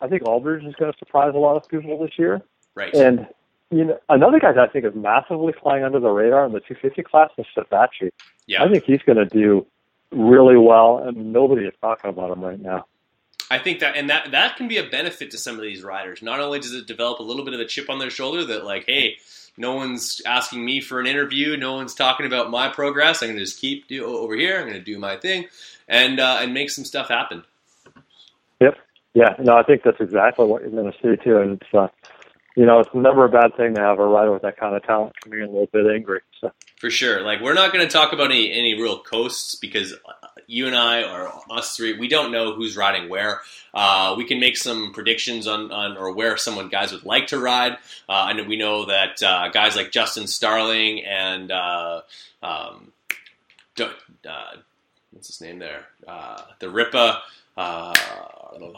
[0.00, 2.40] I think Alldredge is going to surprise a lot of people this year.
[2.74, 2.94] Right.
[2.94, 3.26] And
[3.70, 6.60] you know, another guy that I think is massively flying under the radar in the
[6.60, 8.10] 250 class is Savatgy.
[8.46, 8.62] Yeah.
[8.62, 9.66] I think he's going to do
[10.12, 12.86] really well, and nobody is talking about him right now.
[13.50, 16.20] I think that, and that that can be a benefit to some of these riders.
[16.20, 18.64] Not only does it develop a little bit of a chip on their shoulder that,
[18.64, 19.18] like, hey,
[19.56, 23.22] no one's asking me for an interview, no one's talking about my progress.
[23.22, 24.58] I'm going to just keep do, over here.
[24.58, 25.46] I'm going to do my thing,
[25.88, 27.44] and uh, and make some stuff happen.
[28.60, 28.78] Yep.
[29.14, 29.34] Yeah.
[29.38, 31.74] No, I think that's exactly what you're going to see too, and it's.
[31.74, 31.88] Uh,
[32.56, 34.82] you know, it's never a bad thing to have a rider with that kind of
[34.82, 36.20] talent coming in a little bit angry.
[36.40, 36.50] So.
[36.80, 37.20] For sure.
[37.20, 39.94] Like, we're not going to talk about any, any real coasts because
[40.46, 43.42] you and I, or us three, we don't know who's riding where.
[43.74, 47.38] Uh, we can make some predictions on, on or where someone guys would like to
[47.38, 47.76] ride.
[48.08, 52.00] Uh, and we know that uh, guys like Justin Starling and uh,
[52.42, 52.92] um,
[53.78, 53.86] uh,
[55.10, 55.84] what's his name there?
[56.08, 57.22] Uh, the Ripa.
[57.56, 57.94] Uh,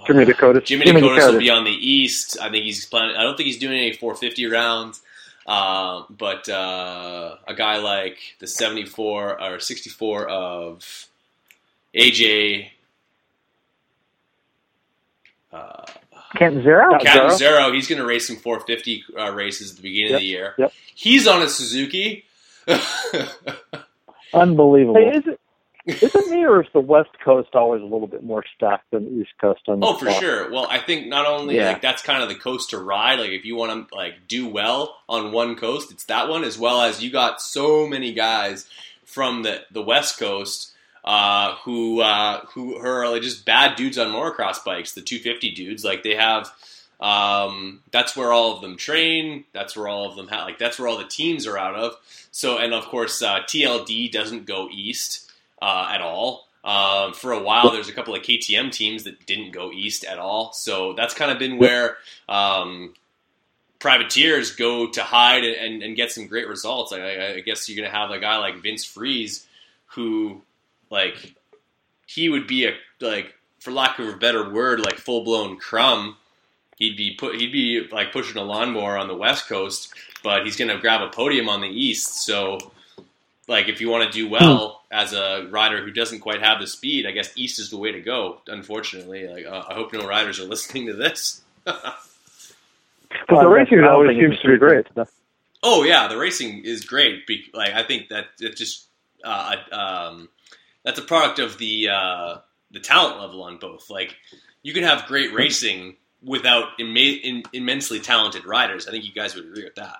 [0.06, 0.64] Jimmy Decotis.
[0.64, 2.38] Jimmy, Jimmy Decotis will be on the east.
[2.40, 3.16] I think he's planning.
[3.16, 5.00] I don't think he's doing any 450 rounds.
[5.46, 11.06] Uh, but uh, a guy like the 74 or 64 of
[11.94, 12.68] AJ.
[15.50, 15.84] Uh,
[16.36, 16.98] Catanzaro?
[16.98, 20.16] Catanzaro, he's going to race some 450 uh, races at the beginning yep.
[20.16, 20.54] of the year.
[20.58, 20.72] Yep.
[20.94, 22.26] He's on a Suzuki.
[24.34, 25.00] Unbelievable.
[25.00, 25.40] Hey, is it,
[25.88, 29.04] is it me or is the West Coast always a little bit more stacked than
[29.06, 29.62] the East Coast?
[29.68, 30.20] On oh, for spot?
[30.20, 30.50] sure.
[30.52, 31.68] Well, I think not only Yeah.
[31.68, 33.18] like that's kind of the coast to ride.
[33.18, 36.44] Like if you want to like do well on one coast, it's that one.
[36.44, 38.66] As well as you got so many guys
[39.04, 40.72] from the the West Coast
[41.04, 44.92] uh, who uh, who are like just bad dudes on motocross bikes.
[44.92, 46.50] The 250 dudes, like they have.
[47.00, 49.44] Um, that's where all of them train.
[49.52, 51.94] That's where all of them have, like that's where all the teams are out of.
[52.32, 55.27] So and of course uh, TLD doesn't go east
[55.60, 56.48] uh, at all.
[56.64, 60.18] Um, for a while, there's a couple of KTM teams that didn't go east at
[60.18, 60.52] all.
[60.52, 61.96] So that's kind of been where
[62.28, 62.94] um,
[63.78, 66.92] privateers go to hide and, and, and get some great results.
[66.92, 69.46] I, I, guess you're going to have a guy like Vince Friese,
[69.86, 70.42] who,
[70.90, 71.34] like,
[72.06, 76.16] he would be a like, for lack of a better word, like full blown crumb.
[76.76, 77.34] He'd be put.
[77.34, 81.02] He'd be like pushing a lawnmower on the west coast, but he's going to grab
[81.02, 82.24] a podium on the east.
[82.24, 82.58] So,
[83.48, 86.66] like, if you want to do well, as a rider who doesn't quite have the
[86.66, 88.40] speed, I guess east is the way to go.
[88.46, 91.42] Unfortunately, like uh, I hope no riders are listening to this.
[91.64, 91.94] But
[93.28, 94.86] the racing always seems to be great.
[95.62, 97.26] Oh yeah, the racing is great.
[97.26, 98.86] Be- Like I think that it just
[99.24, 100.28] uh, um,
[100.84, 102.36] that's a product of the uh,
[102.70, 103.90] the talent level on both.
[103.90, 104.14] Like
[104.62, 108.86] you can have great racing without imma- in, immensely talented riders.
[108.86, 109.96] I think you guys would agree with that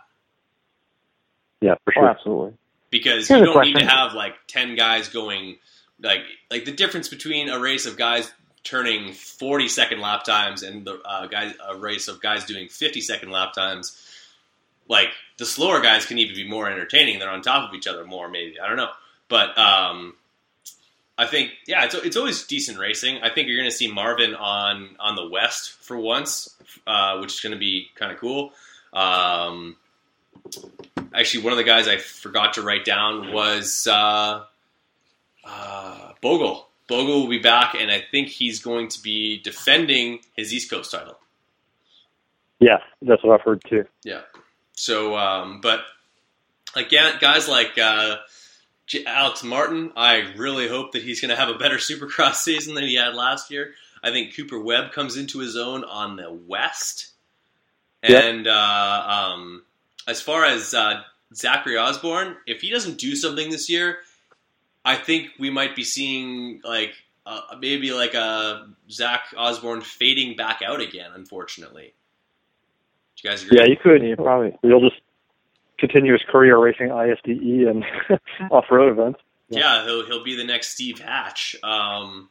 [1.61, 2.09] Yeah, for Oh, sure.
[2.09, 2.55] absolutely.
[2.91, 5.59] Because Here's you don't need to have like ten guys going
[6.01, 8.31] like like the difference between a race of guys
[8.65, 13.01] turning 40 second lap times and the uh, guys a race of guys doing 50
[13.01, 13.97] second lap times
[14.89, 15.09] like
[15.39, 18.29] the slower guys can even be more entertaining they're on top of each other more
[18.29, 18.91] maybe i don't know
[19.29, 20.15] but um
[21.19, 23.19] I think yeah, it's it's always decent racing.
[23.23, 26.55] I think you're going to see Marvin on on the west for once,
[26.87, 28.53] uh, which is going to be kind of cool.
[28.93, 29.77] Um,
[31.15, 34.45] actually, one of the guys I forgot to write down was uh,
[35.45, 36.69] uh, Bogle.
[36.89, 40.91] Bogle will be back, and I think he's going to be defending his East Coast
[40.91, 41.19] title.
[42.61, 43.85] Yeah, that's what I've heard too.
[44.05, 44.23] Yeah.
[44.73, 45.81] So, um, but
[46.91, 48.17] yeah, guys like uh,
[49.07, 52.85] Alex Martin, I really hope that he's going to have a better Supercross season than
[52.85, 53.73] he had last year.
[54.03, 57.09] I think Cooper Webb comes into his own on the West,
[58.03, 58.25] Yep.
[58.25, 59.05] and uh,
[59.35, 59.63] um,
[60.09, 61.03] as far as uh,
[61.35, 63.99] Zachary Osborne, if he doesn't do something this year,
[64.85, 66.95] I think we might be seeing like
[67.27, 71.11] uh, maybe like a Zach Osborne fading back out again.
[71.15, 71.93] Unfortunately,
[73.17, 73.59] do you guys agree?
[73.59, 74.03] Yeah, you could.
[74.03, 74.59] Yeah, probably.
[74.63, 75.01] You'll just
[75.79, 77.85] continue his career racing ISDE and
[78.51, 79.21] off-road events.
[79.51, 81.55] Yeah, he'll he'll be the next Steve Hatch.
[81.63, 82.31] Um,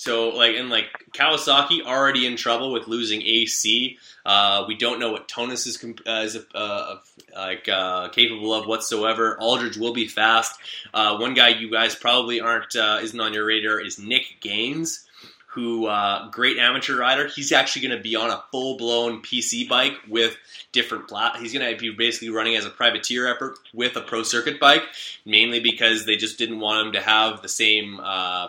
[0.00, 3.98] so like and like Kawasaki already in trouble with losing AC.
[4.24, 6.96] Uh, we don't know what Tonus is comp- uh, is uh,
[7.36, 9.36] like uh, capable of whatsoever.
[9.38, 10.58] Alldredge will be fast.
[10.94, 15.06] Uh, one guy you guys probably aren't uh, isn't on your radar is Nick Gaines.
[15.48, 15.90] Who
[16.30, 17.26] great amateur rider?
[17.26, 20.34] He's actually going to be on a full blown PC bike with
[20.72, 21.36] different plat.
[21.36, 24.84] He's going to be basically running as a privateer effort with a pro circuit bike,
[25.26, 28.00] mainly because they just didn't want him to have the same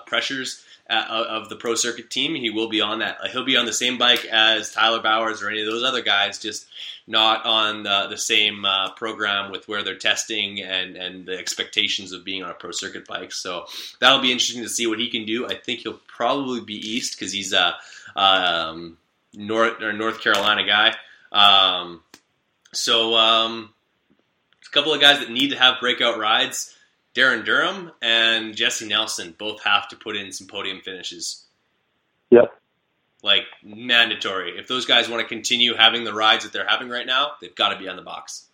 [0.05, 2.35] pressures uh, of the pro circuit team.
[2.35, 3.17] He will be on that.
[3.23, 6.01] uh, He'll be on the same bike as Tyler Bowers or any of those other
[6.01, 6.67] guys, just
[7.07, 12.11] not on the, the same uh, program with where they're testing and, and the expectations
[12.11, 13.31] of being on a pro circuit bike.
[13.31, 13.65] So
[13.99, 15.47] that'll be interesting to see what he can do.
[15.47, 17.75] I think he'll probably be east because he's a
[18.15, 18.97] um,
[19.33, 20.93] North or North Carolina guy.
[21.31, 22.01] Um,
[22.73, 23.73] so um,
[24.65, 26.75] a couple of guys that need to have breakout rides.
[27.13, 31.45] Darryn Durham and Jessy Nelson both have to put in some podium finishes.
[32.29, 32.53] Yep.
[33.23, 34.57] Like mandatory.
[34.57, 37.53] If those guys want to continue having the rides that they're having right now, they've
[37.53, 38.47] got to be on the box.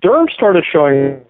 [0.00, 1.24] Durham started showing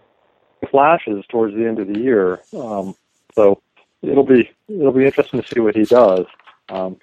[0.70, 2.97] flashes towards the end of the year, um,
[3.34, 3.60] so
[4.02, 6.24] it'll be it'll be interesting to see what he does
[6.70, 6.97] um,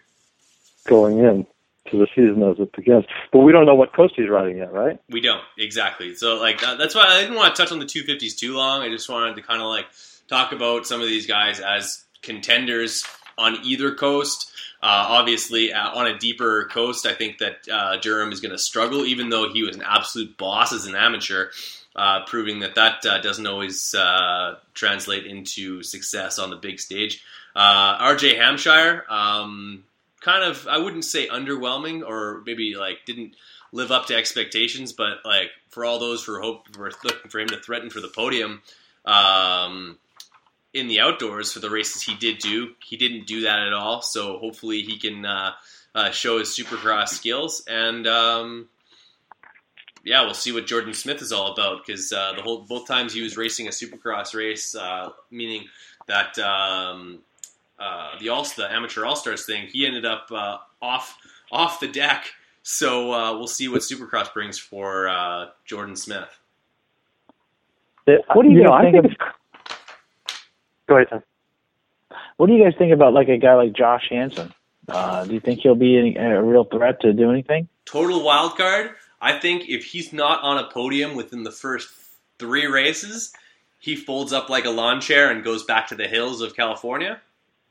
[0.87, 1.45] going in
[1.91, 3.05] to the season as it begins.
[3.31, 4.99] But we don't know what coast he's riding yet, right?
[5.09, 6.15] We don't exactly.
[6.15, 8.81] So like that, that's why I didn't want to touch on the 250s too long.
[8.81, 9.85] I just wanted to kind of like
[10.27, 13.03] talk about some of these guys as contenders
[13.37, 14.51] on either coast.
[14.81, 18.57] Uh, obviously, uh, on a deeper coast, I think that uh, Durham is going to
[18.57, 21.51] struggle, even though he was an absolute boss as an amateur,
[21.95, 27.23] uh, proving that that uh, doesn't always uh, translate into success on the big stage.
[27.55, 29.85] Uh, RJ Hampshire, um,
[30.23, 33.35] kind of, I wouldn't say underwhelming, or maybe like didn't
[33.71, 37.49] live up to expectations, but like for all those who hope for looking for him
[37.49, 38.61] to threaten for the podium.
[39.05, 39.99] Um,
[40.73, 42.71] in the outdoors for the races he did do.
[42.83, 45.51] He didn't do that at all, so hopefully he can uh,
[45.93, 47.63] uh, show his supercross skills.
[47.67, 48.69] And um,
[50.03, 53.13] yeah, we'll see what Jordan Smith is all about because uh, the whole both times
[53.13, 55.65] he was racing a supercross race, uh, meaning
[56.07, 57.19] that um,
[57.83, 61.17] uh, the all the amateur all stars thing, he ended up uh, off
[61.51, 62.25] off the deck.
[62.63, 66.29] So uh, we'll see what supercross brings for uh, Jordan Smith.
[68.05, 69.03] What do you, You know, guys I think?
[69.03, 69.27] think Of,
[70.87, 71.23] Go ahead, Tim.
[72.37, 74.53] what do you guys think about like a guy like Josh Hansen?
[74.87, 77.67] Uh, do you think he'll be any, a real threat to do anything?
[77.85, 78.91] total wild card.
[79.21, 81.89] I think if he's not on a podium within the first
[82.39, 83.33] three races,
[83.79, 87.21] he folds up like a lawn chair and goes back to the hills of California.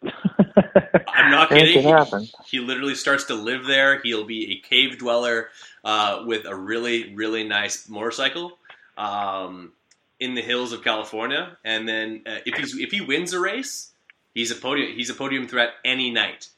[1.15, 1.75] I'm not That kidding.
[1.75, 2.23] could happen.
[2.23, 4.01] He, he literally starts to live there.
[4.01, 5.49] He'll be a cave dweller
[5.85, 8.59] uh, with a really, really nice motorcycle
[8.97, 9.73] um,
[10.21, 11.57] in the hills of California.
[11.65, 13.91] And then uh, if he's if he wins a race,
[14.35, 16.49] he's a podium he's a podium threat any night.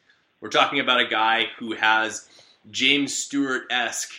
[0.40, 2.28] We're talking about a guy who has
[2.70, 4.12] James Stewart esque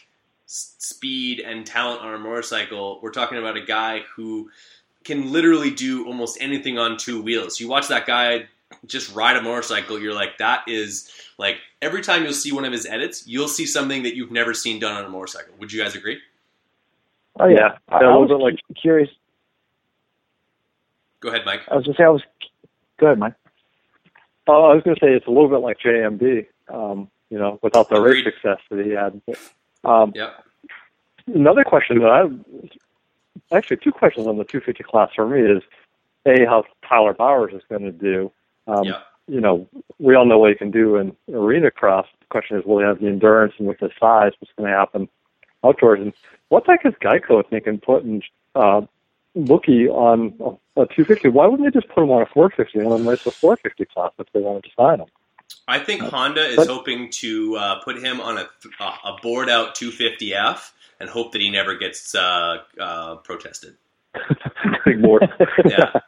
[0.48, 3.00] speed and talent on a motorcycle.
[3.02, 4.50] We're talking about a guy who
[5.04, 7.60] can literally do almost anything on two wheels.
[7.60, 8.48] You watch that guy
[8.86, 12.72] just ride a motorcycle, you're like, that is like every time you'll see one of
[12.72, 15.54] his edits, you'll see something that you've never seen done on a motorcycle.
[15.60, 16.20] Would you guys agree?
[17.40, 19.10] Oh yeah, I, a I little was bit like- curious.
[21.20, 21.62] Go ahead, Mike.
[21.70, 22.22] I was gonna say I was.
[23.00, 23.34] Go ahead, Mike.
[24.48, 27.58] Oh, I was going to say it's a little bit like JMD, um, you know,
[27.64, 29.20] without the race success that he had.
[29.84, 30.44] Um, Yep.
[31.34, 35.64] Another question that I actually two questions on the 250 class for me is
[36.28, 38.32] a how Tyler Bowers is going to do.
[38.68, 39.02] Um, Yeah.
[39.28, 39.68] You know,
[39.98, 42.06] we all know what he can do in arena cross.
[42.20, 44.78] The question is, will he have the endurance and with his size, what's going to
[44.78, 45.10] happen
[45.64, 46.00] outdoors?
[46.00, 46.14] And
[46.50, 48.22] what the heck is Geico thinking putting
[48.54, 48.82] uh,
[49.36, 50.36] Mookie on
[50.78, 51.30] a 250?
[51.30, 54.12] Why wouldn't they just put him on a 450 and then race the 450 class
[54.20, 55.08] if they wanted to sign him?
[55.68, 58.48] I think Honda is but- hoping to uh, put him on a,
[59.06, 63.76] a bored out 250F and hope that he never gets uh, uh, protested.
[64.86, 65.28] Big board.
[65.66, 66.00] Yeah,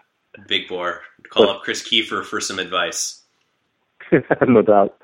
[0.47, 1.01] big bore.
[1.29, 3.21] Call up Chris Kiefer for some advice.
[4.47, 4.97] no doubt.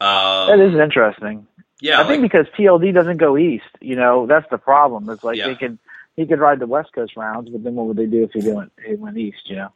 [0.00, 1.46] Um, that is interesting.
[1.80, 3.64] yeah, I think because TLD doesn't go east.
[3.80, 5.08] You know, that's the problem.
[5.10, 5.48] It's like Yeah.
[5.48, 5.78] they could
[6.16, 8.50] he could ride the West Coast rounds, but then what would they do if he
[8.50, 9.48] went he went east?
[9.48, 9.68] You know.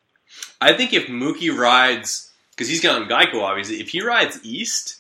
[0.61, 5.00] I think if Mookie rides, because he's got on Geico, obviously, if he rides east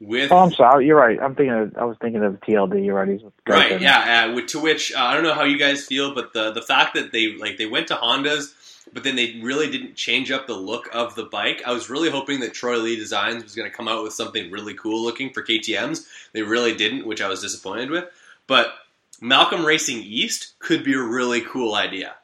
[0.00, 0.86] with Oh, I'm sorry.
[0.86, 1.18] You're right.
[1.20, 1.54] I'm thinking.
[1.54, 2.84] Of, I was thinking of TLD.
[2.84, 3.20] You're right.
[3.46, 4.32] Right, yeah.
[4.34, 6.94] Uh, to which uh, I don't know how you guys feel, but the the fact
[6.94, 8.54] that they like they went to Hondas,
[8.92, 11.62] but then they really didn't change up the look of the bike.
[11.66, 14.50] I was really hoping that Troy Lee Designs was going to come out with something
[14.50, 16.06] really cool looking for KTM's.
[16.32, 18.04] They really didn't, which I was disappointed with.
[18.46, 18.72] But
[19.20, 22.14] Malcolm Racing East could be a really cool idea.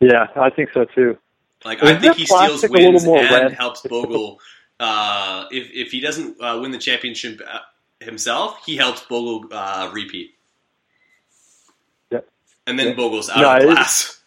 [0.00, 1.18] Yeah, I think so too.
[1.64, 3.52] Like Is I think he steals wins and red?
[3.52, 4.38] helps Bogle.
[4.80, 7.58] Uh, if if he doesn't uh, win the championship uh,
[8.00, 10.34] himself, he helps Bogle uh, repeat.
[12.10, 12.20] Yeah.
[12.66, 12.94] And then Yeah.
[12.94, 14.22] Bogle's out No, of class.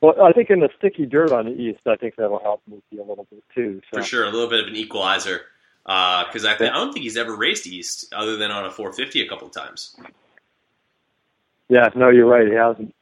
[0.00, 3.00] Well, I think in the sticky dirt on the east, I think that'll help Mookie
[3.00, 3.80] a little bit too.
[3.90, 3.98] So.
[3.98, 5.40] For sure, a little bit of an equalizer.
[5.84, 9.22] Because I, think I don't think he's ever raced East other than on a 450
[9.22, 9.96] a couple of times,
[11.70, 12.46] Yeah, no, you're right.
[12.46, 12.94] He hasn't.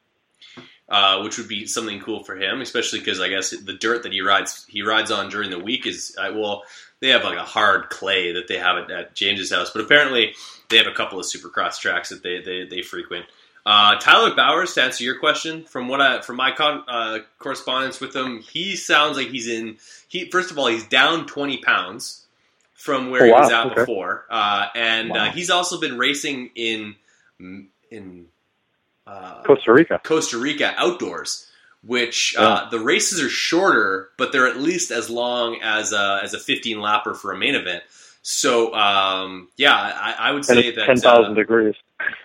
[0.89, 4.13] Uh, which would be something cool for him, especially because I guess the dirt that
[4.13, 6.63] he rides he rides on during the week is uh, well,
[7.01, 10.35] they have like a hard clay that they have at, at James's house, but apparently
[10.69, 13.25] they have a couple of supercross tracks that they they, they frequent.
[13.65, 18.01] Uh, Tyler Bowers, to answer your question, from what I from my con, uh, correspondence
[18.01, 19.79] with him, he sounds like he's in.
[20.07, 22.25] He first of all, he's down twenty pounds
[22.75, 23.75] from where Oh, he wow, was at okay.
[23.75, 25.17] before, uh, and Wow.
[25.17, 26.95] uh, he's also been racing in
[27.91, 28.27] in
[29.07, 30.01] uh, Costa Rica.
[30.03, 31.51] Costa Rica outdoors,
[31.83, 36.35] which uh, the races are shorter, but they're at least as long as a, as
[36.35, 37.83] a 15 lapper for a main event.
[38.29, 41.77] So um, yeah, I, I would say that ten thousand uh, degrees.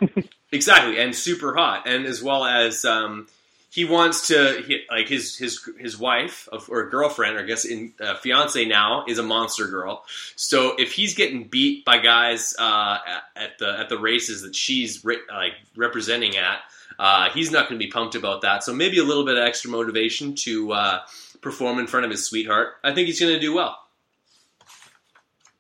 [0.52, 3.28] exactly, and super hot, and as well as um,
[3.72, 7.94] he wants to he, like his his his wife or girlfriend, or I guess in
[8.02, 10.04] uh, fiance now is a monster girl.
[10.36, 12.98] So if he's getting beat by guys uh,
[13.34, 16.60] at, the at the races that she's re- like representing at,
[17.00, 18.66] uh, he's not going to be pumped about that.
[18.66, 21.00] So maybe a little bit of extra motivation to uh,
[21.40, 22.74] perform in front of his sweetheart.
[22.84, 23.78] I think he's going to do well.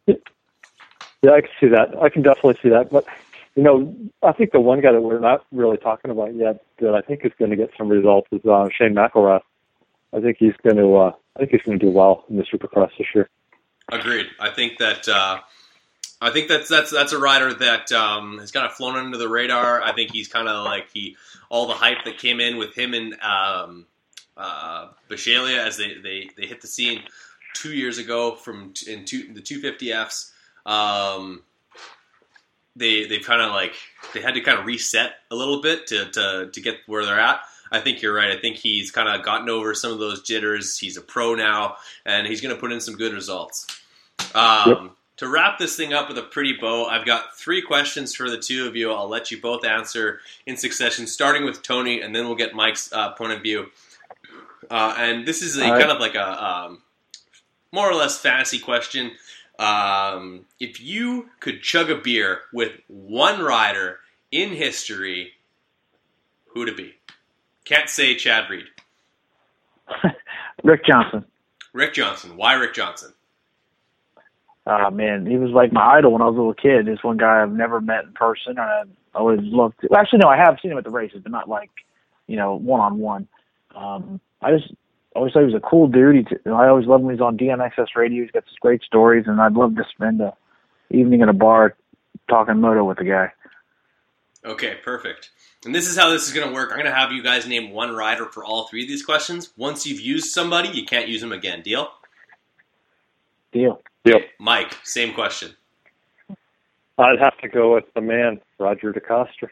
[0.05, 1.95] Yeah, I can see that.
[2.01, 2.89] I can definitely see that.
[2.91, 3.05] But
[3.55, 6.93] you know, I think the one guy that we're not really talking about yet that
[6.95, 9.41] I think is going to get some results is uh, Shane McElrath.
[10.13, 10.95] I think he's going to.
[10.95, 13.29] Uh, I think he's going to do well in the Supercross this year.
[13.91, 14.27] Agreed.
[14.39, 15.39] I think that uh,
[16.21, 19.29] I think that's that's that's a rider that um, has kind of flown under the
[19.29, 19.81] radar.
[19.81, 21.15] I think he's kind of like he
[21.49, 23.85] all the hype that came in with him and um,
[24.37, 27.03] uh, Bisceglia as they, they, they hit the scene
[27.53, 30.31] two years ago from t- in two, the 250Fs.
[30.65, 31.43] Um,
[32.75, 33.73] they they've kind of like
[34.13, 37.19] they had to kind of reset a little bit to, to to get where they're
[37.19, 37.41] at.
[37.71, 38.31] I think you're right.
[38.31, 40.77] I think he's kind of gotten over some of those jitters.
[40.77, 43.67] He's a pro now, and he's going to put in some good results.
[44.35, 44.91] Um, Yep.
[45.17, 48.39] To wrap this thing up with a pretty bow, I've got three questions for the
[48.39, 48.91] two of you.
[48.91, 52.91] I'll let you both answer in succession, starting with Tony, and then we'll get Mike's
[52.91, 53.67] uh, point of view.
[54.71, 55.79] Uh, and this is a right.
[55.79, 56.81] kind of like a um,
[57.71, 59.11] more or less fantasy question.
[59.61, 63.99] Um, if you could chug a beer with one rider
[64.31, 65.33] in history,
[66.47, 66.95] who'd it be?
[67.63, 68.65] Can't say Chad Reed.
[70.63, 71.25] Rick Johnson.
[71.73, 72.35] Rick Johnson.
[72.37, 73.13] Why Rick Johnson?
[74.65, 76.87] Ah man, he was like my idol when I was a little kid.
[76.87, 78.83] This one guy I've never met in person, and I
[79.13, 79.87] always loved to.
[79.91, 81.69] Well, actually, no, I have seen him at the races, but not like,
[82.27, 83.27] you know, one on one.
[83.75, 84.73] Um, I just
[85.15, 86.15] always thought he was a cool dude.
[86.15, 88.23] He, t- I always loved when he's on DMXS radio.
[88.23, 90.33] He's got some great stories, and I'd love to spend a
[90.89, 91.75] evening at a bar
[92.29, 93.31] talking moto with the guy.
[94.43, 95.29] Okay, perfect.
[95.65, 96.69] And this is how this is going to work.
[96.71, 99.53] I'm going to have you guys name one rider for all three of these questions.
[99.55, 101.61] Once you've used somebody, you can't use them again.
[101.61, 101.89] Deal?
[103.51, 103.81] Deal.
[104.03, 104.21] Deal.
[104.39, 105.51] Mike, same question.
[106.97, 109.49] I'd have to go with the man, Roger DeCoster.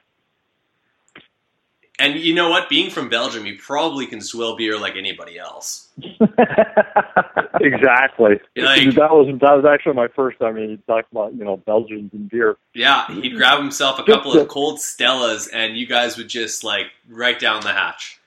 [2.00, 2.70] And you know what?
[2.70, 5.90] Being from Belgium, you probably can swill beer like anybody else.
[7.60, 8.40] exactly.
[8.56, 10.40] Like- that was that was actually my first.
[10.40, 12.58] time mean, you talk about you know Belgians and beer.
[12.74, 16.88] Yeah, he'd grab himself a couple of cold Stellas, and you guys would just like
[17.10, 18.20] right down the hatch.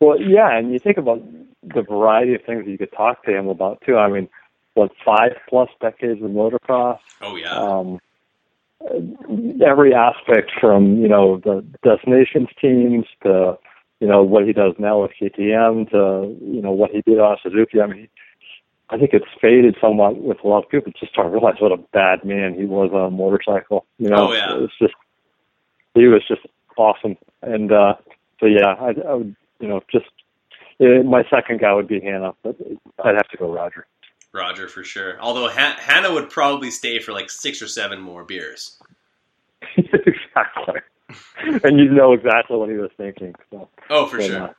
[0.00, 1.22] Well, yeah, and you think about
[1.62, 3.96] the variety of things that you could talk to him about too.
[3.96, 4.28] I mean,
[4.74, 6.98] what five plus decades of motocross?
[7.20, 7.54] Oh yeah.
[7.54, 8.00] Um,
[9.66, 13.58] every aspect from you know the destinations teams to
[14.00, 17.36] you know what he does now with KTM to you know what he did on
[17.42, 17.80] Suzuki.
[17.80, 18.08] I mean,
[18.90, 21.78] I think it's faded somewhat with a lot of people just to realize what a
[21.92, 23.86] bad man he was on a motorcycle.
[23.98, 24.64] You know, Oh, yeah.
[24.64, 24.94] it's just
[25.94, 26.42] he was just
[26.76, 27.16] awesome.
[27.42, 27.94] And uh,
[28.40, 30.06] so yeah, I, I would you know just
[30.80, 32.56] eh, my second guy would be Hannah, but
[33.04, 33.86] I'd have to go Roger.
[34.34, 35.18] Roger for sure.
[35.20, 38.78] Although Han- Hannah would probably stay for like six or seven more beers.
[39.76, 40.80] exactly.
[41.62, 43.34] and you know exactly what he was thinking.
[43.50, 43.68] So.
[43.90, 44.54] Oh, for But, sure.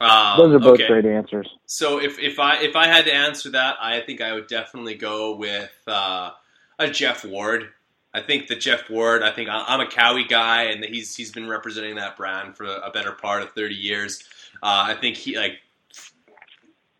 [0.00, 0.88] uh, Um, Those are both okay.
[0.88, 1.48] great answers.
[1.66, 4.94] So if, if I if I had to answer that, I think I would definitely
[4.94, 6.30] go with uh,
[6.78, 7.68] a Jeff Ward.
[8.14, 9.22] I think that Jeff Ward.
[9.22, 12.64] I think I- I'm a Kawi guy, and he's he's been representing that brand for
[12.64, 14.24] a better part of 30 years.
[14.62, 15.58] Uh, I think he like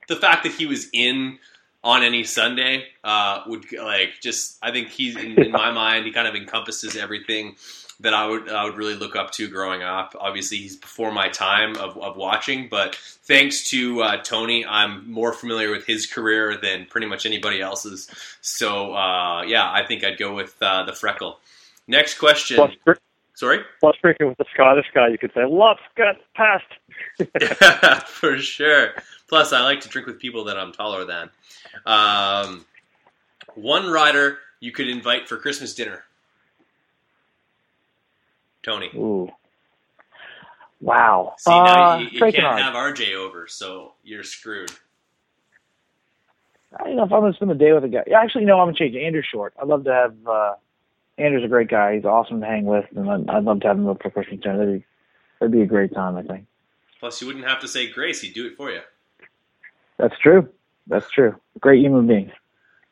[0.08, 1.38] the fact that he was in
[1.84, 4.58] on any Sunday uh, would like just.
[4.62, 6.06] I think he's in, in my mind.
[6.06, 7.56] He kind of encompasses everything
[8.02, 10.14] that I would I would really look up to growing up.
[10.18, 15.32] Obviously, he's before my time of, of watching, but thanks to uh, Tony, I'm more
[15.32, 18.08] familiar with his career than pretty much anybody else's.
[18.40, 21.38] So uh, yeah, I think I'd go with uh, the freckle.
[21.86, 22.56] Next question.
[22.56, 22.98] Plus,
[23.34, 23.60] Sorry.
[23.80, 26.64] plus drinking with the Scottish guy, you could say, "Love got past."
[28.08, 28.92] for sure.
[29.28, 31.30] Plus, I like to drink with people that I'm taller than.
[31.86, 32.64] Um,
[33.54, 36.04] one rider you could invite for Christmas dinner.
[38.62, 38.90] Tony.
[38.94, 39.28] Ooh.
[40.80, 41.34] Wow.
[41.38, 42.60] See, now uh, you, you can't Canard.
[42.60, 44.70] have RJ over, so you're screwed.
[46.78, 48.04] I don't know if I'm gonna spend the day with a guy.
[48.16, 48.94] Actually, no, I'm gonna change.
[48.94, 49.04] it.
[49.04, 49.54] Andrew Short.
[49.60, 50.14] I'd love to have.
[50.26, 50.54] uh
[51.18, 51.96] Andrew's a great guy.
[51.96, 54.40] He's awesome to hang with, and I'd, I'd love to have him up for Christmas
[54.40, 54.56] dinner.
[54.58, 54.86] That'd be,
[55.38, 56.16] that'd be a great time.
[56.16, 56.46] I think.
[56.98, 58.80] Plus, you wouldn't have to say grace; he'd do it for you.
[59.98, 60.48] That's true.
[60.86, 61.36] That's true.
[61.60, 62.32] Great human being.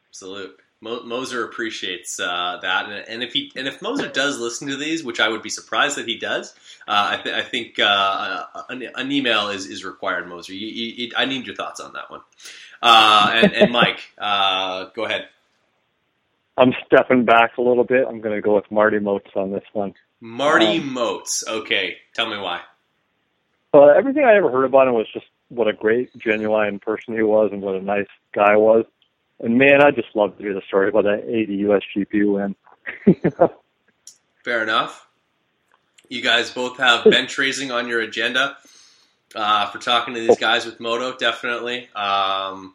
[0.09, 0.57] Absolute.
[0.83, 4.77] Mo- Moser appreciates uh, that, and, and if he and if Moser does listen to
[4.77, 6.55] these, which I would be surprised that he does,
[6.89, 10.27] uh, I, th- I think uh, an, an email is, is required.
[10.27, 12.21] Moser, you, you, you, I need your thoughts on that one.
[12.81, 15.29] Uh, and, and Mike, uh, go ahead.
[16.57, 18.07] I'm stepping back a little bit.
[18.09, 19.93] I'm going to go with Marty Moates on this one.
[20.21, 21.47] Marty Um, Moates.
[21.47, 22.61] Okay, tell me why.
[23.75, 27.23] Uh, everything I ever heard about him was just what a great, genuine person he
[27.23, 28.87] was, and what a nice guy was.
[29.41, 32.57] And man, I just love to hear the story about that 80 USGP win.
[34.45, 35.07] Fair enough.
[36.09, 38.57] You guys both have bench racing on your agenda
[39.35, 41.17] uh, for talking to these guys with Moto.
[41.17, 41.89] Definitely.
[41.95, 42.75] Um,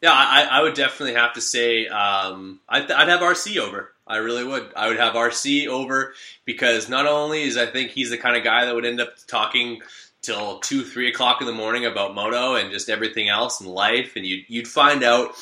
[0.00, 3.92] yeah, I, I would definitely have to say um, I'd, I'd have RC over.
[4.06, 4.72] I really would.
[4.74, 6.12] I would have RC over
[6.44, 9.10] because not only is I think he's the kind of guy that would end up
[9.28, 9.80] talking
[10.22, 14.14] till two, three o'clock in the morning about moto and just everything else in life,
[14.16, 15.34] and you'd you'd find out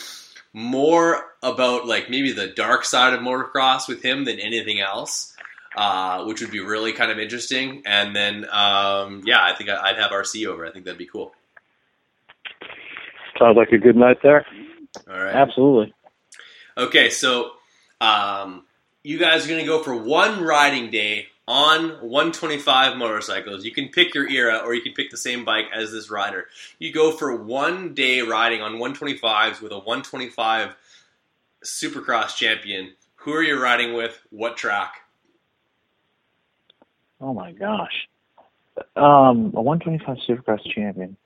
[0.52, 5.36] more about like maybe the dark side of motocross with him than anything else,
[5.76, 7.82] uh, which would be really kind of interesting.
[7.86, 10.66] And then, um, yeah, I think I'd have RC over.
[10.66, 11.32] I think that'd be cool.
[13.38, 14.44] Sounds like a good night there.
[15.08, 15.34] All right.
[15.34, 15.94] Absolutely.
[16.76, 17.52] Okay, so
[18.00, 18.64] um,
[19.02, 23.64] you guys are going to go for one riding day on 125 motorcycles.
[23.64, 26.46] You can pick your era or you can pick the same bike as this rider.
[26.78, 30.76] You go for one day riding on 125s with a 125
[31.64, 32.92] Supercross champion.
[33.16, 34.16] Who are you riding with?
[34.30, 35.00] What track?
[37.20, 38.08] Oh my gosh.
[38.94, 41.16] Um, a 125 Supercross champion.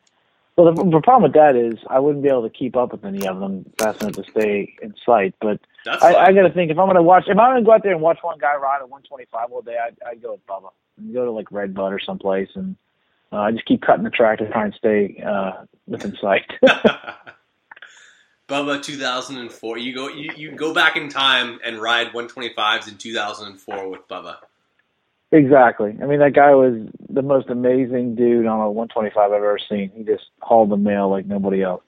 [0.56, 3.04] Well, the, the problem with that is I wouldn't be able to keep up with
[3.04, 5.34] any of them fast enough to stay in sight.
[5.38, 7.62] But That's I, I got to think if I'm going to watch, if I'm going
[7.62, 10.22] to go out there and watch one guy ride a 125 all day, I'd, I'd
[10.22, 10.70] go with Bubba.
[10.98, 12.76] I'd go to like Red Bud or someplace and
[13.32, 16.50] uh, just keep cutting the track to try and stay uh, within sight.
[18.48, 19.78] Bubba 2004.
[19.78, 24.36] You go you, you go back in time and ride 125s in 2004 with Bubba.
[25.32, 25.96] Exactly.
[26.00, 29.90] I mean, that guy was the most amazing dude on a 125 I've ever seen.
[29.94, 31.82] He just hauled the mail like nobody else.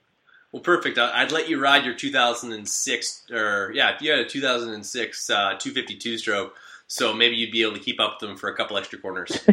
[0.57, 0.97] Well, perfect.
[0.97, 5.35] I- I'd let you ride your 2006, or yeah, if you had a 2006 uh,
[5.59, 6.57] 252 stroke
[6.87, 9.47] So maybe you'd be able to keep up with them for a couple extra corners.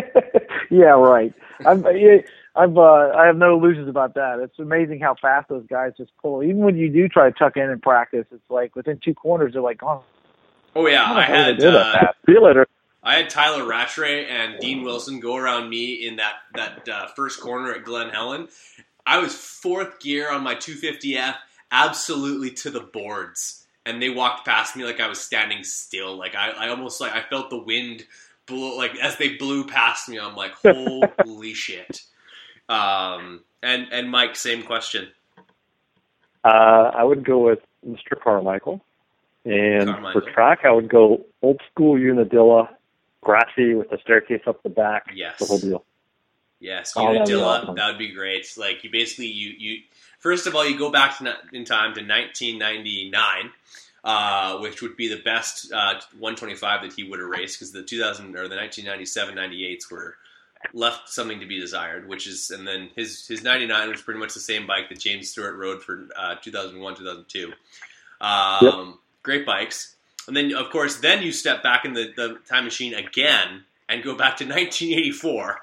[0.70, 1.32] yeah, right.
[1.64, 1.86] I'm,
[2.56, 4.40] I've uh, I have no illusions about that.
[4.40, 6.42] It's amazing how fast those guys just pull.
[6.42, 9.52] Even when you do try to tuck in and practice, it's like within two corners
[9.52, 10.02] they're like, oh,
[10.74, 12.12] Oh yeah, the I had they do that uh.
[12.26, 12.66] See you later.
[13.04, 17.40] I had Tyla Rattray and Dean Wilson go around me in that that uh, first
[17.40, 18.48] corner at Glen Helen.
[19.06, 21.36] I was fourth gear on my 250F,
[21.70, 26.16] absolutely to the boards, and they walked past me like I was standing still.
[26.16, 28.06] Like I, I almost like I felt the wind
[28.46, 30.18] blow like as they blew past me.
[30.18, 32.02] I'm like, holy shit.
[32.68, 35.08] Um, and and Mike, same question.
[36.44, 38.20] Uh, I would go with Mr.
[38.22, 38.82] Carmichael.
[39.44, 40.20] And Carmichael.
[40.20, 42.70] for track, I would go old school Unadilla,
[43.22, 45.06] grassy with the staircase up the back.
[45.14, 45.38] Yes.
[45.38, 45.84] The whole deal.
[46.60, 47.74] Yes, Oh, Unadilla, awesome.
[47.76, 48.46] that would be great.
[48.56, 49.78] Like you basically you you
[50.18, 53.50] first of all you go back to, in time to 1999,
[54.04, 58.26] uh, which would be the best uh, 125 that he would raced because the 2000
[58.36, 60.16] or the 1997 98s were
[60.74, 62.06] left something to be desired.
[62.06, 65.30] Which is and then his his 99 was pretty much the same bike that James
[65.30, 67.52] Stewart rode for uh, 2001 2002.
[68.20, 69.96] Um, Great bikes.
[70.28, 74.02] And then, of course, then you step back in the, the time machine again and
[74.02, 75.58] go back to 1984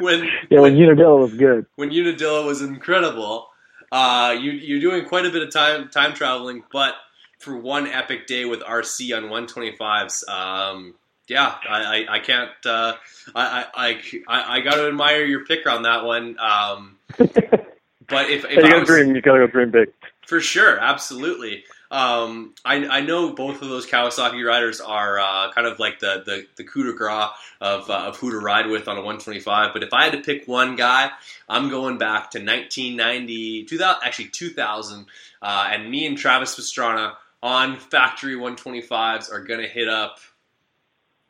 [0.00, 1.66] when Yeah, when Unadilla was good.
[1.76, 3.48] when Unadilla was incredible.
[3.92, 6.94] Uh, you, you're doing quite a bit of time time traveling, but
[7.38, 10.94] for one epic day with RC on 125s, um,
[11.28, 12.50] yeah, I, I, I can't.
[12.64, 12.94] Uh,
[13.34, 16.36] I, I, I, I got to admire your pick on that one.
[16.38, 19.14] Um, but if, if you I gotta was, dream.
[19.14, 19.88] You gotta go dream big.
[20.26, 21.64] for sure, absolutely.
[21.90, 26.22] Um, I, I know both of those Kawasaki riders are uh, kind of like the,
[26.26, 27.28] the, the coup de grace
[27.60, 29.72] of, uh, of who to ride with on a 125.
[29.72, 31.10] But if I had to pick one guy,
[31.48, 35.06] I'm going back to 1990, 2000, actually 2000,
[35.42, 40.18] uh, and me and Travis Pastrana on factory 125s are going to hit up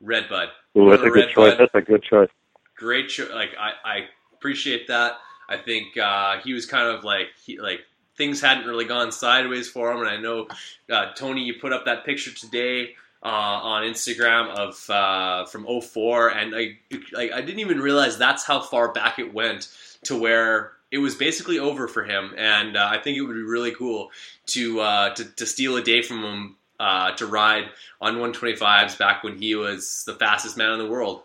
[0.00, 0.48] Redbud.
[0.78, 1.54] Ooh, that's a good choice.
[1.58, 2.28] That's a good choice.
[2.76, 3.28] great show.
[3.34, 3.98] Like I, I
[4.34, 5.18] appreciate that.
[5.48, 7.80] I think uh, he was kind of like he, like
[8.16, 10.48] things hadn't really gone sideways for him, and I know
[10.90, 16.28] uh, Tony, you put up that picture today uh, on Instagram of uh, from 04,
[16.30, 16.78] and I
[17.12, 19.68] like I didn't even realize that's how far back it went
[20.04, 23.42] to where it was basically over for him, and uh, I think it would be
[23.42, 24.10] really cool
[24.46, 26.56] to uh, to, to steal a day from him.
[26.78, 27.64] Uh, to ride
[28.02, 31.22] on 125s back when he was the fastest man in the world.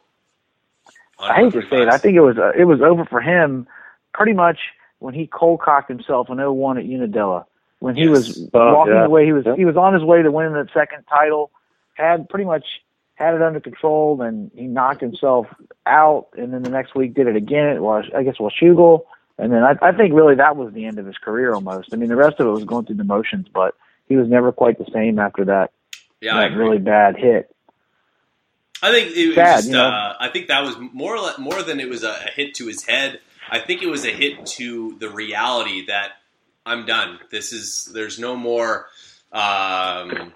[1.19, 1.89] I hate to say it.
[1.89, 3.67] I think it was uh, it was over for him
[4.13, 4.59] pretty much
[5.01, 7.45] when he cold cocked himself in 01 at Unadilla.
[7.79, 8.09] When he Yes.
[8.11, 9.05] was Oh, walking yeah.
[9.05, 11.49] away, he was he was on his way to winning the second title.
[11.95, 12.63] Had pretty much
[13.15, 15.47] had it under control, and he knocked himself
[15.85, 16.27] out.
[16.37, 17.67] And then the next week did it again.
[17.75, 19.01] It was I guess Washougal.
[19.39, 21.89] And then I, I think really that was the end of his career almost.
[21.93, 23.73] I mean, the rest of it was going through the motions, but
[24.07, 25.71] he was never quite the same after that
[26.21, 27.49] Yeah, that really bad hit.
[28.83, 29.87] I think it was Sad, just, you know?
[29.87, 33.19] uh, I think that was more more than it was a hit to his head.
[33.51, 36.11] I think it was a hit to the reality that
[36.65, 37.19] I'm done.
[37.29, 38.87] This is there's no more.
[39.33, 40.33] Um,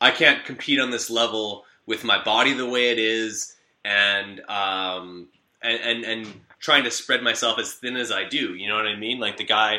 [0.00, 3.54] I can't compete on this level with my body the way it is,
[3.84, 5.28] and um,
[5.62, 8.54] and, and and trying to spread myself as thin as I do.
[8.54, 9.20] You know what I mean?
[9.20, 9.78] Like the guy,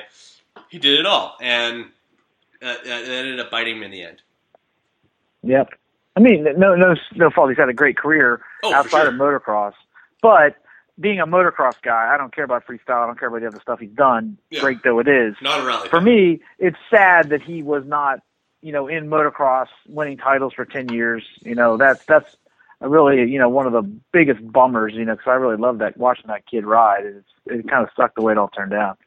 [0.70, 1.86] he did it all, and
[2.62, 4.22] uh, it ended up biting him in the end.
[5.44, 5.70] Yep.
[6.16, 7.50] I mean, no, no, no fault.
[7.50, 9.10] He's had a great career Oh, outside sure.
[9.10, 9.74] of motocross,
[10.22, 10.56] but
[11.00, 13.04] being a motocross guy, I don't care about freestyle.
[13.04, 14.38] I don't care about the other stuff he's done.
[14.50, 14.62] Yeah.
[14.62, 15.36] Great though it is.
[15.42, 15.90] Not a rally.
[15.90, 18.20] For me, it's sad that he was not,
[18.62, 21.24] you know, in motocross winning titles for ten years.
[21.42, 22.36] You know, that's that's
[22.82, 24.94] really, you know, one of the biggest bummers.
[24.94, 27.06] You know, because I really love that watching that kid ride.
[27.06, 29.00] It's, it kind of sucked the way it all turned out.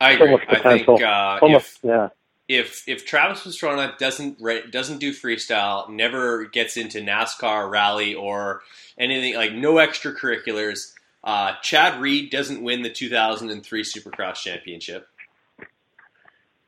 [0.00, 0.32] I So agree.
[0.32, 0.94] much I think potential.
[1.04, 2.08] uh, So much, if yeah.
[2.48, 8.62] if if Travis Pastrana doesn't ra- doesn't do freestyle, never gets into NASCAR rally or
[8.96, 10.92] anything like no extracurriculars.
[11.22, 15.06] Uh, Chad Reed doesn't win the 2003 Supercross championship.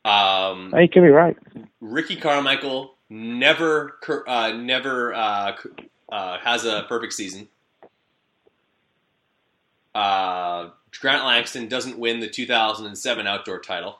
[0.05, 1.37] Um, You could be right.
[1.81, 5.57] Ricky Carmichael never uh, never uh,
[6.11, 7.49] uh, has a perfect season.
[9.95, 10.70] Uh,
[11.01, 13.99] Grant Langston doesn't win the 2007 outdoor title.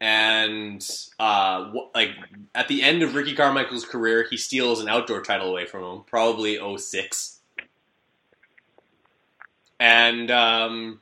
[0.00, 0.86] And
[1.18, 2.10] uh, like
[2.54, 6.04] at the end of Ricky Carmichael's career, he steals an outdoor title away from him,
[6.06, 7.40] probably 06.
[9.78, 11.00] And um,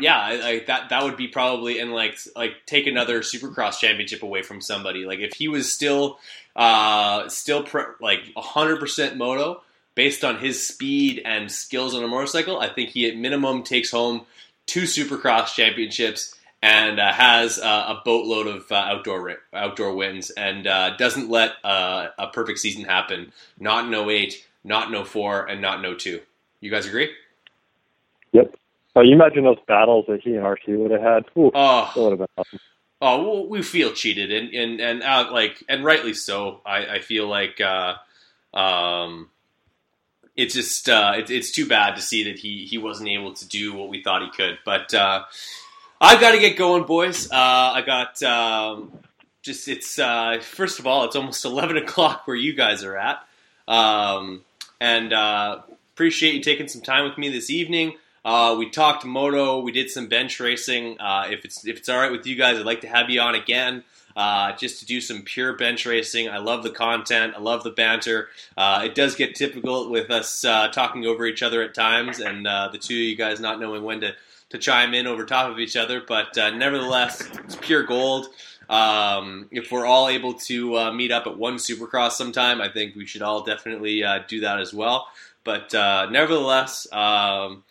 [0.00, 4.22] yeah, I, I, that that would be probably and like like take another Supercross championship
[4.22, 5.04] away from somebody.
[5.04, 6.18] Like if he was still
[6.56, 9.62] uh, still pre- like hundred percent moto
[9.94, 13.90] based on his speed and skills on a motorcycle, I think he at minimum takes
[13.90, 14.22] home
[14.66, 20.66] two Supercross championships and uh, has uh, a boatload of uh, outdoor outdoor wins and
[20.66, 23.32] uh, doesn't let uh, a perfect season happen.
[23.58, 26.20] Not in 08, not in 04, and not in 02.
[26.60, 27.10] You guys agree?
[28.32, 28.54] Yep.
[28.94, 31.24] So you imagine those battles that he and RC would have had.
[31.38, 31.90] Ooh, Oh.
[31.94, 32.60] that would have been awesome.
[33.02, 36.60] Oh, we feel cheated, and and and uh, like, and rightly so.
[36.66, 37.94] I, I feel like uh,
[38.52, 39.30] um,
[40.36, 43.48] it's just uh, it, it's too bad to see that he he wasn't able to
[43.48, 44.58] do what we thought he could.
[44.66, 45.24] But uh,
[45.98, 47.30] I've got to get going, boys.
[47.30, 48.92] Uh, I got um,
[49.40, 53.24] just it's uh, first of all, it's almost eleven o'clock where you guys are at,
[53.66, 54.42] um,
[54.78, 55.60] and uh,
[55.94, 57.94] appreciate you taking some time with me this evening.
[58.24, 59.60] Uh, we talked moto.
[59.60, 61.00] We did some bench racing.
[61.00, 63.20] Uh, if it's if it's all right with you guys, I'd like to have you
[63.20, 63.82] on again,
[64.14, 66.28] uh, just to do some pure bench racing.
[66.28, 67.34] I love the content.
[67.36, 68.28] I love the banter.
[68.56, 72.46] Uh, it does get typical with us uh, talking over each other at times, and
[72.46, 74.14] uh, the two of you guys not knowing when to
[74.50, 76.02] to chime in over top of each other.
[76.06, 78.26] But nevertheless, it's pure gold.
[78.68, 83.06] Um, if we're all able to meet up at one Supercross sometime, I think we
[83.06, 85.06] should all definitely do that as well.
[85.44, 87.62] But nevertheless, um,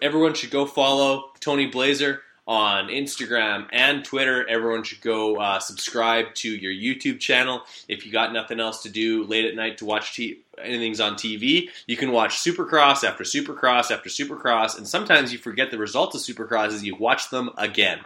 [0.00, 4.46] everyone should go follow Tony Blazer on Instagram and Twitter.
[4.48, 7.62] Everyone should go uh, subscribe to your YouTube channel.
[7.88, 11.14] If you got nothing else to do late at night to watch t- anything's on
[11.14, 16.16] TV, you can watch Supercross after Supercross after Supercross, and sometimes you forget the results
[16.16, 18.00] of Supercross as you watch them again.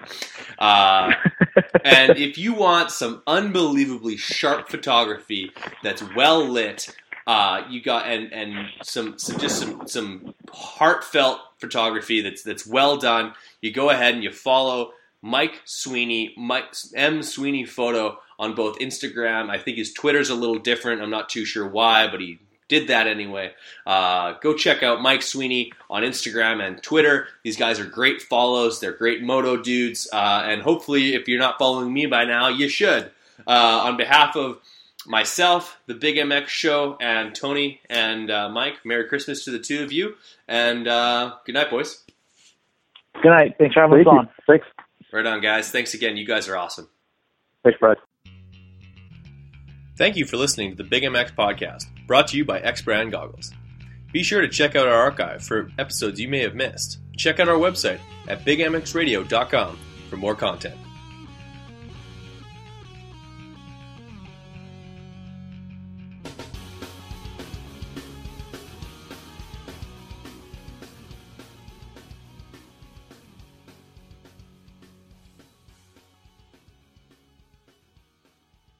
[0.59, 1.15] Uh,
[1.85, 5.51] and if you want some unbelievably sharp photography
[5.83, 6.95] that's well lit,
[7.27, 12.97] uh, you got and and some, some just some some heartfelt photography that's that's well
[12.97, 13.33] done.
[13.61, 14.93] You go ahead and you follow
[15.23, 19.51] Mike Sweeney, Mike M Sweeney Photo on both Instagram.
[19.51, 21.03] I think his Twitter's a little different.
[21.03, 22.39] I'm not too sure why, but he
[22.69, 23.53] did that anyway.
[23.87, 27.29] Uh, go check out Mike Sweeney on Instagram and Twitter.
[27.43, 28.81] These guys are great follows.
[28.81, 32.69] They're great moto dudes, uh, and hopefully, if you're not following me by now, you
[32.69, 33.11] should.
[33.47, 34.59] Uh, on behalf of
[35.07, 39.83] myself, the Big MX Show, and Tony and uh, Mike, Merry Christmas to the two
[39.83, 40.15] of you,
[40.49, 42.05] and uh, good night, boys.
[43.23, 43.55] Good night.
[43.59, 44.19] Thanks for having Thank us you.
[44.19, 44.29] on.
[44.47, 44.67] Thanks.
[45.13, 45.71] Right on, guys.
[45.71, 46.17] Thanks again.
[46.17, 46.89] You guys are awesome.
[47.63, 47.97] Thanks, Brad.
[49.97, 53.13] Thank you for listening to the Big MX podcast, brought to you by X Brand
[53.13, 53.53] Goggles.
[54.13, 56.99] Be sure to check out our archive for episodes you may have missed.
[57.17, 59.79] Check out our website at bigmxradio.com
[60.11, 60.77] for more content.